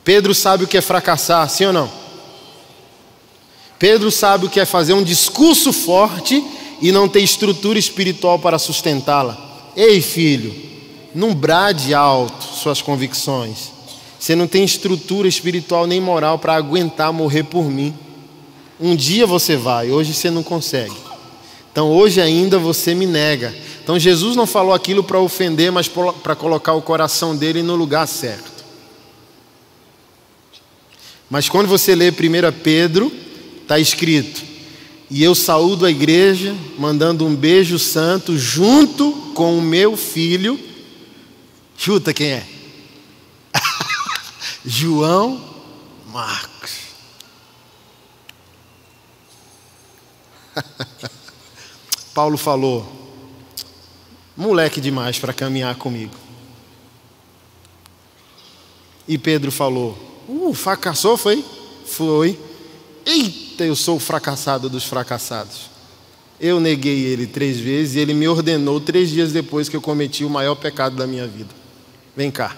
Pedro 0.01 0.33
sabe 0.33 0.63
o 0.63 0.67
que 0.67 0.77
é 0.77 0.81
fracassar, 0.81 1.49
sim 1.49 1.65
ou 1.65 1.73
não? 1.73 1.91
Pedro 3.77 4.09
sabe 4.11 4.45
o 4.45 4.49
que 4.49 4.61
é 4.61 4.65
fazer 4.65 4.93
um 4.93 5.03
discurso 5.03 5.73
forte 5.73 6.41
e 6.81 6.89
não 6.89 7.09
ter 7.09 7.19
estrutura 7.19 7.77
espiritual 7.77 8.39
para 8.39 8.57
sustentá-la. 8.57 9.71
Ei, 9.75 10.01
filho, 10.01 10.69
não 11.13 11.33
brade 11.33 11.93
alto 11.93 12.43
suas 12.43 12.81
convicções. 12.81 13.71
Você 14.19 14.35
não 14.35 14.47
tem 14.47 14.63
estrutura 14.63 15.27
espiritual 15.27 15.87
nem 15.87 16.01
moral 16.01 16.37
para 16.37 16.55
aguentar 16.55 17.13
morrer 17.13 17.43
por 17.43 17.65
mim. 17.69 17.93
Um 18.79 18.95
dia 18.95 19.25
você 19.25 19.55
vai, 19.55 19.91
hoje 19.91 20.13
você 20.13 20.29
não 20.29 20.43
consegue. 20.43 20.95
Então 21.71 21.89
hoje 21.89 22.21
ainda 22.21 22.59
você 22.59 22.93
me 22.93 23.05
nega. 23.05 23.55
Então 23.81 23.97
Jesus 23.97 24.35
não 24.35 24.45
falou 24.45 24.73
aquilo 24.73 25.03
para 25.03 25.19
ofender, 25.19 25.71
mas 25.71 25.87
para 25.87 26.35
colocar 26.35 26.73
o 26.73 26.81
coração 26.81 27.35
dele 27.35 27.63
no 27.63 27.75
lugar 27.75 28.07
certo. 28.07 28.59
Mas 31.29 31.47
quando 31.47 31.67
você 31.67 31.95
lê 31.95 32.09
1 32.09 32.13
Pedro, 32.63 33.11
está 33.61 33.79
escrito: 33.79 34.41
E 35.09 35.23
eu 35.23 35.33
saúdo 35.33 35.85
a 35.85 35.91
igreja, 35.91 36.55
mandando 36.77 37.25
um 37.25 37.35
beijo 37.35 37.79
santo 37.79 38.37
junto 38.37 39.11
com 39.33 39.57
o 39.57 39.61
meu 39.61 39.95
filho 39.95 40.68
Chuta 41.81 42.13
quem 42.13 42.31
é? 42.33 42.45
João 44.65 45.41
Marcos. 46.07 46.71
Paulo 52.13 52.37
falou: 52.37 52.85
moleque 54.35 54.81
demais 54.81 55.17
para 55.19 55.31
caminhar 55.31 55.73
comigo. 55.75 56.13
E 59.07 59.17
Pedro 59.17 59.49
falou: 59.49 59.97
Uh, 60.27 60.53
fracassou, 60.53 61.15
foi? 61.15 61.45
Foi. 61.85 62.37
Eita, 63.05 63.63
eu 63.63 63.73
sou 63.77 63.95
o 63.95 64.01
fracassado 64.01 64.69
dos 64.69 64.83
fracassados. 64.83 65.69
Eu 66.41 66.59
neguei 66.59 67.05
ele 67.05 67.25
três 67.25 67.57
vezes 67.57 67.95
e 67.95 67.99
ele 67.99 68.13
me 68.13 68.27
ordenou 68.27 68.81
três 68.81 69.09
dias 69.09 69.31
depois 69.31 69.69
que 69.69 69.77
eu 69.77 69.81
cometi 69.81 70.25
o 70.25 70.29
maior 70.29 70.55
pecado 70.55 70.97
da 70.97 71.07
minha 71.07 71.25
vida. 71.25 71.58
Vem 72.19 72.29
cá. 72.29 72.53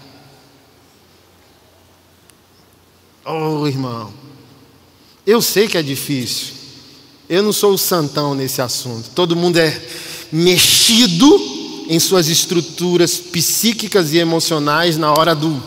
Oh, 3.23 3.67
irmão. 3.67 4.11
Eu 5.23 5.39
sei 5.39 5.67
que 5.67 5.77
é 5.77 5.83
difícil. 5.83 6.55
Eu 7.29 7.43
não 7.43 7.53
sou 7.53 7.75
o 7.75 7.77
santão 7.77 8.33
nesse 8.33 8.59
assunto. 8.59 9.11
Todo 9.11 9.35
mundo 9.35 9.57
é 9.57 9.79
mexido 10.31 11.39
em 11.87 11.99
suas 11.99 12.27
estruturas 12.27 13.17
psíquicas 13.17 14.13
e 14.13 14.17
emocionais 14.17 14.97
na 14.97 15.11
hora 15.11 15.35
do, 15.35 15.61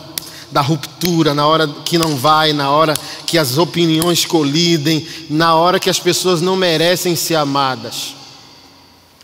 da 0.51 0.59
ruptura, 0.59 1.33
na 1.33 1.47
hora 1.47 1.65
que 1.65 1.97
não 1.97 2.17
vai, 2.17 2.51
na 2.51 2.69
hora 2.69 2.95
que 3.25 3.37
as 3.37 3.57
opiniões 3.57 4.25
colidem, 4.25 5.07
na 5.29 5.55
hora 5.55 5.79
que 5.79 5.89
as 5.89 6.01
pessoas 6.01 6.41
não 6.41 6.57
merecem 6.57 7.15
ser 7.15 7.35
amadas. 7.35 8.13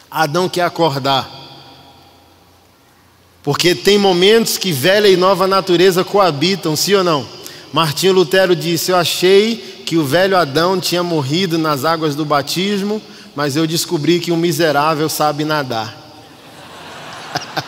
Adão 0.10 0.48
quer 0.48 0.64
acordar. 0.64 1.41
Porque 3.44 3.74
tem 3.74 3.98
momentos 3.98 4.58
que 4.58 4.72
velha 4.72 5.08
e 5.08 5.18
nova 5.18 5.48
natureza 5.48 6.04
coabitam, 6.04 6.76
sim 6.76 6.94
ou 6.94 7.04
não? 7.04 7.26
Martinho 7.74 8.14
Lutero 8.14 8.56
disse: 8.56 8.92
Eu 8.92 8.98
achei 8.98 9.84
que 9.86 9.98
o 9.98 10.06
velho 10.06 10.38
Adão 10.38 10.80
tinha 10.80 11.02
morrido 11.02 11.58
nas 11.58 11.84
águas 11.84 12.16
do 12.16 12.24
batismo, 12.24 13.02
mas 13.36 13.56
eu 13.56 13.66
descobri 13.66 14.20
que 14.20 14.32
um 14.32 14.38
miserável 14.38 15.10
sabe 15.10 15.44
nadar. 15.44 15.98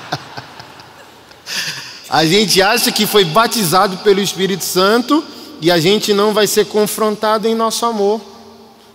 a 2.10 2.26
gente 2.26 2.62
acha 2.62 2.92
que 2.92 3.08
foi 3.08 3.26
batizado 3.26 3.98
pelo 3.98 4.22
Espírito 4.22 4.64
Santo 4.64 5.24
e 5.60 5.72
a 5.72 5.80
gente 5.80 6.14
não 6.14 6.34
vai 6.34 6.46
ser 6.46 6.68
confrontado 6.68 7.48
em 7.48 7.56
nosso 7.56 7.86
amor. 7.86 8.22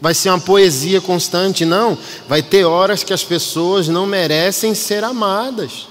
Vai 0.01 0.14
ser 0.14 0.29
uma 0.29 0.39
poesia 0.39 1.01
constante, 1.01 1.64
não. 1.64 1.99
Vai 2.29 2.41
ter 2.41 2.64
horas 2.64 3.03
que 3.03 3.12
as 3.12 3.24
pessoas 3.24 3.89
não 3.89 4.07
merecem 4.07 4.74
ser 4.74 5.03
amadas. 5.03 5.89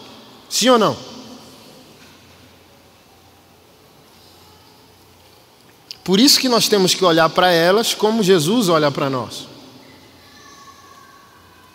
Sim 0.50 0.70
ou 0.70 0.80
não? 0.80 0.98
Por 6.08 6.22
isso 6.22 6.39
que 6.39 6.48
nós 6.48 6.70
temos 6.70 6.93
que 6.93 7.04
olhar 7.04 7.28
para 7.28 7.52
elas 7.52 7.93
como 7.93 8.24
Jesus 8.24 8.70
olha 8.70 8.89
para 8.89 9.10
nós. 9.10 9.45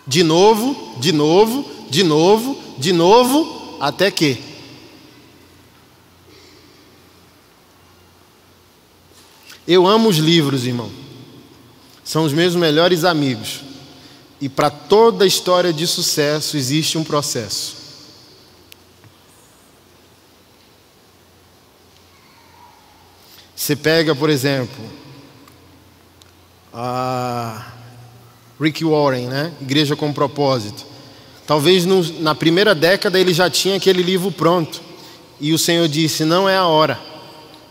De 0.07 0.23
novo, 0.23 0.95
de 0.99 1.11
novo, 1.11 1.63
de 1.87 2.03
novo, 2.03 2.57
de 2.79 2.91
novo, 2.91 3.77
até 3.79 4.09
que. 4.09 4.41
Eu 9.67 9.85
amo 9.85 10.09
os 10.09 10.17
livros, 10.17 10.65
irmão. 10.65 10.91
São 12.03 12.23
os 12.23 12.33
meus 12.33 12.55
melhores 12.55 13.03
amigos. 13.03 13.61
E 14.41 14.49
para 14.49 14.71
toda 14.71 15.27
história 15.27 15.71
de 15.71 15.85
sucesso 15.85 16.57
existe 16.57 16.97
um 16.97 17.03
processo. 17.03 17.82
Você 23.63 23.77
pega, 23.77 24.13
por 24.13 24.29
exemplo, 24.29 24.83
a 26.73 27.65
Rick 28.59 28.83
Warren, 28.83 29.27
né? 29.27 29.53
Igreja 29.61 29.95
com 29.95 30.11
Propósito. 30.11 30.85
Talvez 31.47 31.85
no, 31.85 32.03
na 32.19 32.35
primeira 32.35 32.75
década 32.75 33.17
ele 33.17 33.33
já 33.33 33.49
tinha 33.49 33.77
aquele 33.77 34.03
livro 34.03 34.33
pronto. 34.33 34.81
E 35.39 35.53
o 35.53 35.57
Senhor 35.57 35.87
disse: 35.87 36.25
Não 36.25 36.49
é 36.49 36.57
a 36.57 36.65
hora. 36.65 36.99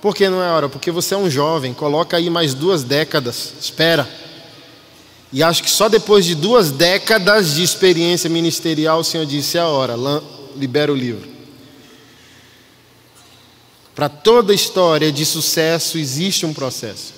Por 0.00 0.16
que 0.16 0.30
não 0.30 0.42
é 0.42 0.48
a 0.48 0.54
hora? 0.54 0.68
Porque 0.70 0.90
você 0.90 1.12
é 1.12 1.18
um 1.18 1.28
jovem, 1.28 1.74
coloca 1.74 2.16
aí 2.16 2.30
mais 2.30 2.54
duas 2.54 2.82
décadas, 2.82 3.52
espera. 3.60 4.08
E 5.30 5.42
acho 5.42 5.62
que 5.62 5.70
só 5.70 5.90
depois 5.90 6.24
de 6.24 6.34
duas 6.34 6.70
décadas 6.70 7.54
de 7.54 7.62
experiência 7.62 8.30
ministerial 8.30 9.00
o 9.00 9.04
Senhor 9.04 9.26
disse: 9.26 9.58
É 9.58 9.60
a 9.60 9.68
hora, 9.68 9.94
libera 10.56 10.90
o 10.90 10.96
livro. 10.96 11.28
Para 13.94 14.08
toda 14.08 14.54
história 14.54 15.12
de 15.12 15.24
sucesso 15.26 15.98
existe 15.98 16.46
um 16.46 16.54
processo. 16.54 17.12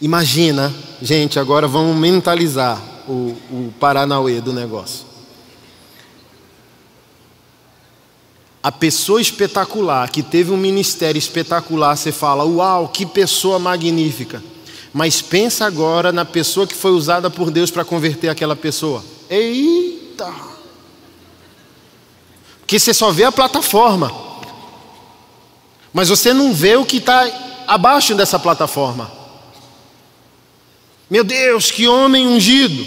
Imagina, 0.00 0.74
gente, 1.00 1.38
agora 1.38 1.68
vamos 1.68 1.96
mentalizar 1.96 2.82
o, 3.06 3.36
o 3.50 3.74
Paranauê 3.78 4.40
do 4.40 4.52
negócio. 4.52 5.10
A 8.62 8.72
pessoa 8.72 9.20
espetacular, 9.20 10.10
que 10.10 10.22
teve 10.22 10.50
um 10.50 10.56
ministério 10.56 11.18
espetacular, 11.18 11.96
você 11.96 12.12
fala, 12.12 12.44
uau, 12.44 12.88
que 12.88 13.06
pessoa 13.06 13.58
magnífica. 13.58 14.42
Mas 14.92 15.22
pensa 15.22 15.64
agora 15.64 16.12
na 16.12 16.24
pessoa 16.24 16.66
que 16.66 16.74
foi 16.74 16.90
usada 16.90 17.30
por 17.30 17.50
Deus 17.50 17.70
para 17.70 17.84
converter 17.84 18.28
aquela 18.28 18.56
pessoa. 18.56 19.04
Eita! 19.30 20.49
Porque 22.70 22.78
você 22.78 22.94
só 22.94 23.10
vê 23.10 23.24
a 23.24 23.32
plataforma, 23.32 24.14
mas 25.92 26.08
você 26.08 26.32
não 26.32 26.54
vê 26.54 26.76
o 26.76 26.84
que 26.84 26.98
está 26.98 27.28
abaixo 27.66 28.14
dessa 28.14 28.38
plataforma. 28.38 29.10
Meu 31.10 31.24
Deus, 31.24 31.72
que 31.72 31.88
homem 31.88 32.28
ungido! 32.28 32.86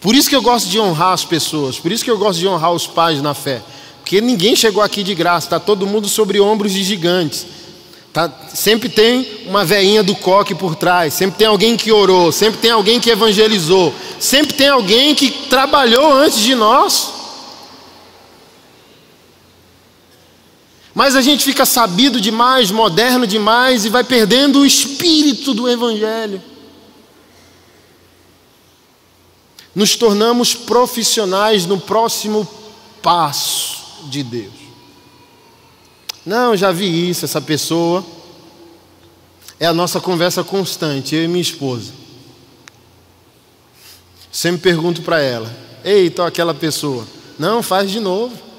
Por 0.00 0.14
isso 0.14 0.30
que 0.30 0.34
eu 0.34 0.40
gosto 0.40 0.70
de 0.70 0.80
honrar 0.80 1.12
as 1.12 1.26
pessoas, 1.26 1.78
por 1.78 1.92
isso 1.92 2.02
que 2.02 2.10
eu 2.10 2.16
gosto 2.16 2.38
de 2.38 2.48
honrar 2.48 2.72
os 2.72 2.86
pais 2.86 3.20
na 3.20 3.34
fé, 3.34 3.62
porque 4.00 4.18
ninguém 4.18 4.56
chegou 4.56 4.82
aqui 4.82 5.02
de 5.02 5.14
graça, 5.14 5.48
está 5.48 5.60
todo 5.60 5.86
mundo 5.86 6.08
sobre 6.08 6.40
ombros 6.40 6.72
de 6.72 6.82
gigantes. 6.82 7.46
Tá, 8.14 8.32
sempre 8.54 8.88
tem 8.88 9.28
uma 9.44 9.62
veinha 9.62 10.02
do 10.02 10.14
coque 10.14 10.54
por 10.54 10.74
trás, 10.74 11.12
sempre 11.12 11.36
tem 11.36 11.48
alguém 11.48 11.76
que 11.76 11.92
orou, 11.92 12.32
sempre 12.32 12.60
tem 12.60 12.70
alguém 12.70 12.98
que 12.98 13.10
evangelizou, 13.10 13.92
sempre 14.18 14.54
tem 14.54 14.68
alguém 14.68 15.14
que 15.14 15.30
trabalhou 15.50 16.10
antes 16.10 16.38
de 16.38 16.54
nós. 16.54 17.23
Mas 20.94 21.16
a 21.16 21.20
gente 21.20 21.44
fica 21.44 21.66
sabido 21.66 22.20
demais, 22.20 22.70
moderno 22.70 23.26
demais 23.26 23.84
e 23.84 23.88
vai 23.88 24.04
perdendo 24.04 24.60
o 24.60 24.66
espírito 24.66 25.52
do 25.52 25.68
Evangelho. 25.68 26.40
Nos 29.74 29.96
tornamos 29.96 30.54
profissionais 30.54 31.66
no 31.66 31.80
próximo 31.80 32.48
passo 33.02 33.82
de 34.04 34.22
Deus. 34.22 34.54
Não, 36.24 36.56
já 36.56 36.70
vi 36.70 37.10
isso, 37.10 37.24
essa 37.24 37.40
pessoa. 37.40 38.04
É 39.58 39.66
a 39.66 39.74
nossa 39.74 40.00
conversa 40.00 40.44
constante, 40.44 41.16
eu 41.16 41.24
e 41.24 41.28
minha 41.28 41.42
esposa. 41.42 41.92
Sempre 44.30 44.62
pergunto 44.62 45.02
para 45.02 45.20
ela: 45.20 45.52
Ei, 45.84 46.06
então 46.06 46.24
aquela 46.24 46.54
pessoa. 46.54 47.06
Não, 47.36 47.62
faz 47.62 47.90
de 47.90 47.98
novo. 47.98 48.53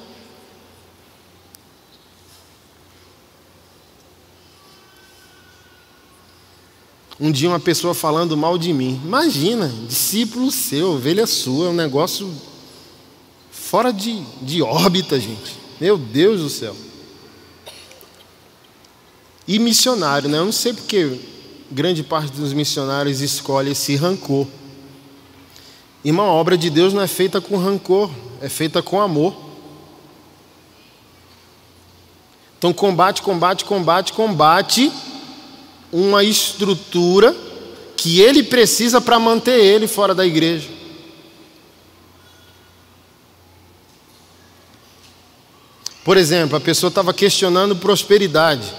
Um 7.19 7.31
dia 7.31 7.47
uma 7.47 7.59
pessoa 7.59 7.93
falando 7.93 8.35
mal 8.35 8.57
de 8.57 8.73
mim. 8.73 8.99
Imagina, 9.03 9.71
discípulo 9.87 10.51
seu, 10.51 10.91
ovelha 10.91 11.25
sua, 11.25 11.69
um 11.69 11.73
negócio 11.73 12.29
fora 13.49 13.93
de, 13.93 14.21
de 14.41 14.61
órbita, 14.61 15.17
gente. 15.19 15.55
Meu 15.79 15.97
Deus 15.97 16.41
do 16.41 16.49
céu. 16.49 16.75
E 19.47 19.59
missionário, 19.59 20.27
né? 20.27 20.39
Eu 20.39 20.45
não 20.45 20.51
sei 20.51 20.73
porque 20.73 21.19
grande 21.71 22.03
parte 22.03 22.33
dos 22.33 22.51
missionários 22.51 23.21
escolhe 23.21 23.71
esse 23.71 23.95
rancor. 23.95 24.45
Irmão, 26.03 26.25
a 26.25 26.33
obra 26.33 26.57
de 26.57 26.69
Deus 26.69 26.93
não 26.93 27.01
é 27.01 27.07
feita 27.07 27.39
com 27.39 27.57
rancor, 27.57 28.11
é 28.41 28.49
feita 28.49 28.81
com 28.81 28.99
amor. 28.99 29.33
Então 32.57 32.73
combate, 32.73 33.21
combate, 33.21 33.63
combate, 33.63 34.11
combate 34.11 34.91
uma 35.97 36.25
estrutura 36.25 37.33
que 37.95 38.19
ele 38.19 38.43
precisa 38.43 38.99
para 38.99 39.17
manter 39.17 39.63
ele 39.63 39.87
fora 39.87 40.13
da 40.13 40.25
igreja. 40.25 40.67
Por 46.03 46.17
exemplo, 46.17 46.57
a 46.57 46.59
pessoa 46.59 46.89
estava 46.89 47.13
questionando 47.13 47.77
prosperidade. 47.77 48.73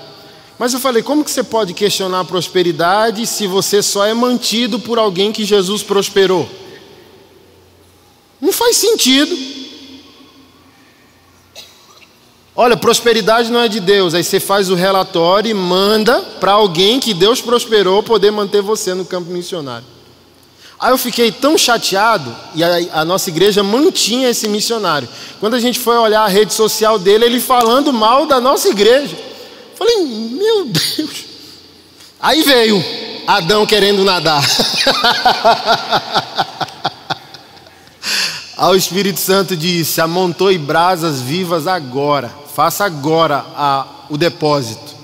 Mas 0.58 0.74
eu 0.74 0.80
falei, 0.80 1.02
como 1.02 1.24
que 1.24 1.30
você 1.30 1.42
pode 1.42 1.72
questionar 1.72 2.26
prosperidade 2.26 3.26
se 3.26 3.46
você 3.46 3.82
só 3.82 4.04
é 4.04 4.12
mantido 4.12 4.78
por 4.78 4.98
alguém 4.98 5.32
que 5.32 5.42
Jesus 5.42 5.82
prosperou? 5.82 6.46
Não 8.38 8.52
faz 8.52 8.76
sentido. 8.76 9.34
Olha, 12.56 12.74
prosperidade 12.74 13.52
não 13.52 13.60
é 13.60 13.68
de 13.68 13.80
Deus. 13.80 14.14
Aí 14.14 14.24
você 14.24 14.40
faz 14.40 14.70
o 14.70 14.74
relatório 14.74 15.50
e 15.50 15.54
manda 15.54 16.22
para 16.40 16.52
alguém 16.52 16.98
que 16.98 17.12
Deus 17.12 17.42
prosperou 17.42 18.02
poder 18.02 18.30
manter 18.30 18.62
você 18.62 18.94
no 18.94 19.04
campo 19.04 19.30
missionário. 19.30 19.84
Aí 20.78 20.90
eu 20.90 20.98
fiquei 20.98 21.30
tão 21.30 21.56
chateado, 21.56 22.34
e 22.54 22.62
a, 22.62 23.00
a, 23.00 23.04
nossa 23.04 23.30
igreja 23.30 23.62
mantinha 23.62 24.28
esse 24.28 24.46
missionário. 24.48 25.08
Quando 25.40 25.54
a 25.54 25.60
gente 25.60 25.78
foi 25.78 25.96
olhar 25.96 26.22
a 26.22 26.28
rede 26.28 26.52
social 26.52 26.98
dele, 26.98 27.24
ele 27.24 27.40
falando 27.40 27.92
mal 27.92 28.26
da 28.26 28.40
nossa 28.40 28.68
igreja. 28.68 29.16
Falei, 29.74 30.04
meu 30.04 30.66
Deus. 30.66 31.24
Aí 32.20 32.42
veio 32.42 32.82
Adão 33.26 33.66
querendo 33.66 34.04
nadar. 34.04 34.42
Aí 38.56 38.72
o 38.72 38.76
Espírito 38.76 39.20
Santo 39.20 39.54
disse: 39.56 40.00
Amontoe 40.00 40.56
brasas 40.58 41.20
vivas 41.20 41.66
agora 41.66 42.45
faça 42.56 42.86
agora 42.86 43.44
a, 43.54 44.06
o 44.08 44.16
depósito 44.16 44.96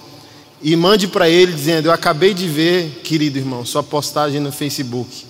e 0.63 0.75
mande 0.75 1.07
para 1.07 1.29
ele 1.29 1.53
dizendo: 1.53 1.85
Eu 1.85 1.93
acabei 1.93 2.33
de 2.33 2.49
ver, 2.49 3.03
querido 3.05 3.37
irmão, 3.37 3.63
sua 3.63 3.83
postagem 3.83 4.41
no 4.41 4.51
Facebook. 4.51 5.27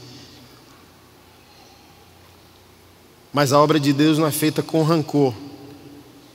Mas 3.33 3.53
a 3.53 3.61
obra 3.61 3.81
de 3.81 3.93
Deus 3.93 4.19
não 4.19 4.27
é 4.29 4.31
feita 4.31 4.63
com 4.63 4.85
rancor. 4.85 5.35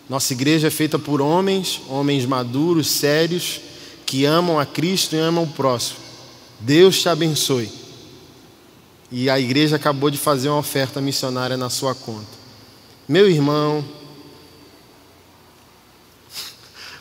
Nossa 0.09 0.33
igreja 0.33 0.67
é 0.67 0.69
feita 0.69 0.99
por 0.99 1.21
homens, 1.21 1.79
homens 1.88 2.25
maduros, 2.25 2.89
sérios, 2.89 3.61
que 4.05 4.25
amam 4.25 4.59
a 4.59 4.65
Cristo 4.65 5.15
e 5.15 5.19
amam 5.19 5.45
o 5.45 5.47
próximo. 5.47 5.99
Deus 6.59 7.01
te 7.01 7.07
abençoe. 7.07 7.71
E 9.09 9.29
a 9.29 9.39
igreja 9.39 9.77
acabou 9.77 10.09
de 10.09 10.17
fazer 10.17 10.49
uma 10.49 10.59
oferta 10.59 10.99
missionária 10.99 11.55
na 11.55 11.69
sua 11.69 11.95
conta. 11.95 12.35
Meu 13.07 13.29
irmão, 13.29 13.85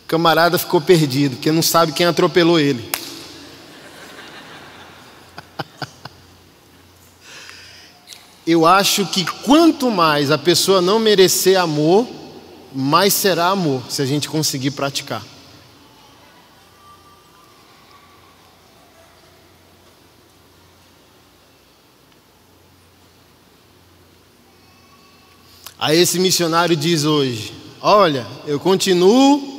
O 0.07 0.09
camarada 0.09 0.57
ficou 0.57 0.80
perdido, 0.80 1.34
porque 1.34 1.50
não 1.50 1.62
sabe 1.62 1.90
quem 1.90 2.07
atropelou 2.07 2.61
ele. 2.61 2.88
Eu 8.46 8.64
acho 8.64 9.04
que 9.07 9.24
quanto 9.24 9.90
mais 9.90 10.30
a 10.30 10.38
pessoa 10.38 10.80
não 10.80 11.00
merecer 11.00 11.59
amor, 11.59 12.07
mais 12.72 13.14
será 13.14 13.48
amor, 13.48 13.82
se 13.88 14.00
a 14.00 14.07
gente 14.07 14.28
conseguir 14.28 14.70
praticar. 14.70 15.24
Aí 25.76 25.98
esse 25.98 26.20
missionário 26.20 26.76
diz 26.76 27.04
hoje: 27.04 27.52
Olha, 27.80 28.24
eu 28.46 28.61
continuo 28.61 29.55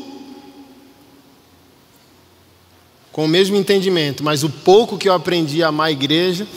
com 3.17 3.25
o 3.25 3.27
mesmo 3.27 3.55
entendimento, 3.55 4.23
mas 4.23 4.43
o 4.43 4.49
pouco 4.49 4.95
que 4.95 5.09
eu 5.09 5.13
aprendi 5.13 5.63
a 5.63 5.69
amar 5.69 5.87
a 5.87 5.91
igreja, 5.91 6.47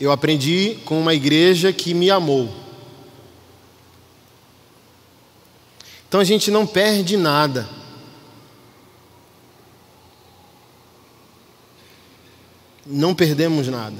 eu 0.00 0.12
aprendi 0.12 0.78
com 0.84 1.00
uma 1.00 1.14
igreja 1.14 1.72
que 1.72 1.92
me 1.94 2.12
amou. 2.12 2.48
Então 6.06 6.20
a 6.20 6.24
gente 6.24 6.48
não 6.48 6.64
perde 6.64 7.16
nada. 7.16 7.68
Não 12.86 13.12
perdemos 13.12 13.66
nada. 13.66 13.96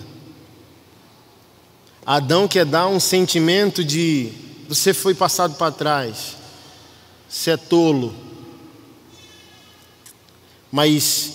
Adão 2.07 2.47
quer 2.47 2.65
dar 2.65 2.87
um 2.87 3.01
sentimento 3.01 3.85
de 3.85 4.31
você 4.69 4.95
foi 4.95 5.13
passado 5.13 5.57
para 5.57 5.73
trás, 5.73 6.37
você 7.29 7.51
é 7.51 7.57
tolo. 7.57 8.32
Mas 10.73 11.33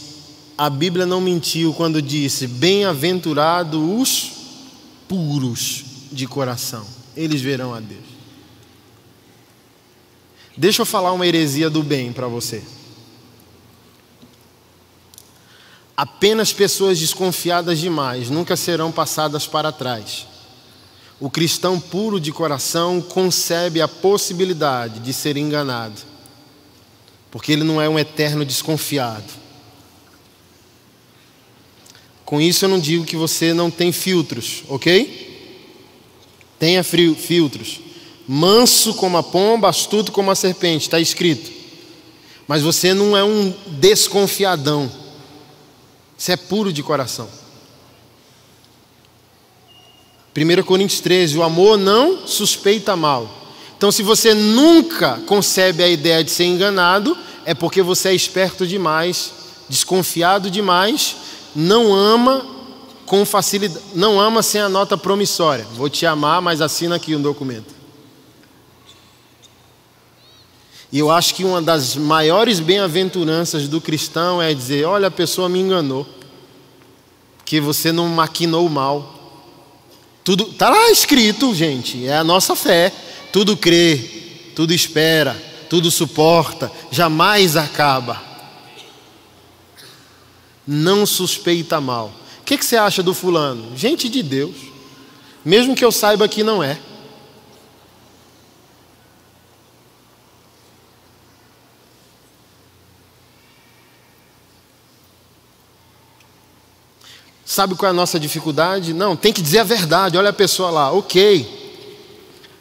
a 0.57 0.67
Bíblia 0.67 1.05
não 1.05 1.21
mentiu 1.21 1.71
quando 1.71 2.01
disse: 2.01 2.47
Bem-aventurados 2.47 3.79
os 3.79 4.31
puros 5.07 5.85
de 6.11 6.25
coração, 6.25 6.85
eles 7.15 7.39
verão 7.39 7.73
a 7.73 7.79
Deus. 7.79 8.17
Deixa 10.57 10.81
eu 10.81 10.85
falar 10.87 11.11
uma 11.11 11.27
heresia 11.27 11.69
do 11.69 11.83
bem 11.83 12.11
para 12.11 12.27
você. 12.27 12.63
Apenas 15.95 16.51
pessoas 16.51 16.99
desconfiadas 16.99 17.79
demais 17.79 18.29
nunca 18.29 18.55
serão 18.55 18.91
passadas 18.91 19.45
para 19.45 19.71
trás. 19.71 20.25
O 21.19 21.29
cristão 21.29 21.79
puro 21.79 22.19
de 22.19 22.31
coração 22.31 23.01
concebe 23.01 23.81
a 23.81 23.87
possibilidade 23.87 24.99
de 24.99 25.11
ser 25.13 25.37
enganado, 25.37 25.99
porque 27.31 27.51
ele 27.51 27.63
não 27.63 27.81
é 27.81 27.87
um 27.89 27.99
eterno 27.99 28.45
desconfiado. 28.45 29.31
Com 32.25 32.41
isso 32.41 32.65
eu 32.65 32.69
não 32.69 32.79
digo 32.79 33.05
que 33.05 33.15
você 33.15 33.53
não 33.53 33.71
tem 33.71 33.91
filtros, 33.91 34.63
ok? 34.67 35.25
Tenha 36.59 36.83
filtros. 36.83 37.79
Manso 38.27 38.93
como 38.95 39.17
a 39.17 39.23
pomba, 39.23 39.69
astuto 39.69 40.11
como 40.11 40.29
a 40.29 40.35
serpente, 40.35 40.87
está 40.87 40.99
escrito. 40.99 41.49
Mas 42.47 42.61
você 42.61 42.93
não 42.93 43.15
é 43.15 43.23
um 43.23 43.53
desconfiadão. 43.67 44.91
Você 46.17 46.33
é 46.33 46.37
puro 46.37 46.73
de 46.73 46.83
coração. 46.83 47.29
1 50.35 50.63
Coríntios 50.63 50.99
13: 50.99 51.37
o 51.37 51.43
amor 51.43 51.77
não 51.77 52.27
suspeita 52.27 52.95
mal. 52.95 53.46
Então, 53.77 53.91
se 53.91 54.01
você 54.01 54.33
nunca 54.33 55.19
concebe 55.27 55.83
a 55.83 55.87
ideia 55.87 56.23
de 56.23 56.31
ser 56.31 56.45
enganado, 56.45 57.15
é 57.45 57.53
porque 57.53 57.83
você 57.83 58.09
é 58.09 58.15
esperto 58.15 58.65
demais, 58.65 59.31
desconfiado 59.69 60.49
demais, 60.49 61.15
não 61.55 61.93
ama 61.93 62.43
com 63.05 63.23
facilidade, 63.23 63.85
não 63.93 64.19
ama 64.19 64.41
sem 64.41 64.59
a 64.59 64.67
nota 64.67 64.97
promissória. 64.97 65.65
Vou 65.75 65.89
te 65.89 66.05
amar, 66.05 66.41
mas 66.41 66.59
assina 66.59 66.95
aqui 66.95 67.15
um 67.15 67.21
documento. 67.21 67.77
E 70.91 70.99
eu 70.99 71.11
acho 71.11 71.35
que 71.35 71.43
uma 71.43 71.61
das 71.61 71.95
maiores 71.95 72.59
bem-aventuranças 72.59 73.67
do 73.67 73.79
cristão 73.79 74.41
é 74.41 74.53
dizer: 74.53 74.85
olha, 74.85 75.07
a 75.07 75.11
pessoa 75.11 75.47
me 75.47 75.59
enganou, 75.59 76.07
que 77.45 77.59
você 77.59 77.91
não 77.91 78.07
maquinou 78.07 78.67
mal. 78.69 79.13
Tudo 80.23 80.49
está 80.49 80.69
lá 80.69 80.89
escrito, 80.91 81.53
gente, 81.53 82.05
é 82.05 82.17
a 82.17 82.23
nossa 82.23 82.55
fé. 82.55 82.91
Tudo 83.31 83.55
crê, 83.57 83.97
tudo 84.55 84.73
espera, 84.73 85.33
tudo 85.69 85.91
suporta, 85.91 86.71
jamais 86.91 87.55
acaba. 87.55 88.21
Não 90.65 91.05
suspeita 91.05 91.79
mal. 91.79 92.11
O 92.41 92.43
que, 92.43 92.57
que 92.57 92.65
você 92.65 92.77
acha 92.77 93.03
do 93.03 93.13
fulano? 93.13 93.75
Gente 93.75 94.09
de 94.09 94.23
Deus, 94.23 94.55
mesmo 95.43 95.75
que 95.75 95.83
eu 95.83 95.91
saiba 95.91 96.27
que 96.27 96.43
não 96.43 96.63
é. 96.63 96.79
Sabe 107.45 107.75
qual 107.75 107.87
é 107.87 107.91
a 107.91 107.93
nossa 107.93 108.19
dificuldade? 108.19 108.93
Não, 108.93 109.15
tem 109.15 109.33
que 109.33 109.41
dizer 109.41 109.59
a 109.59 109.63
verdade. 109.63 110.17
Olha 110.17 110.29
a 110.29 110.33
pessoa 110.33 110.69
lá, 110.69 110.91
ok. 110.91 111.66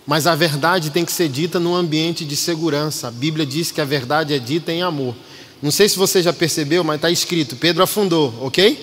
Mas 0.06 0.26
a 0.26 0.34
verdade 0.36 0.90
tem 0.90 1.04
que 1.04 1.10
ser 1.10 1.28
dita 1.28 1.58
num 1.58 1.74
ambiente 1.74 2.24
de 2.24 2.36
segurança. 2.36 3.08
A 3.08 3.10
Bíblia 3.10 3.44
diz 3.44 3.72
que 3.72 3.80
a 3.80 3.84
verdade 3.84 4.32
é 4.32 4.38
dita 4.38 4.70
em 4.72 4.82
amor. 4.82 5.16
Não 5.60 5.70
sei 5.70 5.88
se 5.88 5.96
você 5.96 6.22
já 6.22 6.32
percebeu, 6.32 6.84
mas 6.84 6.96
está 6.96 7.10
escrito: 7.10 7.56
Pedro 7.56 7.82
afundou, 7.82 8.32
ok? 8.40 8.78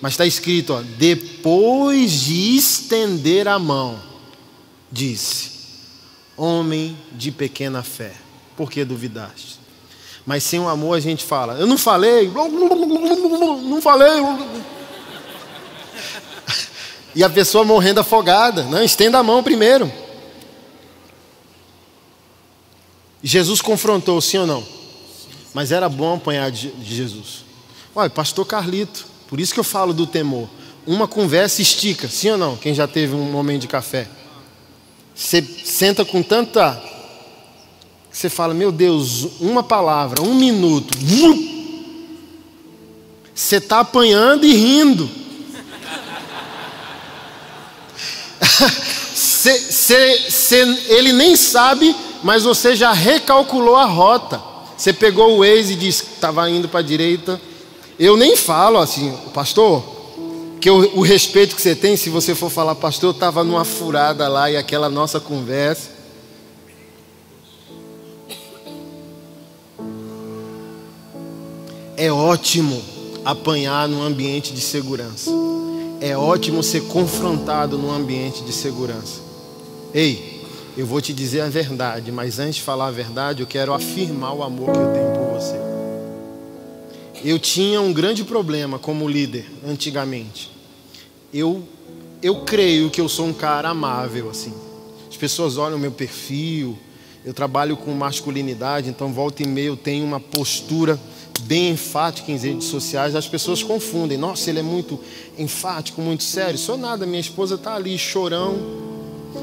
Mas 0.00 0.12
está 0.12 0.24
escrito: 0.24 0.74
ó, 0.74 0.82
depois 0.96 2.12
de 2.12 2.56
estender 2.56 3.48
a 3.48 3.58
mão, 3.58 3.98
disse: 4.92 5.50
Homem 6.36 6.96
de 7.12 7.32
pequena 7.32 7.82
fé, 7.82 8.12
por 8.56 8.70
que 8.70 8.84
duvidaste? 8.84 9.58
Mas 10.24 10.44
sem 10.44 10.60
o 10.60 10.68
amor 10.68 10.96
a 10.96 11.00
gente 11.00 11.24
fala: 11.24 11.54
Eu 11.54 11.66
não 11.66 11.76
falei, 11.76 12.30
não 12.30 13.82
falei. 13.82 14.08
E 17.12 17.24
a 17.24 17.28
pessoa 17.28 17.64
morrendo 17.64 17.98
afogada. 17.98 18.62
Não, 18.62 18.84
estenda 18.84 19.18
a 19.18 19.22
mão 19.24 19.42
primeiro. 19.42 19.90
Jesus 23.22 23.60
confrontou, 23.60 24.20
sim 24.20 24.38
ou 24.38 24.46
não? 24.46 24.64
Mas 25.52 25.72
era 25.72 25.88
bom 25.88 26.14
apanhar 26.14 26.50
de 26.50 26.72
Jesus. 26.82 27.44
Olha, 27.94 28.08
pastor 28.08 28.46
Carlito, 28.46 29.04
por 29.28 29.40
isso 29.40 29.52
que 29.52 29.60
eu 29.60 29.64
falo 29.64 29.92
do 29.92 30.06
temor. 30.06 30.48
Uma 30.86 31.06
conversa 31.06 31.60
estica, 31.60 32.08
sim 32.08 32.30
ou 32.30 32.38
não? 32.38 32.56
Quem 32.56 32.72
já 32.72 32.86
teve 32.86 33.14
um 33.14 33.30
momento 33.30 33.62
de 33.62 33.68
café? 33.68 34.08
Você 35.14 35.42
senta 35.64 36.04
com 36.04 36.22
tanta. 36.22 36.80
Você 38.10 38.30
fala, 38.30 38.54
meu 38.54 38.72
Deus, 38.72 39.40
uma 39.40 39.62
palavra, 39.62 40.22
um 40.22 40.34
minuto. 40.34 40.96
Você 43.34 43.56
está 43.56 43.80
apanhando 43.80 44.46
e 44.46 44.54
rindo. 44.54 45.10
cê, 49.14 49.58
cê, 49.58 50.30
cê, 50.30 50.60
ele 50.88 51.12
nem 51.12 51.36
sabe, 51.36 51.94
mas 52.22 52.44
você 52.44 52.74
já 52.74 52.92
recalculou 52.92 53.76
a 53.76 53.84
rota. 53.84 54.40
Você 54.76 54.92
pegou 54.92 55.36
o 55.36 55.38
Waze 55.38 55.74
e 55.74 55.76
disse 55.76 56.04
que 56.04 56.14
estava 56.14 56.48
indo 56.48 56.68
para 56.68 56.80
a 56.80 56.82
direita. 56.82 57.40
Eu 57.98 58.16
nem 58.16 58.36
falo 58.36 58.78
assim, 58.78 59.14
pastor, 59.34 59.82
que 60.60 60.70
o, 60.70 60.98
o 60.98 61.02
respeito 61.02 61.54
que 61.54 61.62
você 61.62 61.74
tem, 61.74 61.96
se 61.96 62.08
você 62.08 62.34
for 62.34 62.50
falar, 62.50 62.74
pastor, 62.74 63.10
eu 63.10 63.14
estava 63.14 63.44
numa 63.44 63.64
furada 63.64 64.26
lá 64.28 64.50
e 64.50 64.56
aquela 64.56 64.88
nossa 64.88 65.20
conversa. 65.20 65.90
É 71.96 72.10
ótimo 72.10 72.82
apanhar 73.24 73.86
num 73.86 74.02
ambiente 74.02 74.54
de 74.54 74.60
segurança 74.60 75.30
é 76.00 76.16
ótimo 76.16 76.62
ser 76.62 76.82
confrontado 76.84 77.76
num 77.76 77.92
ambiente 77.92 78.42
de 78.42 78.52
segurança. 78.52 79.20
Ei, 79.92 80.39
eu 80.76 80.86
vou 80.86 81.00
te 81.00 81.12
dizer 81.12 81.40
a 81.40 81.48
verdade, 81.48 82.12
mas 82.12 82.38
antes 82.38 82.56
de 82.56 82.62
falar 82.62 82.86
a 82.86 82.90
verdade, 82.90 83.42
eu 83.42 83.46
quero 83.46 83.72
afirmar 83.72 84.32
o 84.34 84.42
amor 84.42 84.72
que 84.72 84.78
eu 84.78 84.92
tenho 84.92 85.12
por 85.12 85.40
você. 85.40 85.56
Eu 87.24 87.38
tinha 87.38 87.80
um 87.80 87.92
grande 87.92 88.24
problema 88.24 88.78
como 88.78 89.08
líder 89.08 89.46
antigamente. 89.66 90.50
Eu 91.32 91.64
eu 92.22 92.42
creio 92.44 92.90
que 92.90 93.00
eu 93.00 93.08
sou 93.08 93.26
um 93.26 93.32
cara 93.32 93.70
amável 93.70 94.28
assim. 94.28 94.52
As 95.08 95.16
pessoas 95.16 95.56
olham 95.56 95.78
meu 95.78 95.90
perfil, 95.90 96.78
eu 97.24 97.32
trabalho 97.32 97.76
com 97.76 97.92
masculinidade, 97.92 98.88
então 98.88 99.12
volta 99.12 99.42
e 99.42 99.46
meia 99.46 99.66
eu 99.66 99.76
tenho 99.76 100.04
uma 100.04 100.20
postura 100.20 101.00
bem 101.42 101.70
enfática 101.70 102.30
em 102.30 102.36
redes 102.36 102.66
sociais, 102.66 103.14
as 103.14 103.26
pessoas 103.26 103.62
confundem. 103.62 104.18
Nossa, 104.18 104.50
ele 104.50 104.58
é 104.58 104.62
muito 104.62 105.00
enfático, 105.38 106.00
muito 106.00 106.22
sério. 106.22 106.58
Sou 106.58 106.76
nada, 106.76 107.06
minha 107.06 107.20
esposa 107.20 107.54
está 107.54 107.74
ali, 107.74 107.96
chorão. 107.98 108.89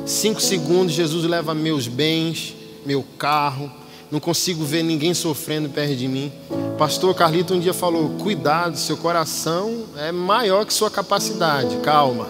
Cinco 0.05 0.41
segundos, 0.41 0.93
Jesus 0.93 1.25
leva 1.25 1.53
meus 1.53 1.87
bens, 1.87 2.55
meu 2.85 3.03
carro. 3.17 3.71
Não 4.09 4.19
consigo 4.19 4.63
ver 4.63 4.83
ninguém 4.83 5.13
sofrendo 5.13 5.69
perto 5.69 5.95
de 5.95 6.07
mim. 6.07 6.31
Pastor 6.77 7.13
Carlito 7.13 7.53
um 7.53 7.59
dia 7.59 7.73
falou: 7.73 8.09
Cuidado, 8.21 8.77
seu 8.77 8.95
coração 8.95 9.85
é 9.97 10.11
maior 10.11 10.65
que 10.65 10.73
sua 10.73 10.89
capacidade. 10.89 11.75
Calma. 11.77 12.29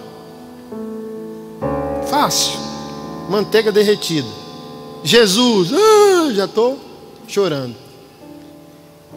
Fácil. 2.10 2.53
Manteiga 3.30 3.72
derretida. 3.72 4.28
Jesus, 5.03 5.72
ah, 5.72 6.34
já 6.34 6.45
estou 6.45 6.80
chorando. 7.28 7.76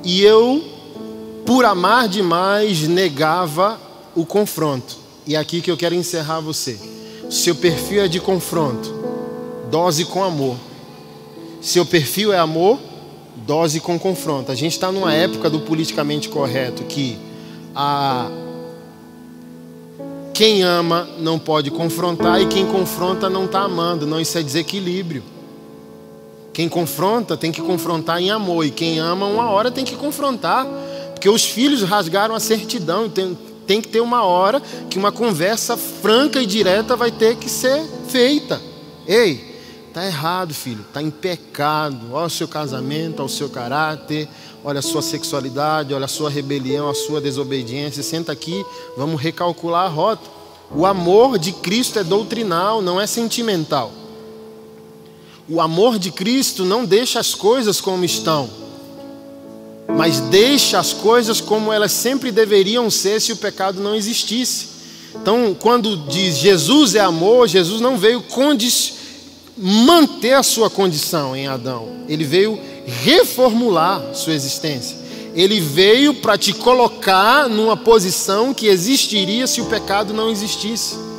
E 0.04 0.22
eu, 0.22 0.62
por 1.46 1.64
amar 1.64 2.08
demais, 2.08 2.86
negava 2.86 3.80
o 4.14 4.26
confronto. 4.26 4.98
E 5.26 5.34
é 5.34 5.38
aqui 5.38 5.60
que 5.60 5.70
eu 5.70 5.76
quero 5.76 5.94
encerrar 5.94 6.40
você. 6.40 6.78
Seu 7.30 7.54
perfil 7.54 8.02
é 8.02 8.08
de 8.08 8.18
confronto, 8.18 8.92
dose 9.70 10.04
com 10.04 10.24
amor. 10.24 10.56
Seu 11.60 11.86
perfil 11.86 12.32
é 12.32 12.38
amor, 12.38 12.76
dose 13.46 13.78
com 13.78 13.96
confronto. 13.96 14.50
A 14.50 14.54
gente 14.56 14.72
está 14.72 14.90
numa 14.90 15.14
época 15.14 15.48
do 15.48 15.60
politicamente 15.60 16.28
correto 16.28 16.82
que 16.82 17.16
a 17.72 18.28
quem 20.34 20.62
ama 20.62 21.08
não 21.20 21.38
pode 21.38 21.70
confrontar 21.70 22.42
e 22.42 22.46
quem 22.46 22.66
confronta 22.66 23.30
não 23.30 23.44
está 23.44 23.60
amando. 23.60 24.06
Não, 24.06 24.20
isso 24.20 24.36
é 24.36 24.42
desequilíbrio. 24.42 25.22
Quem 26.52 26.68
confronta 26.68 27.36
tem 27.36 27.52
que 27.52 27.62
confrontar 27.62 28.20
em 28.20 28.32
amor 28.32 28.66
e 28.66 28.72
quem 28.72 28.98
ama 28.98 29.26
uma 29.26 29.48
hora 29.50 29.70
tem 29.70 29.84
que 29.84 29.94
confrontar, 29.94 30.66
porque 31.12 31.28
os 31.28 31.44
filhos 31.44 31.82
rasgaram 31.82 32.34
a 32.34 32.40
certidão. 32.40 33.08
Tem, 33.08 33.38
tem 33.70 33.80
que 33.80 33.86
ter 33.86 34.00
uma 34.00 34.24
hora 34.24 34.60
que 34.90 34.98
uma 34.98 35.12
conversa 35.12 35.76
franca 35.76 36.42
e 36.42 36.46
direta 36.46 36.96
vai 36.96 37.12
ter 37.12 37.36
que 37.36 37.48
ser 37.48 37.80
feita. 38.08 38.60
Ei, 39.06 39.48
Está 39.86 40.04
errado, 40.06 40.54
filho. 40.54 40.82
Está 40.82 41.00
em 41.00 41.10
pecado. 41.10 42.12
Olha 42.12 42.26
o 42.26 42.30
seu 42.30 42.48
casamento, 42.48 43.20
olha 43.20 43.26
o 43.26 43.28
seu 43.28 43.48
caráter, 43.48 44.28
olha 44.64 44.78
a 44.78 44.82
sua 44.82 45.02
sexualidade, 45.02 45.92
olha 45.94 46.04
a 46.04 46.08
sua 46.08 46.30
rebelião, 46.30 46.88
a 46.88 46.94
sua 46.94 47.20
desobediência. 47.20 48.02
Senta 48.02 48.32
aqui, 48.32 48.64
vamos 48.96 49.20
recalcular 49.20 49.86
a 49.86 49.88
rota. 49.88 50.28
O 50.72 50.84
amor 50.84 51.38
de 51.38 51.52
Cristo 51.52 52.00
é 52.00 52.04
doutrinal, 52.04 52.82
não 52.82 53.00
é 53.00 53.06
sentimental. 53.06 53.92
O 55.48 55.60
amor 55.60 55.96
de 55.96 56.10
Cristo 56.10 56.64
não 56.64 56.84
deixa 56.84 57.20
as 57.20 57.36
coisas 57.36 57.80
como 57.80 58.04
estão, 58.04 58.50
mas 59.96 60.20
deixa 60.20 60.78
as 60.78 60.92
coisas 60.92 61.40
como 61.40 61.72
elas 61.72 61.92
sempre 61.92 62.32
deveriam 62.32 62.90
ser 62.90 63.20
se 63.20 63.32
o 63.32 63.36
pecado 63.36 63.80
não 63.80 63.94
existisse. 63.94 64.68
Então, 65.14 65.56
quando 65.58 65.96
diz 66.08 66.38
Jesus 66.38 66.94
é 66.94 67.00
amor, 67.00 67.48
Jesus 67.48 67.80
não 67.80 67.96
veio 67.96 68.22
manter 69.56 70.34
a 70.34 70.42
sua 70.42 70.70
condição 70.70 71.36
em 71.36 71.46
Adão, 71.46 71.88
ele 72.08 72.24
veio 72.24 72.58
reformular 73.02 74.14
sua 74.14 74.32
existência. 74.32 74.98
Ele 75.34 75.60
veio 75.60 76.14
para 76.14 76.36
te 76.36 76.52
colocar 76.52 77.48
numa 77.48 77.76
posição 77.76 78.52
que 78.52 78.66
existiria 78.66 79.46
se 79.46 79.60
o 79.60 79.66
pecado 79.66 80.12
não 80.12 80.30
existisse. 80.30 81.09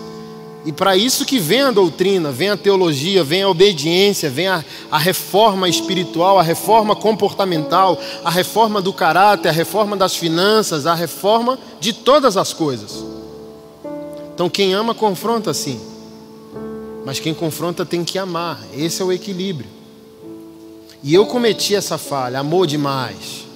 E 0.63 0.71
para 0.71 0.95
isso 0.95 1.25
que 1.25 1.39
vem 1.39 1.61
a 1.61 1.71
doutrina, 1.71 2.31
vem 2.31 2.49
a 2.49 2.57
teologia, 2.57 3.23
vem 3.23 3.41
a 3.41 3.49
obediência, 3.49 4.29
vem 4.29 4.47
a, 4.47 4.63
a, 4.91 4.97
reforma 4.97 5.67
espiritual, 5.67 6.37
a 6.37 6.43
reforma 6.43 6.95
comportamental, 6.95 7.99
a 8.23 8.29
reforma 8.29 8.79
do 8.79 8.93
caráter, 8.93 9.49
a 9.49 9.51
reforma 9.51 9.97
das 9.97 10.15
finanças, 10.15 10.85
a 10.85 10.93
reforma 10.93 11.57
de 11.79 11.93
todas 11.93 12.37
as 12.37 12.53
coisas. 12.53 13.03
Então 14.35 14.49
quem 14.49 14.73
ama 14.73 14.93
confronta 14.93 15.51
sim. 15.51 15.81
Mas 17.03 17.19
quem 17.19 17.33
confronta 17.33 17.83
tem 17.83 18.03
que 18.03 18.19
amar. 18.19 18.59
Esse 18.77 19.01
é 19.01 19.05
o 19.05 19.11
equilíbrio. 19.11 19.69
E 21.01 21.11
eu 21.15 21.25
cometi 21.25 21.73
essa 21.73 21.97
falha, 21.97 22.39
amor 22.39 22.67
demais. 22.67 23.47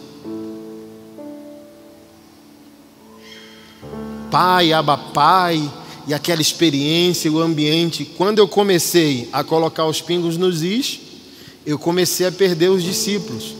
Pai, 4.31 4.73
aba 4.73 4.97
pai, 4.97 5.71
e 6.07 6.13
aquela 6.13 6.41
experiência, 6.41 7.31
o 7.31 7.39
ambiente. 7.39 8.05
Quando 8.05 8.39
eu 8.39 8.47
comecei 8.47 9.27
a 9.33 9.43
colocar 9.43 9.85
os 9.85 10.01
pingos 10.01 10.37
nos 10.37 10.61
is, 10.61 10.99
eu 11.65 11.79
comecei 11.79 12.27
a 12.27 12.31
perder 12.31 12.69
os 12.69 12.83
discípulos. 12.83 13.55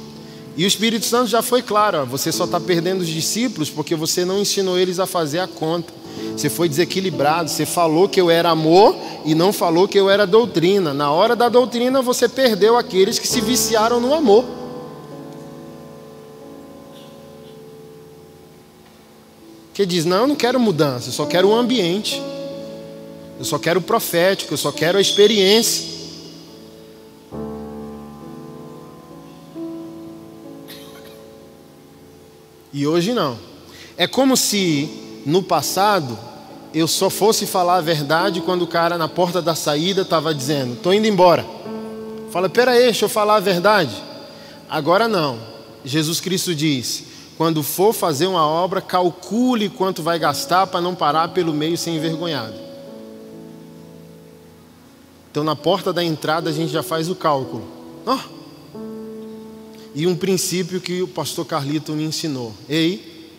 E 0.57 0.63
o 0.63 0.67
Espírito 0.67 1.05
Santo 1.05 1.27
já 1.27 1.41
foi 1.41 1.61
claro: 1.61 1.99
ó, 1.99 2.05
você 2.05 2.31
só 2.31 2.45
está 2.45 2.59
perdendo 2.59 3.01
os 3.01 3.07
discípulos 3.07 3.69
porque 3.69 3.95
você 3.95 4.23
não 4.23 4.39
ensinou 4.39 4.77
eles 4.77 4.99
a 4.99 5.05
fazer 5.05 5.39
a 5.39 5.47
conta. 5.47 5.93
Você 6.35 6.49
foi 6.49 6.69
desequilibrado, 6.69 7.49
você 7.49 7.65
falou 7.65 8.07
que 8.07 8.21
eu 8.21 8.29
era 8.29 8.49
amor 8.49 8.95
e 9.25 9.35
não 9.35 9.51
falou 9.51 9.87
que 9.87 9.99
eu 9.99 10.09
era 10.09 10.25
doutrina. 10.25 10.93
Na 10.93 11.11
hora 11.11 11.35
da 11.35 11.49
doutrina 11.49 12.01
você 12.01 12.29
perdeu 12.29 12.77
aqueles 12.77 13.19
que 13.19 13.27
se 13.27 13.41
viciaram 13.41 13.99
no 13.99 14.13
amor. 14.13 14.45
Que 19.73 19.85
diz: 19.85 20.05
"Não, 20.05 20.17
eu 20.19 20.27
não 20.27 20.35
quero 20.35 20.59
mudança, 20.59 21.09
eu 21.09 21.13
só 21.13 21.25
quero 21.25 21.49
o 21.49 21.55
ambiente. 21.55 22.21
Eu 23.37 23.45
só 23.45 23.59
quero 23.59 23.79
o 23.79 23.83
profético, 23.83 24.53
eu 24.53 24.57
só 24.57 24.71
quero 24.71 24.97
a 24.97 25.01
experiência." 25.01 25.95
E 32.75 32.85
hoje 32.85 33.13
não. 33.13 33.37
É 33.97 34.05
como 34.05 34.35
se 34.35 35.21
no 35.25 35.41
passado, 35.41 36.19
eu 36.73 36.89
só 36.89 37.09
fosse 37.09 37.47
falar 37.47 37.77
a 37.77 37.81
verdade 37.81 38.41
quando 38.41 38.63
o 38.63 38.67
cara 38.67 38.97
na 38.97 39.07
porta 39.07 39.41
da 39.41 39.55
saída 39.55 40.01
estava 40.01 40.35
dizendo: 40.35 40.73
estou 40.73 40.93
indo 40.93 41.07
embora. 41.07 41.45
Fala, 42.31 42.49
peraí, 42.49 42.83
deixa 42.83 43.05
eu 43.05 43.09
falar 43.09 43.35
a 43.35 43.39
verdade. 43.39 43.95
Agora 44.69 45.07
não. 45.07 45.39
Jesus 45.85 46.19
Cristo 46.19 46.53
diz: 46.53 47.05
quando 47.37 47.63
for 47.63 47.93
fazer 47.93 48.27
uma 48.27 48.45
obra, 48.45 48.81
calcule 48.81 49.69
quanto 49.69 50.03
vai 50.03 50.19
gastar 50.19 50.67
para 50.67 50.81
não 50.81 50.93
parar 50.93 51.29
pelo 51.29 51.53
meio 51.53 51.77
sem 51.77 51.95
envergonhado. 51.95 52.64
Então, 55.35 55.43
na 55.43 55.53
porta 55.53 55.91
da 55.91 56.01
entrada, 56.01 56.49
a 56.49 56.53
gente 56.53 56.71
já 56.71 56.81
faz 56.81 57.09
o 57.09 57.15
cálculo. 57.15 57.67
Oh. 58.05 58.79
E 59.93 60.07
um 60.07 60.15
princípio 60.15 60.79
que 60.79 61.01
o 61.01 61.09
pastor 61.09 61.45
Carlito 61.45 61.91
me 61.91 62.05
ensinou: 62.05 62.53
ei, 62.69 63.35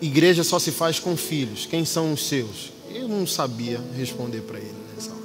igreja 0.00 0.44
só 0.44 0.60
se 0.60 0.70
faz 0.70 1.00
com 1.00 1.16
filhos. 1.16 1.66
Quem 1.66 1.84
são 1.84 2.12
os 2.12 2.28
seus? 2.28 2.70
Eu 2.94 3.08
não 3.08 3.26
sabia 3.26 3.80
responder 3.96 4.42
para 4.42 4.60
ele 4.60 4.76
nessa 4.94 5.10
hora. 5.10 5.20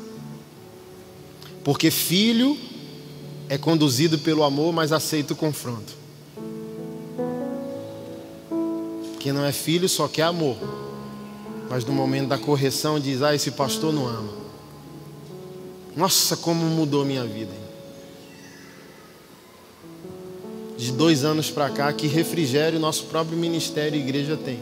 Porque 1.63 1.91
filho 1.91 2.57
é 3.47 3.59
conduzido 3.59 4.17
pelo 4.17 4.43
amor, 4.43 4.73
mas 4.73 4.91
aceita 4.91 5.33
o 5.33 5.35
confronto. 5.35 5.93
Quem 9.19 9.31
não 9.31 9.45
é 9.45 9.51
filho 9.51 9.87
só 9.87 10.07
quer 10.07 10.23
amor. 10.23 10.82
Mas 11.69 11.85
no 11.85 11.93
momento 11.93 12.29
da 12.29 12.37
correção 12.37 12.99
diz: 12.99 13.21
Ah, 13.21 13.33
esse 13.33 13.51
pastor 13.51 13.93
não 13.93 14.07
ama. 14.07 14.43
Nossa, 15.95 16.35
como 16.37 16.65
mudou 16.65 17.05
minha 17.05 17.23
vida. 17.23 17.63
de 20.83 20.91
dois 20.91 21.23
anos 21.23 21.49
para 21.49 21.69
cá, 21.69 21.93
que 21.93 22.07
refrigério 22.07 22.79
nosso 22.79 23.05
próprio 23.05 23.37
ministério 23.37 23.97
e 23.97 24.01
igreja 24.01 24.37
tem. 24.37 24.59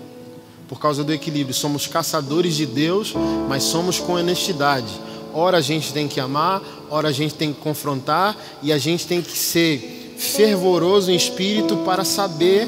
Por 0.67 0.79
causa 0.79 1.03
do 1.03 1.11
equilíbrio. 1.11 1.53
Somos 1.53 1.87
caçadores 1.87 2.55
de 2.55 2.65
Deus, 2.65 3.13
mas 3.49 3.63
somos 3.63 3.99
com 3.99 4.13
honestidade. 4.13 4.93
Ora 5.33 5.57
a 5.57 5.61
gente 5.61 5.91
tem 5.91 6.07
que 6.07 6.19
amar, 6.19 6.61
ora 6.89 7.09
a 7.09 7.11
gente 7.11 7.33
tem 7.33 7.51
que 7.51 7.59
confrontar, 7.59 8.37
e 8.61 8.71
a 8.71 8.77
gente 8.77 9.07
tem 9.07 9.21
que 9.21 9.37
ser 9.37 10.15
fervoroso 10.17 11.11
em 11.11 11.15
espírito 11.15 11.77
para 11.77 12.05
saber 12.05 12.67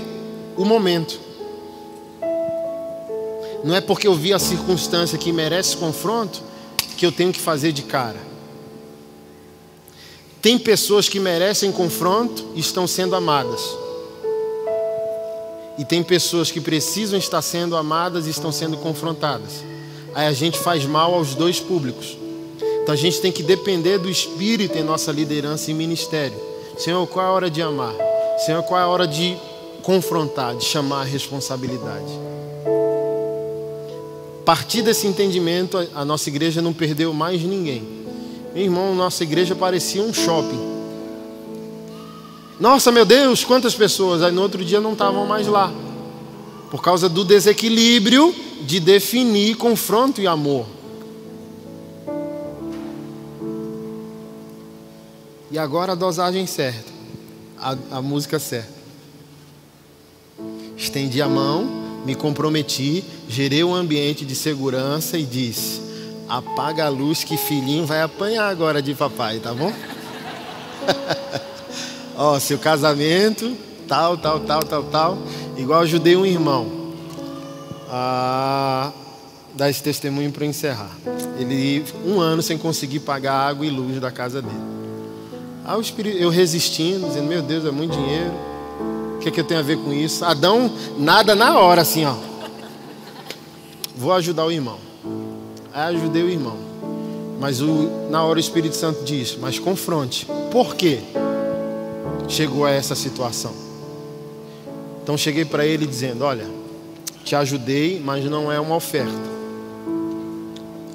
o 0.58 0.66
momento. 0.66 1.20
Não 3.64 3.76
é 3.76 3.82
porque 3.82 4.08
eu 4.08 4.14
vi 4.14 4.34
a 4.34 4.40
circunstância 4.40 5.18
que 5.18 5.32
merece 5.32 5.78
confronto 5.78 6.42
que 6.98 7.06
eu 7.06 7.12
tenho 7.12 7.32
que 7.32 7.40
fazer 7.40 7.72
de 7.72 7.84
cara. 7.84 8.20
Tem 10.42 10.60
pessoas 10.60 11.08
que 11.08 11.20
merecem 11.20 11.72
confronto 11.72 12.46
e 12.54 12.60
estão 12.60 12.86
sendo 12.86 13.16
amadas. 13.16 13.62
E 15.78 15.86
tem 15.86 16.04
pessoas 16.04 16.52
que 16.52 16.60
precisam 16.60 17.18
estar 17.18 17.42
sendo 17.42 17.78
amadas 17.78 18.28
e 18.28 18.30
estão 18.30 18.52
sendo 18.52 18.78
confrontadas. 18.78 19.64
Aí 20.14 20.28
a 20.28 20.34
gente 20.34 20.60
faz 20.60 20.86
mal 20.86 21.14
aos 21.14 21.34
dois 21.34 21.60
públicos. 21.60 22.18
Então 22.84 22.94
a 22.94 22.98
gente 22.98 23.22
tem 23.22 23.32
que 23.32 23.42
depender 23.42 23.98
do 23.98 24.10
Espírito 24.10 24.78
em 24.78 24.84
nossa 24.84 25.12
liderança 25.12 25.72
e 25.72 25.74
ministério. 25.74 26.38
Senhor, 26.78 27.08
qual 27.08 27.26
é 27.26 27.30
a 27.30 27.32
hora 27.32 27.50
de 27.50 27.62
amar? 27.62 27.96
Senhor, 28.46 28.62
qual 28.64 28.80
é 28.80 28.84
a 28.84 28.88
hora 28.88 29.08
de 29.08 29.38
confrontar, 29.82 30.56
de 30.56 30.66
chamar 30.66 31.02
a 31.02 31.06
responsabilidade? 31.06 32.33
Partir 34.46 34.82
desse 34.82 35.08
entendimento, 35.08 35.78
a 35.96 36.04
nossa 36.04 36.30
igreja 36.30 36.62
não 36.62 36.74
perdeu 36.74 37.14
mais 37.14 37.42
ninguém. 37.42 37.82
Meu 38.54 38.64
irmão, 38.64 38.94
nossa 38.94 39.24
igreja 39.24 39.56
parecia 39.56 40.04
um 40.04 40.14
shopping. 40.14 40.74
Nossa, 42.60 42.92
meu 42.92 43.06
Deus, 43.06 43.44
quantas 43.44 43.74
pessoas. 43.74 44.22
Aí 44.22 44.32
no 44.32 44.42
outro 44.42 44.64
dia 44.64 44.80
não 44.80 44.94
estavam 44.94 45.26
mais 45.26 45.48
lá. 45.48 45.74
Por 46.70 46.82
causa 46.82 47.08
do 47.08 47.24
desequilíbrio 47.24 48.36
de 48.62 48.80
definir 48.80 49.56
confronto 49.56 50.22
e 50.22 50.28
amor. 50.28 50.66
E 55.50 55.58
agora 55.58 55.92
a 55.92 55.96
dosagem 55.96 56.48
certa, 56.48 56.92
a, 57.60 57.78
a 57.92 58.02
música 58.02 58.40
certa. 58.40 58.74
Estendi 60.76 61.22
a 61.22 61.30
mão, 61.30 61.83
me 62.06 62.16
comprometi, 62.16 63.04
gerei 63.28 63.64
um 63.64 63.74
ambiente 63.74 64.26
de 64.26 64.36
segurança 64.36 65.18
e 65.18 65.24
disse: 65.24 65.82
apaga 66.28 66.86
a 66.86 66.90
luz 66.90 67.24
que 67.24 67.38
filhinho 67.38 67.86
vai 67.86 68.02
apanhar 68.02 68.48
agora 68.48 68.82
de 68.82 68.94
papai, 68.94 69.40
tá 69.40 69.54
bom? 69.54 69.72
Ó, 72.16 72.40
seu 72.40 72.60
casamento, 72.60 73.56
tal, 73.88 74.18
tal, 74.18 74.40
tal, 74.42 74.64
tal, 74.64 74.84
tal. 74.84 75.18
Igual 75.58 75.82
ajudei 75.82 76.16
um 76.16 76.26
irmão 76.26 76.94
a 77.90 78.92
dar 79.56 79.70
esse 79.70 79.82
testemunho 79.82 80.32
para 80.32 80.46
encerrar. 80.46 80.92
Ele 81.40 81.84
um 82.06 82.20
ano 82.20 82.42
sem 82.42 82.58
conseguir 82.58 83.00
pagar 83.00 83.34
água 83.34 83.66
e 83.66 83.70
luz 83.70 84.00
da 84.00 84.12
casa 84.12 84.42
dele. 84.42 84.74
Eu 86.20 86.30
resistindo, 86.30 87.08
dizendo, 87.08 87.28
meu 87.28 87.42
Deus, 87.42 87.66
é 87.66 87.72
muito 87.72 87.96
dinheiro. 87.96 88.34
Que, 89.24 89.30
é 89.30 89.32
que 89.32 89.40
eu 89.40 89.46
tenho 89.46 89.62
a 89.62 89.64
ver 89.64 89.78
com 89.78 89.94
isso? 89.94 90.26
Adão, 90.26 90.70
nada 90.98 91.34
na 91.34 91.58
hora, 91.58 91.82
assim, 91.82 92.04
ó. 92.04 92.14
Vou 93.96 94.12
ajudar 94.12 94.46
o 94.46 94.52
irmão. 94.52 94.78
Aí 95.74 95.96
ajudei 95.96 96.24
o 96.24 96.30
irmão. 96.30 96.58
Mas 97.40 97.62
o, 97.62 98.10
na 98.10 98.22
hora 98.22 98.36
o 98.36 98.40
Espírito 98.42 98.76
Santo 98.76 99.06
diz, 99.06 99.38
mas 99.40 99.58
confronte. 99.58 100.28
Por 100.52 100.76
quê? 100.76 101.00
Chegou 102.28 102.66
a 102.66 102.72
essa 102.72 102.96
situação. 102.96 103.54
Então 105.02 105.18
cheguei 105.18 105.46
para 105.46 105.66
ele 105.66 105.88
dizendo: 105.88 106.26
Olha, 106.26 106.46
te 107.24 107.34
ajudei, 107.34 108.02
mas 108.04 108.26
não 108.26 108.52
é 108.52 108.60
uma 108.60 108.76
oferta. 108.76 109.14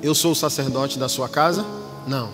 Eu 0.03 0.15
sou 0.15 0.33
o 0.33 0.37
sacerdote 0.37 0.99
da 0.99 1.09
sua 1.09 1.31
casa? 1.31 1.65
Não. 2.07 2.29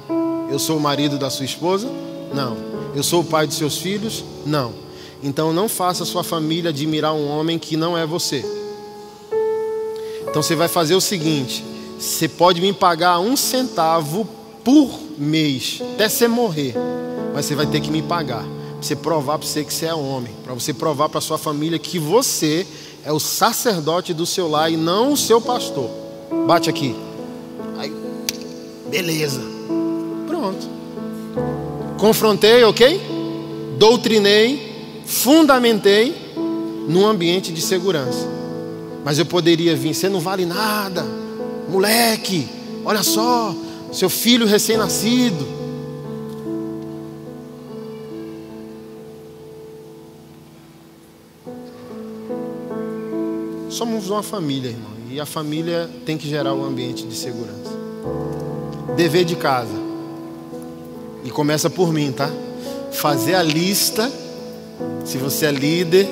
Eu 0.50 0.58
sou 0.58 0.76
o 0.76 0.80
marido 0.80 1.18
da 1.18 1.30
sua 1.30 1.44
esposa? 1.44 1.88
Não. 2.34 2.56
Eu 2.96 3.04
sou 3.04 3.20
o 3.20 3.24
pai 3.24 3.46
dos 3.46 3.56
seus 3.56 3.78
filhos? 3.78 4.24
Não. 4.44 4.83
Então 5.24 5.54
não 5.54 5.70
faça 5.70 6.04
sua 6.04 6.22
família 6.22 6.68
admirar 6.68 7.14
um 7.14 7.26
homem 7.30 7.58
que 7.58 7.78
não 7.78 7.96
é 7.96 8.04
você. 8.06 8.44
Então 10.28 10.42
você 10.42 10.54
vai 10.54 10.68
fazer 10.68 10.94
o 10.94 11.00
seguinte: 11.00 11.64
você 11.98 12.28
pode 12.28 12.60
me 12.60 12.74
pagar 12.74 13.18
um 13.20 13.34
centavo 13.34 14.28
por 14.62 15.00
mês, 15.16 15.80
até 15.94 16.10
você 16.10 16.28
morrer, 16.28 16.74
mas 17.32 17.46
você 17.46 17.54
vai 17.54 17.66
ter 17.66 17.80
que 17.80 17.90
me 17.90 18.02
pagar. 18.02 18.44
Pra 18.44 18.82
você 18.82 18.96
provar 18.96 19.38
para 19.38 19.48
você 19.48 19.64
que 19.64 19.72
você 19.72 19.86
é 19.86 19.94
homem, 19.94 20.30
para 20.44 20.52
você 20.52 20.74
provar 20.74 21.08
para 21.08 21.22
sua 21.22 21.38
família 21.38 21.78
que 21.78 21.98
você 21.98 22.66
é 23.02 23.10
o 23.10 23.18
sacerdote 23.18 24.12
do 24.12 24.26
seu 24.26 24.46
lar 24.46 24.70
e 24.70 24.76
não 24.76 25.14
o 25.14 25.16
seu 25.16 25.40
pastor. 25.40 25.88
Bate 26.46 26.68
aqui. 26.68 26.94
Aí, 27.78 27.90
beleza. 28.90 29.40
Pronto. 30.26 30.68
Confrontei, 31.98 32.62
ok? 32.64 33.00
Doutrinei, 33.78 34.63
fundamentei 35.06 36.14
num 36.88 37.06
ambiente 37.06 37.52
de 37.52 37.60
segurança. 37.60 38.26
Mas 39.04 39.18
eu 39.18 39.26
poderia 39.26 39.76
vir, 39.76 39.94
você 39.94 40.08
não 40.08 40.20
vale 40.20 40.46
nada, 40.46 41.04
moleque, 41.68 42.48
olha 42.84 43.02
só, 43.02 43.54
seu 43.92 44.08
filho 44.08 44.46
recém-nascido. 44.46 45.46
Somos 53.68 54.08
uma 54.08 54.22
família, 54.22 54.70
irmão, 54.70 54.92
e 55.10 55.20
a 55.20 55.26
família 55.26 55.90
tem 56.06 56.16
que 56.16 56.28
gerar 56.28 56.54
um 56.54 56.64
ambiente 56.64 57.04
de 57.04 57.14
segurança. 57.14 57.74
Dever 58.96 59.24
de 59.24 59.34
casa, 59.34 59.84
e 61.24 61.30
começa 61.30 61.68
por 61.68 61.92
mim, 61.92 62.12
tá? 62.12 62.30
Fazer 62.92 63.34
a 63.34 63.42
lista, 63.42 64.10
se 65.04 65.18
você 65.18 65.46
é 65.46 65.50
líder, 65.50 66.08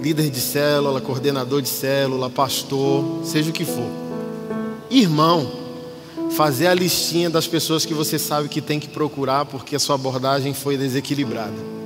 líder 0.00 0.30
de 0.30 0.40
célula, 0.40 1.00
coordenador 1.00 1.62
de 1.62 1.68
célula, 1.68 2.28
pastor, 2.28 3.24
seja 3.24 3.50
o 3.50 3.52
que 3.52 3.64
for. 3.64 3.90
Irmão, 4.90 5.50
fazer 6.30 6.66
a 6.66 6.74
listinha 6.74 7.30
das 7.30 7.46
pessoas 7.46 7.84
que 7.84 7.94
você 7.94 8.18
sabe 8.18 8.48
que 8.48 8.60
tem 8.60 8.80
que 8.80 8.88
procurar 8.88 9.44
porque 9.44 9.76
a 9.76 9.78
sua 9.78 9.94
abordagem 9.94 10.54
foi 10.54 10.76
desequilibrada. 10.76 11.80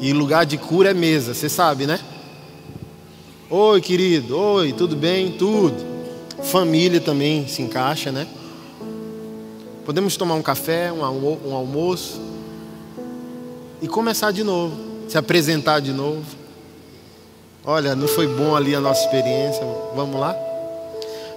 E 0.00 0.12
lugar 0.12 0.44
de 0.44 0.58
cura 0.58 0.90
é 0.90 0.94
mesa, 0.94 1.32
você 1.32 1.48
sabe, 1.48 1.86
né? 1.86 2.00
Oi, 3.48 3.80
querido. 3.80 4.36
Oi, 4.36 4.72
tudo 4.72 4.96
bem? 4.96 5.32
Tudo. 5.32 5.91
Família 6.42 7.00
também 7.00 7.46
se 7.46 7.62
encaixa, 7.62 8.10
né? 8.10 8.26
Podemos 9.84 10.16
tomar 10.16 10.34
um 10.34 10.42
café, 10.42 10.92
um, 10.92 11.04
almoço 11.54 12.20
e 13.80 13.88
começar 13.88 14.30
de 14.30 14.44
novo, 14.44 14.76
se 15.08 15.18
apresentar 15.18 15.80
de 15.80 15.92
novo. 15.92 16.24
Olha, 17.64 17.94
não 17.94 18.08
foi 18.08 18.26
bom 18.26 18.54
ali 18.54 18.74
a 18.74 18.80
nossa 18.80 19.04
experiência, 19.04 19.62
vamos 19.94 20.20
lá? 20.20 20.34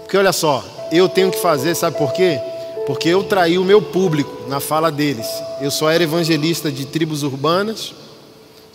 Porque 0.02 0.18
olha 0.18 0.34
só, 0.34 0.64
eu 0.92 1.10
tenho 1.10 1.32
que 1.32 1.40
fazer, 1.40 1.76
sabe 1.76 1.98
por 1.98 2.14
quê? 2.14 2.40
Porque 2.86 3.10
eu 3.10 3.24
traí 3.24 3.58
o 3.58 3.64
meu 3.64 3.82
público 3.82 4.48
na 4.48 4.60
fala 4.60 4.92
deles. 4.92 5.28
Eu 5.60 5.72
só 5.72 5.90
era 5.90 6.04
evangelista 6.04 6.72
de 6.72 6.86
tribos 6.86 7.24
urbanas 7.24 7.94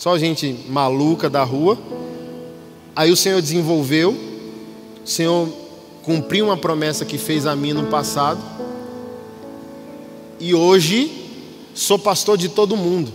só 0.00 0.16
gente 0.16 0.56
maluca 0.70 1.28
da 1.28 1.44
rua. 1.44 1.78
Aí 2.96 3.12
o 3.12 3.16
Senhor 3.16 3.42
desenvolveu, 3.42 4.16
o 5.04 5.06
Senhor 5.06 5.46
cumpriu 6.02 6.46
uma 6.46 6.56
promessa 6.56 7.04
que 7.04 7.18
fez 7.18 7.46
a 7.46 7.54
mim 7.54 7.72
no 7.72 7.86
passado. 7.86 8.40
E 10.38 10.54
hoje 10.54 11.10
sou 11.74 11.98
pastor 11.98 12.38
de 12.38 12.48
todo 12.48 12.76
mundo. 12.76 13.12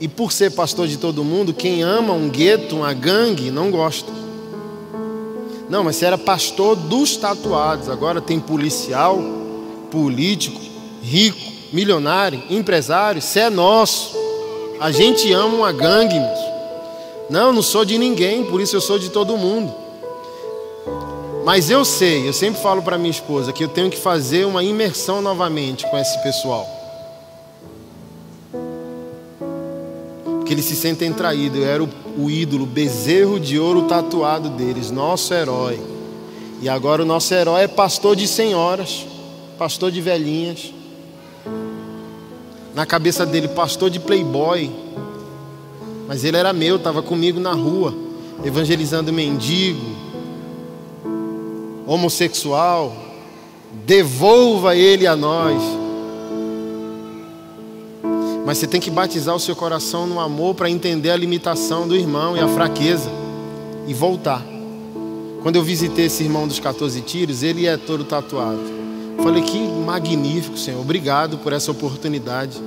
E 0.00 0.06
por 0.06 0.32
ser 0.32 0.52
pastor 0.52 0.86
de 0.86 0.96
todo 0.96 1.24
mundo, 1.24 1.52
quem 1.52 1.82
ama 1.82 2.12
um 2.12 2.28
gueto, 2.28 2.76
uma 2.76 2.92
gangue, 2.92 3.50
não 3.50 3.70
gosta. 3.70 4.12
Não, 5.68 5.84
mas 5.84 5.96
você 5.96 6.06
era 6.06 6.16
pastor 6.16 6.76
dos 6.76 7.16
tatuados. 7.16 7.88
Agora 7.88 8.20
tem 8.20 8.38
policial, 8.38 9.18
político, 9.90 10.60
rico, 11.02 11.38
milionário, 11.72 12.42
empresário. 12.48 13.20
Você 13.20 13.40
é 13.40 13.50
nosso. 13.50 14.16
A 14.80 14.92
gente 14.92 15.32
ama 15.32 15.56
uma 15.56 15.72
gangue. 15.72 16.20
Não, 17.28 17.52
não 17.52 17.60
sou 17.60 17.84
de 17.84 17.98
ninguém, 17.98 18.44
por 18.44 18.60
isso 18.60 18.76
eu 18.76 18.80
sou 18.80 18.98
de 18.98 19.10
todo 19.10 19.36
mundo. 19.36 19.87
Mas 21.48 21.70
eu 21.70 21.82
sei, 21.82 22.28
eu 22.28 22.32
sempre 22.34 22.60
falo 22.60 22.82
para 22.82 22.98
minha 22.98 23.10
esposa 23.10 23.54
que 23.54 23.64
eu 23.64 23.68
tenho 23.68 23.88
que 23.88 23.96
fazer 23.96 24.44
uma 24.44 24.62
imersão 24.62 25.22
novamente 25.22 25.86
com 25.86 25.96
esse 25.96 26.22
pessoal. 26.22 26.68
Porque 30.24 30.52
eles 30.52 30.66
se 30.66 30.76
sentem 30.76 31.10
traídos. 31.10 31.58
Eu 31.58 31.64
era 31.64 31.82
o, 31.82 31.88
o 32.18 32.30
ídolo, 32.30 32.66
bezerro 32.66 33.40
de 33.40 33.58
ouro 33.58 33.84
tatuado 33.84 34.50
deles, 34.50 34.90
nosso 34.90 35.32
herói. 35.32 35.80
E 36.60 36.68
agora 36.68 37.02
o 37.02 37.06
nosso 37.06 37.32
herói 37.32 37.62
é 37.62 37.66
pastor 37.66 38.14
de 38.14 38.28
senhoras, 38.28 39.06
pastor 39.56 39.90
de 39.90 40.02
velhinhas 40.02 40.74
na 42.74 42.84
cabeça 42.84 43.24
dele 43.24 43.48
pastor 43.48 43.88
de 43.88 43.98
playboy. 43.98 44.70
Mas 46.06 46.24
ele 46.24 46.36
era 46.36 46.52
meu, 46.52 46.76
estava 46.76 47.00
comigo 47.00 47.40
na 47.40 47.54
rua, 47.54 47.94
evangelizando 48.44 49.10
mendigo, 49.14 50.07
homossexual. 51.88 52.94
Devolva 53.84 54.76
ele 54.76 55.06
a 55.06 55.16
nós. 55.16 55.60
Mas 58.44 58.58
você 58.58 58.66
tem 58.66 58.80
que 58.80 58.90
batizar 58.90 59.34
o 59.34 59.40
seu 59.40 59.56
coração 59.56 60.06
no 60.06 60.20
amor 60.20 60.54
para 60.54 60.70
entender 60.70 61.10
a 61.10 61.16
limitação 61.16 61.86
do 61.86 61.96
irmão 61.96 62.36
e 62.36 62.40
a 62.40 62.48
fraqueza 62.48 63.10
e 63.86 63.92
voltar. 63.92 64.42
Quando 65.42 65.56
eu 65.56 65.62
visitei 65.62 66.06
esse 66.06 66.22
irmão 66.22 66.46
dos 66.46 66.58
14 66.58 67.00
tiros, 67.02 67.42
ele 67.42 67.66
é 67.66 67.76
todo 67.76 68.04
tatuado. 68.04 68.60
Falei 69.22 69.42
que 69.42 69.58
magnífico, 69.58 70.56
Senhor. 70.56 70.80
Obrigado 70.80 71.38
por 71.38 71.52
essa 71.52 71.70
oportunidade 71.70 72.58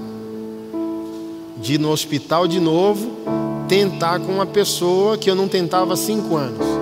de 1.58 1.76
ir 1.76 1.80
no 1.80 1.92
hospital 1.92 2.48
de 2.48 2.60
novo 2.60 3.10
tentar 3.68 4.20
com 4.20 4.34
uma 4.34 4.46
pessoa 4.46 5.18
que 5.18 5.30
eu 5.30 5.36
não 5.36 5.48
tentava 5.48 5.94
há 5.94 5.98
cinco 5.98 6.36
anos. 6.36 6.81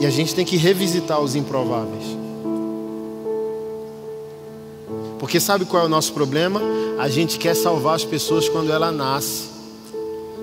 E 0.00 0.06
a 0.06 0.10
gente 0.10 0.34
tem 0.34 0.44
que 0.44 0.56
revisitar 0.56 1.20
os 1.20 1.34
improváveis. 1.34 2.04
Porque 5.18 5.40
sabe 5.40 5.64
qual 5.64 5.82
é 5.82 5.86
o 5.86 5.88
nosso 5.88 6.12
problema? 6.12 6.60
A 6.98 7.08
gente 7.08 7.38
quer 7.38 7.54
salvar 7.54 7.96
as 7.96 8.04
pessoas 8.04 8.48
quando 8.48 8.72
ela 8.72 8.92
nasce. 8.92 9.48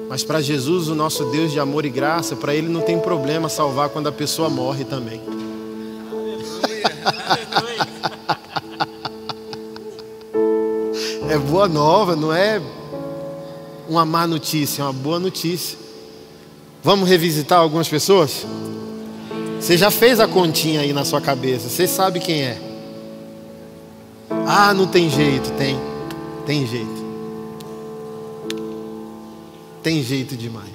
Mas 0.09 0.23
para 0.23 0.41
Jesus, 0.41 0.89
o 0.89 0.95
nosso 0.95 1.25
Deus 1.25 1.51
de 1.51 1.59
amor 1.59 1.85
e 1.85 1.89
graça, 1.89 2.35
para 2.35 2.53
Ele 2.53 2.67
não 2.67 2.81
tem 2.81 2.99
problema 2.99 3.49
salvar 3.49 3.89
quando 3.89 4.07
a 4.07 4.11
pessoa 4.11 4.49
morre 4.49 4.83
também. 4.83 5.21
É 11.29 11.37
boa 11.37 11.67
nova, 11.67 12.15
não 12.15 12.31
é 12.31 12.61
uma 13.89 14.05
má 14.05 14.27
notícia, 14.27 14.81
é 14.81 14.85
uma 14.85 14.93
boa 14.93 15.19
notícia. 15.19 15.77
Vamos 16.83 17.09
revisitar 17.09 17.59
algumas 17.59 17.87
pessoas? 17.87 18.45
Você 19.65 19.79
já 19.79 19.89
fez 19.89 20.19
a 20.19 20.27
continha 20.27 20.81
aí 20.81 20.93
na 20.93 21.03
sua 21.03 21.19
cabeça, 21.19 21.69
você 21.69 21.87
sabe 21.87 22.19
quem 22.19 22.43
é. 22.43 22.61
Ah, 24.45 24.75
não 24.75 24.85
tem 24.85 25.09
jeito, 25.09 25.49
tem. 25.53 25.75
Tem 26.45 26.67
jeito. 26.67 27.03
Tem 29.81 30.03
jeito 30.03 30.37
demais. 30.37 30.74